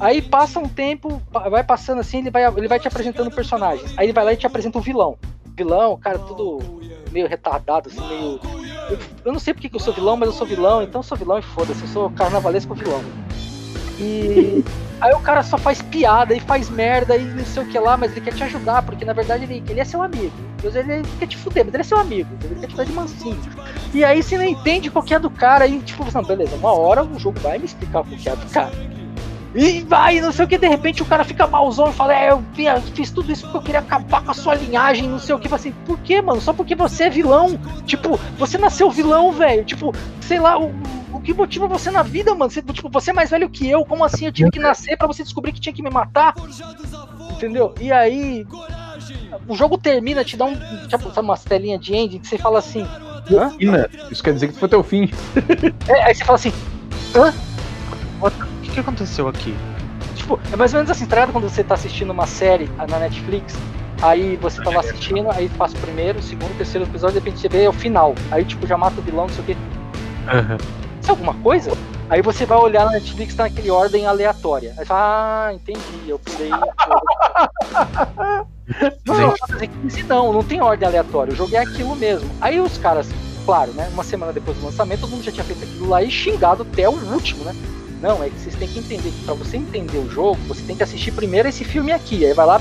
[0.00, 3.94] Aí passa um tempo, vai passando assim, ele vai, ele vai te apresentando personagens.
[3.96, 5.16] Aí ele vai lá e te apresenta o vilão.
[5.54, 6.80] Vilão, cara, tudo
[7.12, 8.40] meio retardado, assim, meio.
[8.90, 11.04] Eu, eu não sei porque que eu sou vilão, mas eu sou vilão, então eu
[11.04, 13.02] sou vilão e foda-se, eu sou carnavalesco vilão.
[14.02, 14.64] E.
[15.02, 17.96] Aí o cara só faz piada e faz merda e não sei o que lá,
[17.96, 20.30] mas ele quer te ajudar, porque na verdade ele, ele é seu amigo.
[20.60, 22.92] Deus, ele quer te fuder, mas ele é seu amigo, ele quer te dar de
[22.92, 23.36] mansinho.
[23.92, 26.72] E aí você não entende qual que é do cara, e tipo, não, beleza, uma
[26.72, 28.70] hora o jogo vai me explicar qual que é do cara.
[29.54, 32.30] E vai, não sei o que, de repente o cara fica malzão e fala, é,
[32.30, 32.42] eu
[32.94, 35.48] fiz tudo isso porque eu queria acabar com a sua linhagem, não sei o que.
[35.48, 36.40] Fala assim, por quê, mano?
[36.40, 37.58] Só porque você é vilão.
[37.84, 39.64] Tipo, você nasceu vilão, velho.
[39.64, 39.92] Tipo,
[40.22, 40.72] sei lá, o,
[41.12, 42.50] o que motiva você na vida, mano?
[42.50, 44.26] Você, tipo, você é mais velho que eu, como assim?
[44.26, 46.34] Eu tive que nascer pra você descobrir que tinha que me matar?
[47.32, 47.74] Entendeu?
[47.80, 48.46] E aí.
[49.46, 50.54] O jogo termina, te dá um.
[50.86, 52.86] Tipo, sabe, umas telinhas de ending que você fala assim.
[53.30, 53.52] Hã?
[54.10, 55.10] Isso quer dizer que foi teu fim.
[55.88, 56.52] É, aí você fala assim.
[58.20, 59.56] O que, que aconteceu aqui?
[60.14, 61.32] Tipo, é mais ou menos assim, tá ligado?
[61.32, 63.56] Quando você tá assistindo uma série na Netflix,
[64.00, 67.24] aí você tá lá assistindo, aí passa o primeiro, o segundo, o terceiro episódio, de
[67.24, 68.14] repente você vê o final.
[68.30, 69.56] Aí, tipo, já mata o vilão, não sei o quê.
[71.00, 71.72] Isso é alguma coisa?
[72.08, 74.74] Aí você vai olhar na Netflix, tá naquele ordem aleatória.
[74.76, 76.50] Aí fala, ah, entendi, eu pulei.
[79.06, 79.34] Não, não,
[79.88, 82.30] XV não, não tem ordem aleatória, o jogo é aquilo mesmo.
[82.40, 83.08] Aí os caras,
[83.44, 83.88] claro, né?
[83.92, 86.88] Uma semana depois do lançamento, todo mundo já tinha feito aquilo lá e xingado até
[86.88, 87.54] o último, né?
[88.02, 90.76] Não, é que vocês têm que entender que pra você entender o jogo, você tem
[90.76, 92.26] que assistir primeiro esse filme aqui.
[92.26, 92.60] Aí vai lá,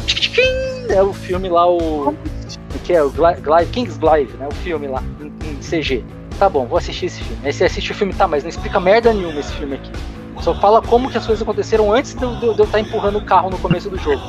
[0.87, 2.15] é o filme lá, o.
[2.83, 4.47] Que é o Gli- Gli- King's Glaive, né?
[4.47, 6.03] O filme lá, em, CG.
[6.37, 7.41] Tá bom, vou assistir esse filme.
[7.43, 9.91] Aí você assiste o filme, tá, mas não explica merda nenhuma esse filme aqui.
[10.41, 13.25] Só fala como que as coisas aconteceram antes de eu de eu estar empurrando o
[13.25, 14.21] carro no começo do jogo.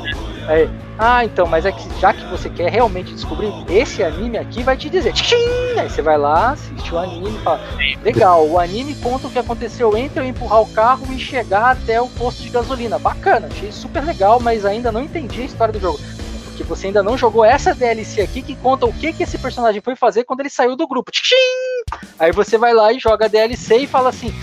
[0.48, 4.62] Aí, ah, então, mas é que já que você quer realmente descobrir, esse anime aqui
[4.62, 5.12] vai te dizer.
[5.12, 5.36] Tchim!
[5.78, 7.60] Aí você vai lá, assiste o anime e fala:
[8.02, 12.00] Legal, o anime conta o que aconteceu entre eu empurrar o carro e chegar até
[12.00, 12.98] o posto de gasolina.
[12.98, 15.98] Bacana, achei super legal, mas ainda não entendi a história do jogo.
[16.44, 19.80] Porque você ainda não jogou essa DLC aqui que conta o que, que esse personagem
[19.80, 21.10] foi fazer quando ele saiu do grupo.
[21.10, 21.34] Tchim!
[22.18, 24.34] Aí você vai lá e joga a DLC e fala assim: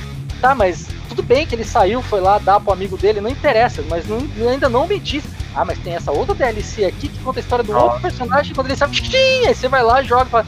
[0.42, 0.88] tá, mas
[1.20, 4.26] tudo bem que ele saiu, foi lá dar pro amigo dele, não interessa, mas não-
[4.50, 5.24] ainda não me diz.
[5.54, 8.68] Ah, mas tem essa outra DLC aqui que conta a história do outro personagem quando
[8.72, 8.78] ele.
[8.78, 9.46] Tchim!
[9.48, 10.46] Aí você vai lá e joga e fala.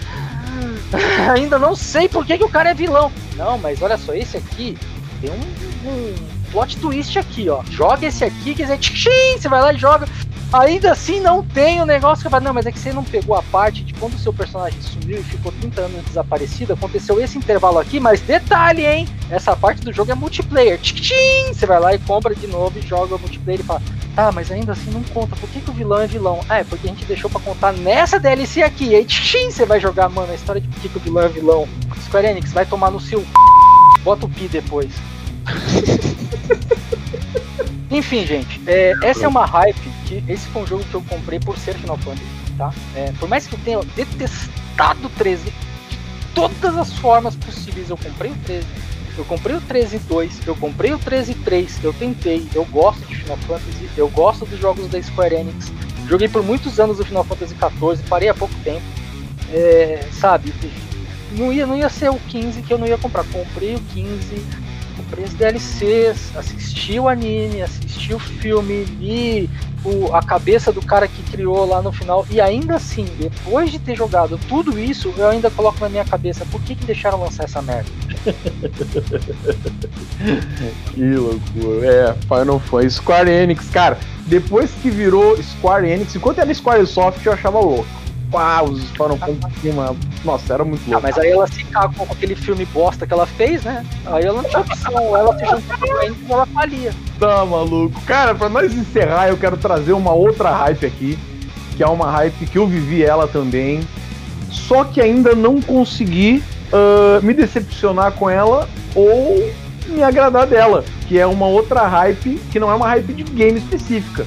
[0.93, 3.11] "Ah, Ainda não sei por que, que o cara é vilão.
[3.35, 4.77] Não, mas olha só, esse aqui
[5.19, 6.15] tem um, um
[6.51, 7.61] plot twist aqui, ó.
[7.69, 10.07] Joga esse aqui, quer dizer, tchim, você vai lá e joga.
[10.53, 13.35] Ainda assim não tem o negócio que falo, não, mas é que você não pegou
[13.37, 17.37] a parte de quando o seu personagem sumiu e ficou 30 anos desaparecido, aconteceu esse
[17.37, 19.07] intervalo aqui, mas detalhe, hein?
[19.29, 20.77] Essa parte do jogo é multiplayer.
[20.79, 23.81] Tchim, você vai lá e compra de novo e joga multiplayer e fala,
[24.13, 25.37] tá, mas ainda assim não conta.
[25.37, 26.41] Por que, que o vilão é vilão?
[26.49, 28.89] Ah, é porque a gente deixou pra contar nessa DLC aqui.
[28.89, 31.23] E aí, tchim, você vai jogar, mano, a história de por que, que o vilão
[31.23, 31.65] é vilão.
[32.07, 33.25] Square Enix vai tomar no seu.
[34.03, 34.91] Bota o pi depois.
[37.91, 41.39] Enfim, gente, é, essa é uma hype que esse foi um jogo que eu comprei
[41.39, 42.23] por ser Final Fantasy,
[42.57, 42.73] tá?
[42.95, 45.53] É, por mais que eu tenha detestado o 13 de
[46.33, 48.65] todas as formas possíveis, eu comprei o 13.
[49.17, 53.17] Eu comprei o 13 2, eu comprei o 13 3, eu tentei, eu gosto de
[53.17, 55.69] Final Fantasy, eu gosto dos jogos da Square Enix.
[56.07, 58.81] Joguei por muitos anos o Final Fantasy 14, parei há pouco tempo.
[59.51, 60.53] É, sabe,
[61.33, 63.25] não ia, não ia ser o 15 que eu não ia comprar.
[63.25, 64.45] Comprei o 15,
[65.11, 69.49] comprei DLCs, assisti o anime, assisti o filme, li
[69.83, 72.25] o, a cabeça do cara que criou lá no final.
[72.29, 76.45] E ainda assim, depois de ter jogado tudo isso, eu ainda coloco na minha cabeça
[76.45, 77.89] por que, que deixaram lançar essa merda.
[80.93, 81.87] Que loucura.
[81.87, 82.97] É, Final Fantasy.
[82.97, 83.97] Square Enix, cara,
[84.27, 88.00] depois que virou Square Enix, enquanto era Squaresoft eu achava louco.
[88.31, 89.95] Pá, os Spawn por cima.
[90.23, 91.01] Nossa, era muito Ah, louco.
[91.07, 93.85] mas aí ela se cagou com aquele filme bosta que ela fez, né?
[94.05, 96.93] Aí ela não tinha opção, ela se juntou com a e ela falia.
[97.19, 97.99] Tá maluco.
[98.01, 101.19] Cara, pra nós encerrar, eu quero trazer uma outra hype aqui,
[101.75, 103.81] que é uma hype que eu vivi ela também,
[104.49, 109.51] só que ainda não consegui ah, me decepcionar com ela ou
[109.87, 113.57] me agradar dela, que é uma outra hype que não é uma hype de game
[113.59, 114.25] específica,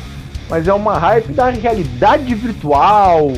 [0.50, 3.32] mas é uma hype da realidade virtual,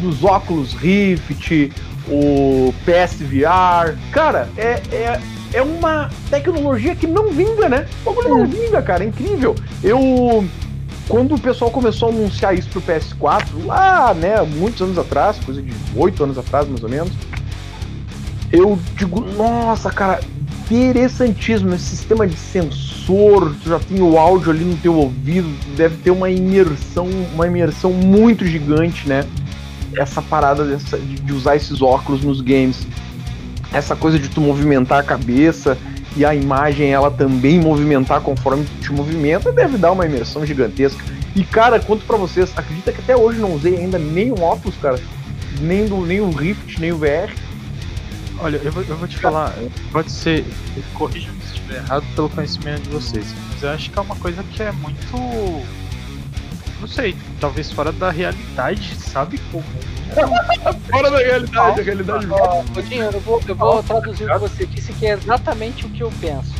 [0.00, 1.72] dos óculos Rift,
[2.08, 3.96] o PSVR.
[4.12, 5.20] Cara, é, é,
[5.52, 7.86] é uma tecnologia que não vinga, né?
[8.04, 9.54] O bagulho não vinga, cara, é incrível.
[9.82, 10.44] Eu.
[11.08, 15.62] Quando o pessoal começou a anunciar isso pro PS4, lá, né, muitos anos atrás, coisa
[15.62, 17.12] de oito anos atrás, mais ou menos,
[18.52, 20.18] eu digo, nossa, cara,
[20.68, 25.96] interessantíssimo esse sistema de sensor, tu já tem o áudio ali no teu ouvido, deve
[25.98, 29.24] ter uma imersão, uma imersão muito gigante, né?
[29.96, 32.86] Essa parada dessa- de, usar esses óculos nos games.
[33.72, 35.76] Essa coisa de tu movimentar a cabeça
[36.16, 41.02] e a imagem ela também movimentar conforme tu te movimenta, deve dar uma imersão gigantesca.
[41.34, 44.98] E cara, quanto pra vocês, acredita que até hoje não usei ainda nenhum óculos, cara?
[45.60, 47.30] Nem, do, nem o Rift, nem o VR.
[48.38, 49.52] Olha, eu vou, eu vou te falar,
[49.90, 50.44] pode ser,
[50.94, 54.42] corrija-me se estiver errado pelo conhecimento de vocês, mas eu acho que é uma coisa
[54.42, 55.62] que é muito.
[56.80, 59.38] Não sei, talvez fora da realidade, sabe?
[59.50, 59.64] Como.
[60.90, 62.62] Fora da realidade, a realidade Ó,
[63.12, 66.12] eu vou, eu vou traduzir o que você disse, que é exatamente o que eu
[66.20, 66.54] penso.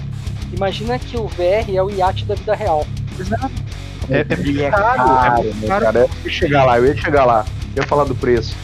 [0.52, 2.86] Imagina que o VR é o iate da vida real.
[4.10, 5.84] É, é E é caro, caro, é muito né, caro.
[5.84, 5.98] cara?
[6.00, 7.46] Eu ia chegar lá, eu ia chegar lá.
[7.74, 8.56] Eu ia falar do preço.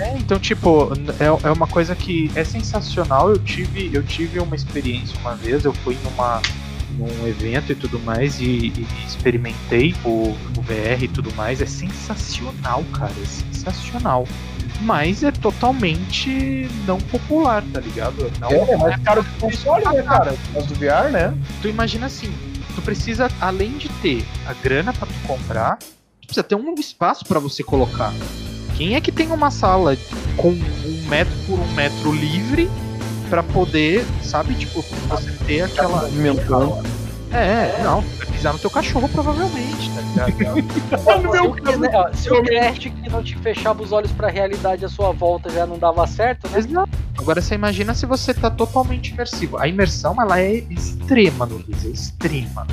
[0.00, 3.30] É, então, tipo, é, é uma coisa que é sensacional.
[3.30, 6.40] Eu tive, eu tive uma experiência uma vez, eu fui numa,
[6.96, 11.60] num evento e tudo mais e, e experimentei o, o VR e tudo mais.
[11.60, 14.26] É sensacional, cara, é sensacional.
[14.80, 18.30] Mas é totalmente não popular, tá ligado?
[18.40, 20.34] Não, É, mais caro que o console, né, cara?
[20.52, 21.34] Mas do VR, né?
[21.62, 22.32] tu imagina assim,
[22.74, 27.24] tu precisa, além de ter a grana pra tu comprar, tu precisa ter um espaço
[27.24, 28.12] pra você colocar.
[28.76, 29.96] Quem é que tem uma sala
[30.36, 32.68] com um metro por um metro livre
[33.28, 36.02] pra poder, sabe, tipo, você ter aquela.
[36.02, 36.82] Movimentando.
[37.32, 40.62] É, não, vai pisar no teu cachorro provavelmente, tá ligado?
[41.32, 44.84] Se o, Kinect- ó, se o Kinect que não te fechava os olhos pra realidade
[44.84, 46.58] à sua volta já não dava certo, né?
[46.60, 46.90] Exato.
[47.18, 49.58] Agora você imagina se você tá totalmente imersivo.
[49.58, 52.66] A imersão ela é extrema no Riz, é extrema.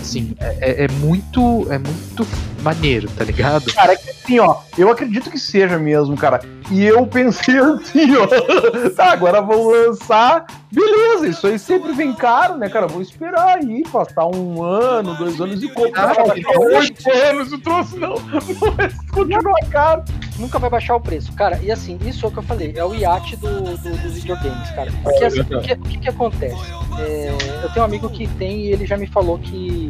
[0.00, 1.66] Assim, é, é- é muito.
[1.70, 2.26] É muito
[2.62, 3.72] maneiro, tá ligado?
[3.72, 6.40] Cara, é que assim, ó, eu acredito que seja mesmo, cara.
[6.70, 8.26] E eu pensei assim, ó.
[8.94, 10.44] Tá, agora vão lançar.
[10.70, 12.86] Beleza, isso aí sempre vem caro, né, cara?
[12.86, 16.12] Vou esperar aí, passar um ano, dois anos e comprar.
[16.18, 18.14] Ah, Oito anos o troço não.
[18.60, 20.04] Não vai continuar caro.
[20.38, 21.58] Nunca vai baixar o preço, cara.
[21.62, 24.70] E assim, isso é o que eu falei, é o iate do, do- dos videogames,
[24.70, 24.90] cara.
[25.02, 26.56] Porque assim, o que, o que, que acontece?
[26.98, 27.30] É,
[27.64, 29.89] eu tenho um amigo que tem e ele já me falou que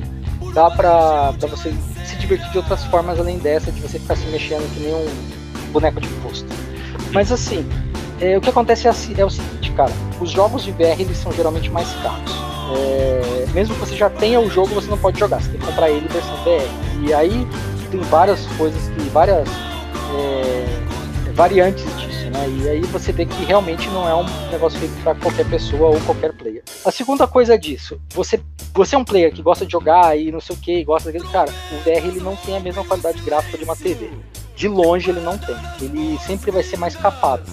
[0.52, 1.72] dá pra, pra você
[2.04, 5.72] se divertir de outras formas além dessa, de você ficar se mexendo que nem um
[5.72, 6.46] boneco de posto.
[7.12, 7.68] Mas assim,
[8.20, 9.92] é, o que acontece é, é o seguinte, cara.
[10.20, 12.32] Os jogos de VR eles são geralmente mais caros.
[12.76, 15.40] É, mesmo que você já tenha o jogo, você não pode jogar.
[15.40, 17.06] Você tem que comprar ele versão VR.
[17.06, 17.46] E aí
[17.90, 19.08] tem várias coisas que.
[19.08, 19.48] várias
[20.14, 22.48] é, variantes disso, né?
[22.48, 26.00] E aí você vê que realmente não é um negócio feito para qualquer pessoa ou
[26.00, 26.62] qualquer player.
[26.84, 28.40] A segunda coisa disso, você,
[28.72, 31.30] você é um player que gosta de jogar e não sei o que, gosta daquele.
[31.30, 34.10] Cara, o VR ele não tem a mesma qualidade gráfica de uma TV.
[34.54, 35.56] De longe ele não tem.
[35.80, 37.44] Ele sempre vai ser mais capado.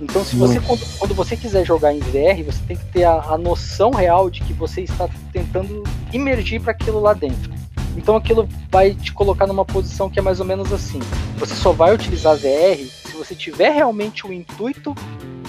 [0.00, 3.20] Então, se você quando, quando você quiser jogar em VR, você tem que ter a,
[3.20, 7.52] a noção real de que você está tentando imergir para aquilo lá dentro.
[7.96, 11.00] Então, aquilo vai te colocar numa posição que é mais ou menos assim.
[11.36, 14.94] Você só vai utilizar VR você tiver realmente o intuito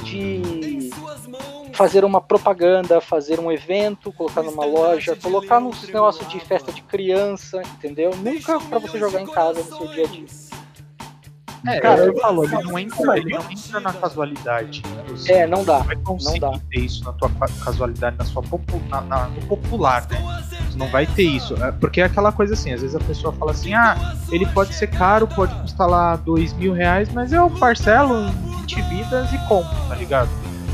[0.03, 0.89] de
[1.73, 6.81] fazer uma propaganda, fazer um evento, colocar numa loja, colocar nos negócios de festa de
[6.81, 8.11] criança, entendeu?
[8.17, 10.50] Nunca para você jogar em casa no seu dia a dia.
[11.67, 14.81] É, Cara, eu falo, ele não entra, ele não entra na casualidade.
[15.09, 15.79] Você É, não dá.
[15.79, 16.59] vai conseguir não dá.
[16.71, 20.43] ter isso na tua ca- casualidade, na sua popu- na, na- no popular, né?
[20.69, 21.53] Você não vai ter isso.
[21.63, 24.73] É, Porque é aquela coisa assim, às vezes a pessoa fala assim, ah, ele pode
[24.73, 28.31] ser caro, pode custar lá dois mil reais, mas eu parcelo em
[28.61, 30.29] 20 vidas e compro, tá ligado?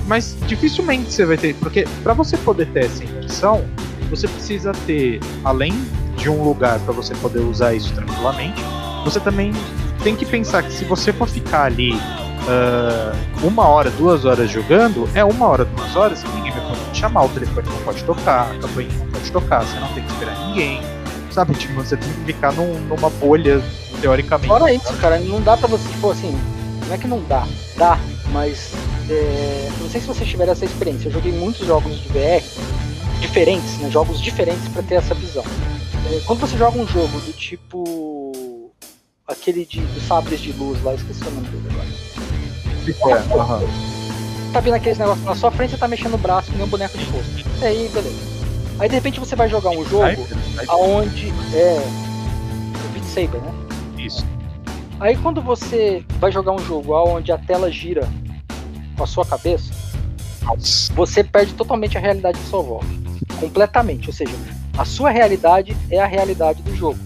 [0.08, 3.66] Mas dificilmente você vai ter, porque pra você poder ter essa imersão,
[4.10, 5.74] você precisa ter, além
[6.16, 8.62] de um lugar pra você poder usar isso tranquilamente,
[9.04, 9.52] você também
[10.08, 11.92] tem que pensar que se você for ficar ali
[12.48, 13.14] ah,
[13.44, 17.00] uma hora, duas horas jogando, é uma hora, duas horas que ninguém vai poder te
[17.00, 20.12] chamar, o telefone não pode tocar, a campanha não pode tocar, você não tem que
[20.14, 20.82] esperar ninguém.
[21.30, 23.62] Sabe, tipo, você tem que ficar num- numa bolha,
[24.00, 24.48] teoricamente.
[24.48, 26.34] Fora isso, cara, não dá pra você, tipo assim,
[26.88, 28.00] não é que não dá, dá,
[28.32, 28.72] mas
[29.10, 31.10] é, não sei se vocês tiveram essa experiência.
[31.10, 32.42] Eu joguei muitos jogos de VR
[33.20, 35.44] diferentes, né, jogos diferentes para ter essa visão.
[36.10, 38.17] É, quando você joga um jogo do tipo
[39.28, 43.20] aquele de dos sabres de luz lá, esqueci o nome dele agora.
[43.20, 43.62] É, aham.
[44.54, 46.70] Tá vendo aqueles negócios na sua frente, você tá mexendo o braço que nem um
[46.70, 47.46] boneco de rosto.
[47.62, 48.38] E aí, beleza.
[48.80, 50.26] Aí de repente você vai jogar um jogo
[50.70, 51.84] aonde é
[52.86, 53.54] o Beat Saber, né?
[53.98, 54.26] Isso.
[55.00, 58.08] Aí quando você vai jogar um jogo onde a tela gira
[58.96, 59.74] com a sua cabeça,
[60.96, 62.88] você perde totalmente a realidade de sua volta.
[63.40, 64.08] Completamente.
[64.08, 64.34] Ou seja,
[64.78, 67.00] a sua realidade é a realidade do jogo.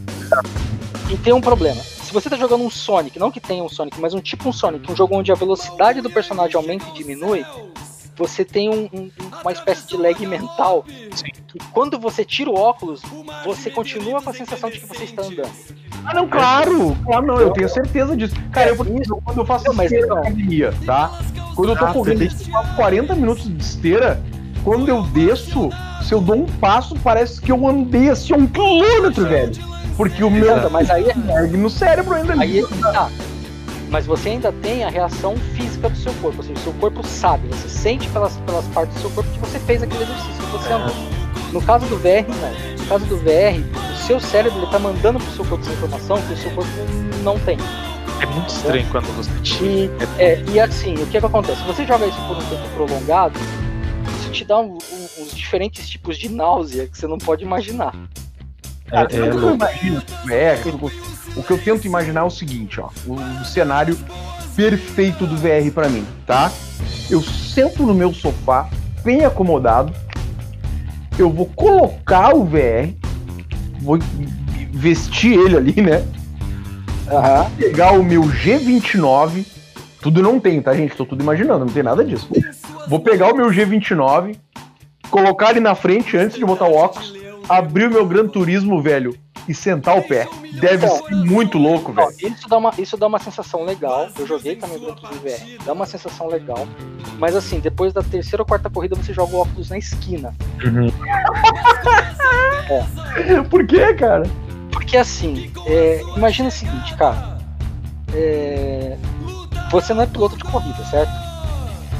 [1.10, 1.82] E tem um problema.
[2.12, 4.52] Se você tá jogando um Sonic, não que tenha um Sonic, mas um tipo um
[4.52, 7.46] Sonic, um jogo onde a velocidade do personagem aumenta e diminui,
[8.18, 9.10] você tem um- um-
[9.42, 10.84] uma espécie de lag mental.
[10.84, 13.02] Que quando você tira o óculos,
[13.46, 15.50] você continua com a sensação de que você está andando.
[16.04, 16.98] Ah, não, claro!
[17.06, 18.36] Claro, não, eu tenho certeza disso.
[18.52, 21.18] Cara, eu, por exemplo, quando eu faço Não, mas esteira na academia, tá?
[21.56, 24.22] Quando eu tô Ah, correndo, eu faço 40 minutos de esteira,
[24.66, 25.70] quando eu desço,
[26.04, 29.72] se eu dou um passo, parece que eu andei assim um quilômetro, velho.
[30.02, 32.60] Porque o meu Exato, mas aí é lag no cérebro ainda Aí ali.
[32.60, 33.12] é que tá.
[33.90, 37.06] Mas você ainda tem a reação física do seu corpo, ou seja, o seu corpo
[37.06, 40.52] sabe, você sente pelas, pelas partes do seu corpo que você fez aquele exercício que
[40.54, 40.96] você andou.
[41.52, 42.78] No caso do VR, não.
[42.82, 43.62] No caso do VR,
[43.94, 46.72] o seu cérebro ele tá mandando pro seu corpo essa informação que o seu corpo
[47.24, 47.58] não tem.
[48.22, 49.66] É muito estranho quando você tira.
[49.66, 51.60] E, é, e assim, o que, que acontece?
[51.62, 53.38] Se você joga isso por um tempo prolongado,
[54.20, 57.94] isso te dá um- um- uns diferentes tipos de náusea que você não pode imaginar.
[58.92, 59.56] Cara, É- é sabe o que eu louco.
[59.56, 60.04] imagino?
[60.30, 60.60] É,
[61.36, 62.90] o que eu tento imaginar é o seguinte, ó.
[63.08, 63.98] O, o cenário
[64.56, 66.52] perfeito do VR pra mim, tá?
[67.10, 68.70] Eu sento no meu sofá,
[69.04, 69.94] bem acomodado.
[71.18, 72.94] Eu vou colocar o VR,
[73.82, 73.98] vou
[74.74, 76.06] vestir ele ali, né?
[77.10, 77.50] Aham.
[77.58, 79.46] Pegar o meu G29.
[80.02, 80.96] Tudo não tem, tá, gente?
[80.96, 82.28] Tô tudo imaginando, não tem nada disso.
[82.88, 84.36] Vou pegar o meu G29,
[85.10, 87.14] colocar ele na frente antes de botar o óculos,
[87.50, 89.16] abrir o meu Gran Turismo, velho,
[89.48, 90.28] e sentar o pé.
[90.54, 92.12] Deve Então, ser muito louco, velho.
[92.22, 94.08] isso, dá uma, isso dá uma sensação legal.
[94.18, 95.64] Eu joguei também dentro do VR.
[95.66, 96.68] Dá uma sensação legal.
[97.18, 100.34] Mas assim, depois da terceira ou quarta corrida, você joga o óculos na esquina.
[103.50, 104.24] Por quê, cara?
[104.72, 107.40] Porque assim, é, imagina o seguinte, cara.
[108.14, 108.98] É,
[109.72, 111.12] você não é piloto de corrida, certo?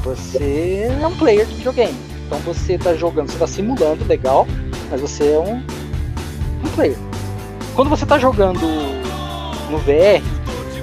[0.04, 1.96] Você é um player de videogame.
[2.32, 4.46] Então você tá jogando, você tá simulando, legal,
[4.90, 6.96] mas você é um, um player.
[7.74, 8.58] Quando você tá jogando
[9.70, 10.22] no VR,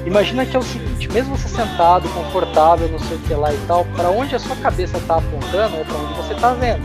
[0.06, 3.58] imagina que é o seguinte, mesmo você sentado, confortável, não sei o que lá e
[3.68, 6.84] tal, para onde a sua cabeça tá apontando é para onde você tá vendo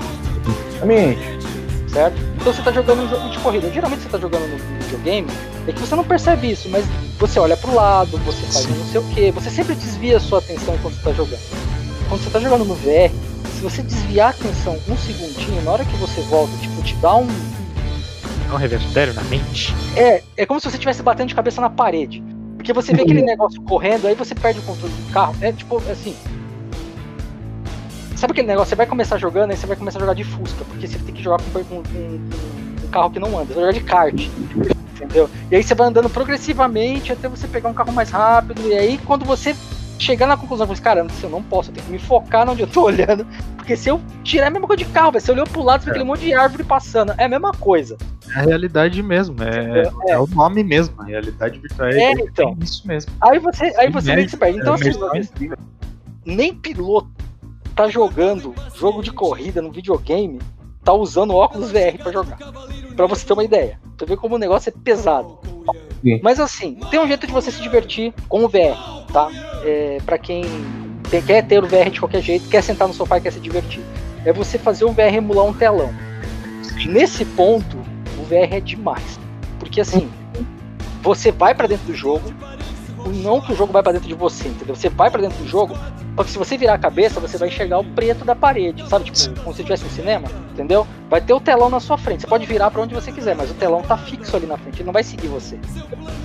[0.71, 1.21] Exatamente.
[1.87, 2.17] certo?
[2.37, 3.71] Então você tá jogando um jogo de corrida.
[3.71, 5.29] Geralmente você tá jogando no videogame,
[5.69, 6.87] é que você não percebe isso, mas
[7.19, 10.21] você olha pro lado, você faz um não sei o que, você sempre desvia a
[10.21, 11.75] sua atenção quando você tá jogando.
[12.09, 13.13] Quando você tá jogando no VR,
[13.49, 17.17] se você desviar a atenção um segundinho, na hora que você volta, tipo, te dá
[17.17, 17.27] um.
[18.51, 19.75] É um revertério na mente.
[19.97, 22.23] É, é como se você estivesse batendo de cabeça na parede.
[22.57, 25.35] Porque você vê aquele negócio correndo, aí você perde o controle do carro.
[25.41, 26.15] É tipo assim.
[28.17, 28.71] Sabe aquele negócio?
[28.71, 31.15] Você vai começar jogando, aí você vai começar a jogar de Fusca, porque você tem
[31.15, 32.31] que jogar com um, um-
[32.85, 34.29] um carro que não anda, você vai jogar de kart.
[34.95, 35.29] Entendeu?
[35.51, 38.99] E aí você vai andando progressivamente até você pegar um carro mais rápido, e aí
[38.99, 39.55] quando você
[39.99, 42.63] chegar na conclusão, você fala, caramba, eu não posso, eu tenho que me focar onde
[42.63, 43.27] eu tô olhando,
[43.57, 45.81] porque se eu tirar é a mesma coisa de carro, velho, você olhou pro lado,
[45.81, 47.97] você vê aquele monte de árvore passando, é a mesma coisa.
[48.35, 49.37] É a realidade mesmo.
[49.43, 50.95] É, é o nome mesmo.
[51.01, 52.57] A realidade virtual É, é, então.
[52.61, 53.13] isso mesmo.
[53.21, 54.59] Aí você, aí você meio que se perde.
[54.59, 55.51] Então, é, assim,
[56.25, 57.09] nem piloto
[57.75, 60.41] tá jogando jogo de corrida no videogame,
[60.83, 62.39] tá usando óculos VR pra jogar.
[62.97, 63.81] Pra você ter uma ideia.
[63.99, 65.39] Você vê como o negócio é pesado.
[66.05, 66.21] Sim.
[66.23, 68.77] Mas assim, tem um jeito de você se divertir com o VR,
[69.11, 69.31] tá?
[69.65, 70.45] É, para quem
[71.11, 73.41] tem- quer ter o VR de qualquer jeito, quer sentar no sofá e quer se
[73.41, 73.83] divertir.
[74.25, 75.93] É você fazer o VR emular um telão.
[76.87, 77.79] Nesse ponto,
[78.19, 79.19] o VR é demais.
[79.59, 80.11] Porque assim,
[81.03, 82.31] você vai pra dentro do jogo,
[83.09, 84.75] não que o jogo vai pra dentro de você, entendeu?
[84.75, 85.77] Você vai pra dentro do jogo,
[86.17, 89.11] só que se você virar a cabeça, você vai enxergar o preto da parede, sabe?
[89.11, 90.87] Tipo, como se estivesse no cinema, entendeu?
[91.11, 92.23] Vai ter o telão na sua frente.
[92.23, 94.77] Você pode virar pra onde você quiser, mas o telão tá fixo ali na frente,
[94.77, 95.59] ele não vai seguir você.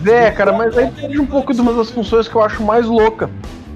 [0.06, 2.85] É, cara, mas aí perde um pouco de uma das funções que eu acho mais
[2.85, 3.30] louca.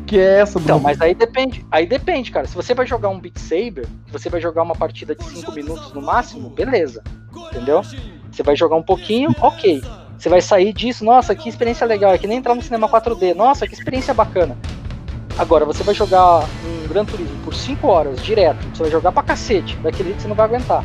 [0.06, 0.64] Que é essa do.
[0.64, 1.66] Então, mas aí depende.
[1.72, 2.46] Aí depende, cara.
[2.46, 5.94] Se você vai jogar um Beat Saber, você vai jogar uma partida de 5 minutos
[5.94, 7.02] no máximo, beleza.
[7.52, 7.82] Entendeu?
[8.30, 9.82] Você vai jogar um pouquinho, ok.
[10.24, 12.14] Você vai sair disso, nossa, que experiência legal.
[12.14, 13.36] É que nem entrar no cinema 4D.
[13.36, 14.58] Nossa, que experiência bacana.
[15.38, 18.66] Agora, você vai jogar um Gran Turismo por 5 horas, direto.
[18.74, 19.76] Você vai jogar pra cacete.
[19.80, 20.82] Daquele jeito você não vai aguentar.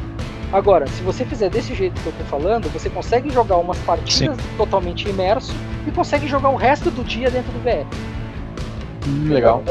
[0.52, 4.36] Agora, se você fizer desse jeito que eu tô falando, você consegue jogar umas partidas
[4.56, 5.54] totalmente imerso
[5.86, 7.86] e consegue jogar o resto do dia dentro do VR.
[9.28, 9.62] Legal.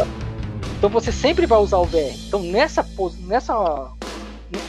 [0.78, 2.16] Então você sempre vai usar o VR.
[2.26, 2.88] Então nessa,
[3.20, 3.92] nessa,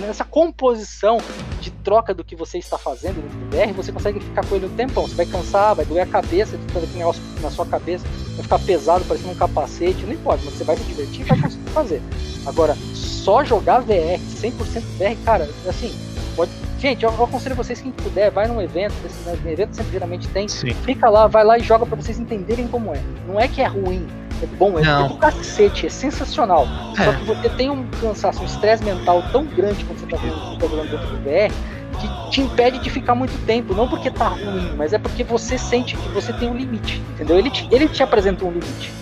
[0.01, 1.19] nessa composição
[1.61, 4.77] de troca do que você está fazendo no VR, você consegue ficar com ele um
[4.77, 5.07] tempão.
[5.07, 8.43] Você vai cansar, vai doer a cabeça, de fazer aquele negócio na sua cabeça, vai
[8.43, 11.71] ficar pesado, parecendo um capacete, não importa, mas você vai se divertir e vai conseguir
[11.71, 12.03] fazer.
[12.47, 14.53] Agora, só jogar VR, 100%
[14.99, 15.95] VR, cara, assim,
[16.35, 16.51] pode.
[16.79, 20.47] Gente, eu, aconselho vocês, quem puder, vai num evento, desses né, evento sempre geralmente tem,
[20.47, 20.73] Sim.
[20.85, 23.03] fica lá, vai lá e joga para vocês entenderem como é.
[23.27, 24.07] Não é que é ruim,
[24.43, 26.67] é bom, é, é do cacete, é sensacional.
[26.99, 27.05] É.
[27.05, 30.91] Só que você tem um cansaço, um estresse mental tão grande quando você tá jogando
[30.91, 31.53] dentro do VR
[31.99, 33.75] que te impede de ficar muito tempo.
[33.75, 37.03] Não porque tá ruim, mas é porque você sente que você tem um limite.
[37.11, 37.39] Entendeu?
[37.39, 38.93] Ele te, ele te apresenta um limite.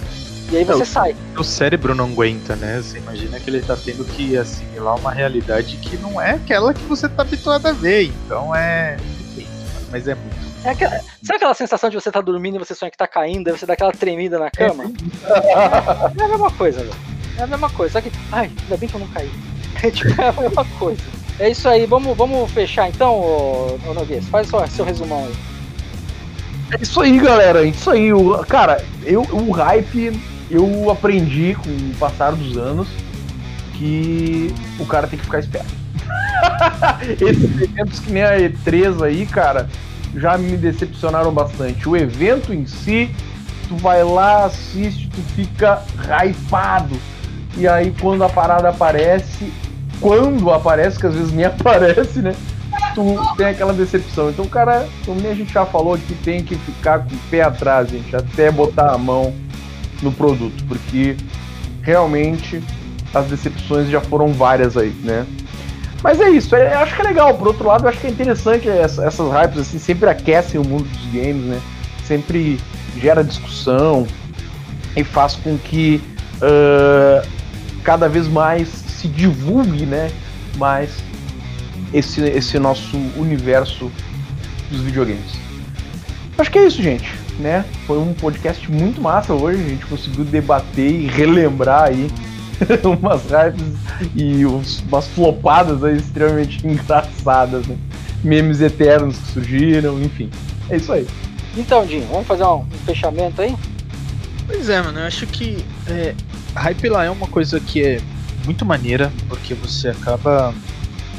[0.50, 1.16] E aí você o, sai.
[1.36, 2.80] O cérebro não aguenta, né?
[2.80, 6.82] Você imagina que ele tá tendo que assimilar uma realidade que não é aquela que
[6.82, 8.04] você tá habituado a ver.
[8.04, 8.96] Então é.
[9.90, 10.45] Mas é muito.
[10.66, 13.46] É aquela, sabe aquela sensação de você tá dormindo e você sonha que tá caindo,
[13.46, 14.90] aí você dá aquela tremida na cama?
[15.24, 15.52] É,
[16.20, 16.94] é a mesma coisa, velho.
[17.38, 17.92] É a mesma coisa.
[17.92, 19.30] Só que, ai, ainda bem que eu não caí.
[19.82, 21.02] É, tipo, é a mesma coisa.
[21.38, 24.26] É isso aí, vamos, vamos fechar então, ô, ô Noguês.
[24.28, 25.36] Faz o seu resumão aí.
[26.72, 27.62] É isso aí, galera.
[27.62, 28.10] É isso aí.
[28.10, 30.18] O, cara, eu, o hype
[30.50, 32.88] eu aprendi com o passar dos anos
[33.74, 35.72] que o cara tem que ficar esperto.
[37.20, 39.68] Esses eventos que nem a E3 aí, cara,
[40.16, 41.88] já me decepcionaram bastante.
[41.88, 43.10] O evento em si,
[43.68, 45.82] tu vai lá, assiste, tu fica
[46.24, 46.96] hypado.
[47.56, 49.52] E aí quando a parada aparece,
[50.00, 52.34] quando aparece, que às vezes nem aparece, né?
[52.94, 54.30] Tu tem aquela decepção.
[54.30, 57.90] Então, cara, como a gente já falou que tem que ficar com o pé atrás,
[57.90, 59.34] gente, até botar a mão
[60.02, 61.16] no produto, porque
[61.82, 62.62] realmente
[63.14, 65.26] as decepções já foram várias aí, né?
[66.02, 67.34] Mas é isso, eu acho que é legal.
[67.34, 70.64] Por outro lado, eu acho que é interessante essa, essas hypes assim, sempre aquecem o
[70.64, 71.60] mundo dos games, né?
[72.04, 72.60] Sempre
[73.00, 74.06] gera discussão
[74.96, 76.00] e faz com que
[76.36, 77.26] uh,
[77.82, 80.10] cada vez mais se divulgue, né?
[80.56, 80.90] Mais
[81.92, 83.90] esse, esse nosso universo
[84.70, 85.32] dos videogames.
[86.38, 87.64] Acho que é isso, gente né?
[87.86, 92.10] Foi um podcast muito massa hoje, a gente conseguiu debater e relembrar aí
[92.84, 93.62] umas hypes
[94.14, 97.76] e uns, umas flopadas aí extremamente engraçadas, né?
[98.24, 100.30] Memes eternos que surgiram, enfim.
[100.68, 101.06] É isso aí.
[101.56, 103.54] Então, Jim, vamos fazer um, um fechamento aí?
[104.46, 106.14] Pois é, mano, eu acho que é,
[106.54, 108.00] hype lá é uma coisa que é
[108.44, 110.54] muito maneira, porque você acaba.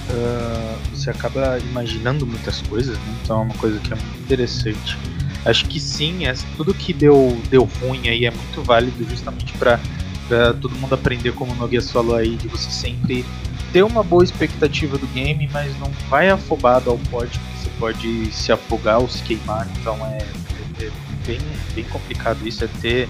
[0.09, 3.15] Uh, você acaba imaginando muitas coisas, né?
[3.21, 4.97] então é uma coisa que é muito interessante.
[5.45, 9.79] Acho que sim, é, tudo que deu, deu ruim aí é muito válido justamente para
[10.59, 13.25] todo mundo aprender, como o Noguês falou aí, de você sempre
[13.71, 18.51] ter uma boa expectativa do game, mas não vai afobado ao pódio, você pode se
[18.51, 20.17] afogar ou se queimar, então é,
[20.79, 20.91] é, é
[21.25, 21.39] bem,
[21.75, 23.09] bem complicado isso, é ter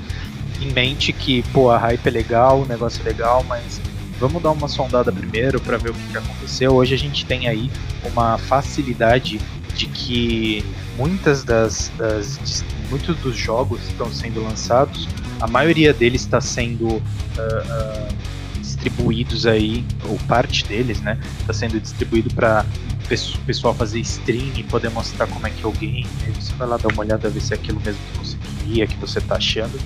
[0.62, 3.80] em mente que, pô, a hype é legal, o negócio é legal, mas
[4.20, 6.74] vamos dar uma sondada primeiro para ver o que, que aconteceu.
[6.74, 7.70] Hoje a gente tem aí
[8.04, 9.40] uma facilidade
[9.78, 10.66] de que
[10.98, 15.08] muitas das, das muitos dos jogos que estão sendo lançados,
[15.40, 21.80] a maioria deles está sendo uh, uh, distribuídos aí, ou parte deles, né, está sendo
[21.80, 22.66] distribuído para
[23.10, 26.08] o pessoal fazer stream e poder mostrar como é que é o game.
[26.36, 28.98] Você vai lá dar uma olhada ver se é aquilo mesmo que você queria, que
[28.98, 29.80] você está achando.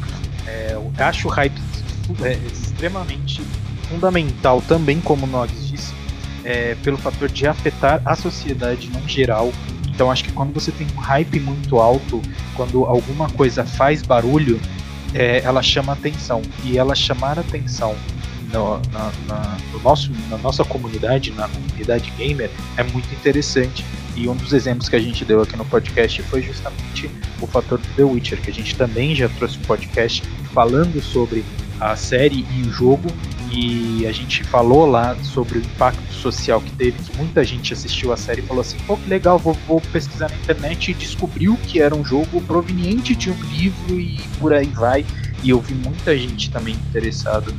[0.48, 1.62] É, eu acho o hype
[2.24, 3.42] é, extremamente
[3.88, 5.94] fundamental também, como nós disse,
[6.44, 9.52] é, pelo fator de afetar a sociedade no geral
[10.02, 12.24] então acho que quando você tem um hype muito alto,
[12.56, 14.60] quando alguma coisa faz barulho,
[15.14, 16.42] é, ela chama atenção.
[16.64, 17.96] E ela chamar atenção
[18.52, 23.86] no, na, na, no nosso, na nossa comunidade, na comunidade gamer, é muito interessante.
[24.16, 27.08] E um dos exemplos que a gente deu aqui no podcast foi justamente
[27.40, 31.46] o fator do The Witcher, que a gente também já trouxe um podcast falando sobre
[31.82, 33.10] a série e o jogo,
[33.52, 38.14] e a gente falou lá sobre o impacto social que teve, que muita gente assistiu
[38.14, 41.58] a série e falou assim, pô, que legal, vou, vou pesquisar na internet e descobriu
[41.68, 45.04] que era um jogo proveniente de um livro e por aí vai.
[45.44, 47.54] E eu vi muita gente também interessado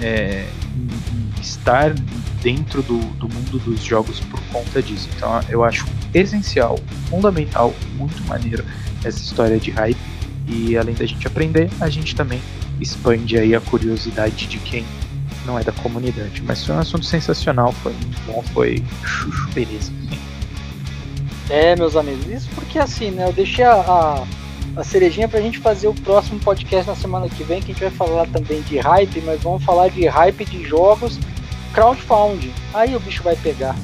[0.00, 0.46] é,
[0.76, 1.92] em, em estar
[2.40, 5.08] dentro do, do mundo dos jogos por conta disso.
[5.16, 5.84] Então eu acho
[6.14, 6.78] essencial,
[7.10, 8.64] fundamental, muito maneiro
[9.02, 9.98] essa história de hype.
[10.46, 12.40] E além da gente aprender, a gente também
[12.80, 14.84] expande aí a curiosidade de quem
[15.44, 16.42] não é da comunidade.
[16.46, 19.92] Mas foi um assunto sensacional, foi muito bom, foi chuchu, beleza.
[21.50, 23.28] É, meus amigos, isso porque assim, né?
[23.28, 24.24] Eu deixei a, a,
[24.76, 27.82] a cerejinha pra gente fazer o próximo podcast na semana que vem, que a gente
[27.82, 31.18] vai falar também de hype, mas vamos falar de hype de jogos
[31.74, 32.52] crowdfunding.
[32.72, 33.76] Aí o bicho vai pegar.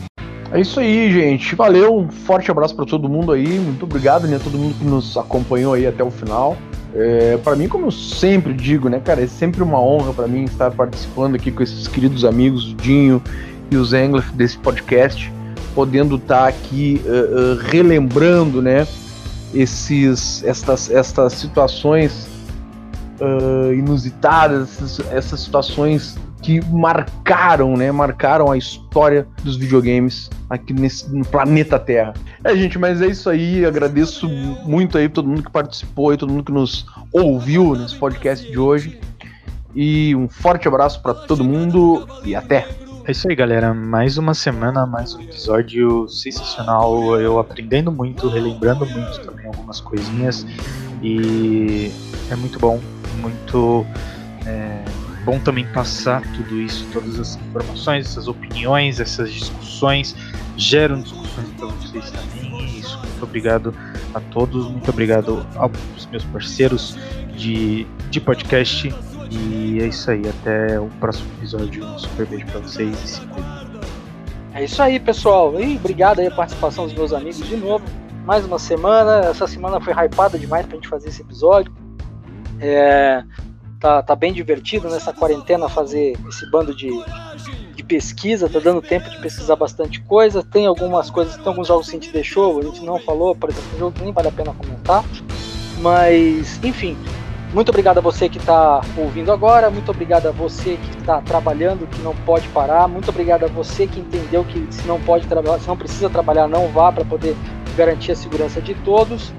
[0.52, 1.54] É isso aí, gente.
[1.54, 3.46] Valeu, um forte abraço para todo mundo aí.
[3.46, 4.40] Muito obrigado, né?
[4.42, 6.56] Todo mundo que nos acompanhou aí até o final.
[6.94, 10.44] É, para mim, como eu sempre digo, né, cara, é sempre uma honra para mim
[10.44, 13.22] estar participando aqui com esses queridos amigos, o Dinho
[13.70, 15.32] e o Zenglef desse podcast,
[15.74, 18.86] podendo estar aqui uh, uh, relembrando, né,
[19.54, 22.28] esses, estas, estas situações
[23.20, 27.92] uh, inusitadas, essas, essas situações que marcaram, né?
[27.92, 32.14] Marcaram a história dos videogames aqui nesse, no planeta Terra.
[32.42, 33.64] É, gente, mas é isso aí.
[33.64, 34.28] Agradeço
[34.64, 38.58] muito aí todo mundo que participou e todo mundo que nos ouviu nesse podcast de
[38.58, 38.98] hoje.
[39.74, 42.66] E um forte abraço para todo mundo e até.
[43.04, 43.74] É isso aí, galera.
[43.74, 47.20] Mais uma semana, mais um episódio sensacional.
[47.20, 50.46] Eu aprendendo muito, relembrando muito também algumas coisinhas.
[51.02, 51.92] E
[52.30, 52.80] é muito bom,
[53.20, 53.86] muito.
[54.46, 60.16] É bom também passar tudo isso, todas essas informações, essas opiniões, essas discussões,
[60.56, 62.60] geram discussões para vocês também.
[62.62, 63.74] E isso, muito obrigado
[64.14, 66.96] a todos, muito obrigado aos meus parceiros
[67.36, 68.92] de, de podcast.
[69.30, 71.84] E é isso aí, até o próximo episódio.
[71.84, 73.60] Um super beijo para vocês e se cuidem.
[74.52, 75.58] É isso aí, pessoal.
[75.60, 77.84] E obrigado aí a participação dos meus amigos de novo.
[78.26, 79.28] Mais uma semana.
[79.28, 81.72] Essa semana foi hypada demais pra gente fazer esse episódio.
[82.58, 83.22] É,
[83.80, 86.90] tá, tá bem divertido nessa quarentena fazer esse bando de,
[87.74, 90.42] de pesquisa, tá dando tempo de pesquisar bastante coisa.
[90.44, 93.48] Tem algumas coisas, tem alguns jogos que a gente deixou, a gente não falou, por
[93.48, 95.02] exemplo, um jogo que nem vale a pena comentar.
[95.80, 96.96] Mas, enfim,
[97.54, 101.86] muito obrigado a você que está ouvindo agora, muito obrigado a você que está trabalhando,
[101.86, 105.58] que não pode parar, muito obrigado a você que entendeu que se não pode trabalhar,
[105.58, 107.34] se não precisa trabalhar, não vá para poder
[107.76, 109.32] garantir a segurança de todos.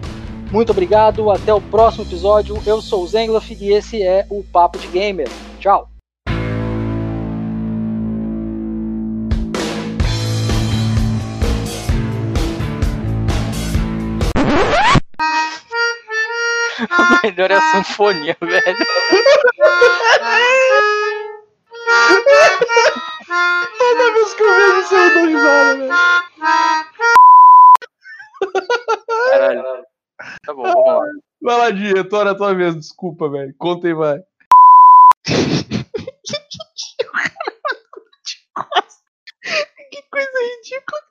[0.51, 2.61] Muito obrigado, até o próximo episódio.
[2.65, 5.29] Eu sou o Zenglaf e esse é o Papo de Gamer.
[5.59, 5.89] Tchau!
[16.81, 18.77] O melhor é a sanfonia, velho.
[23.77, 25.91] Toda vez que eu vejo isso eu dou risada, velho.
[29.29, 29.90] Caralho.
[30.45, 31.05] Tá bom, vamos lá.
[31.41, 32.75] Vai lá, diretor, é a tua vez.
[32.75, 33.53] Desculpa, velho.
[33.57, 34.19] Conta aí, vai.
[39.91, 41.01] que coisa ridícula.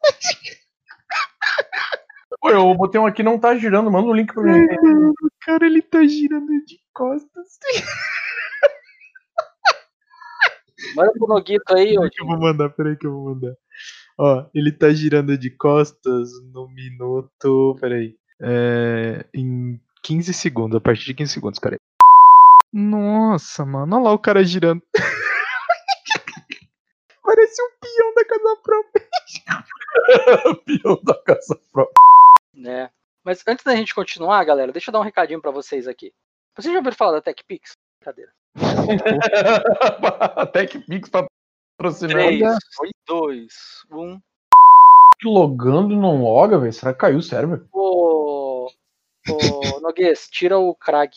[2.41, 3.91] Pô, eu botei um aqui, não tá girando.
[3.91, 4.66] Manda o um link pra mim.
[5.43, 7.59] Cara, ele tá girando de costas.
[10.95, 13.55] Manda pro Noguito aí, que eu vou mandar, peraí que eu vou mandar.
[14.19, 17.77] Ó, ele tá girando de costas no minuto.
[17.81, 18.15] Peraí.
[18.40, 21.78] É, em 15 segundos, a partir de 15 segundos, peraí.
[22.72, 24.82] Nossa, mano, olha lá o cara girando.
[27.22, 29.08] Parece um peão da casa própria.
[30.64, 31.94] Peão da casa própria.
[32.54, 32.90] né?
[33.24, 36.12] Mas antes da gente continuar, galera, deixa eu dar um recadinho pra vocês aqui.
[36.56, 37.72] Vocês já ouviram falar da TechPix?
[38.00, 38.32] Brincadeira.
[40.36, 42.16] Até que Pix patrocinar.
[42.16, 42.58] 3,
[43.06, 43.54] 2,
[43.90, 44.20] 1.
[45.24, 46.72] Logando e não loga, velho.
[46.72, 47.64] Será que caiu o server?
[47.72, 48.70] Ô,
[49.28, 51.14] ô Noguês, tira o Krag.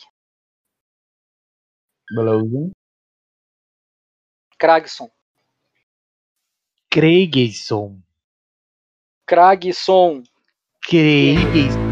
[2.10, 2.70] Beleza.
[4.58, 5.10] Kragson.
[6.90, 7.98] Craigeson.
[9.26, 10.22] Kragson.
[10.82, 11.83] Craigeson.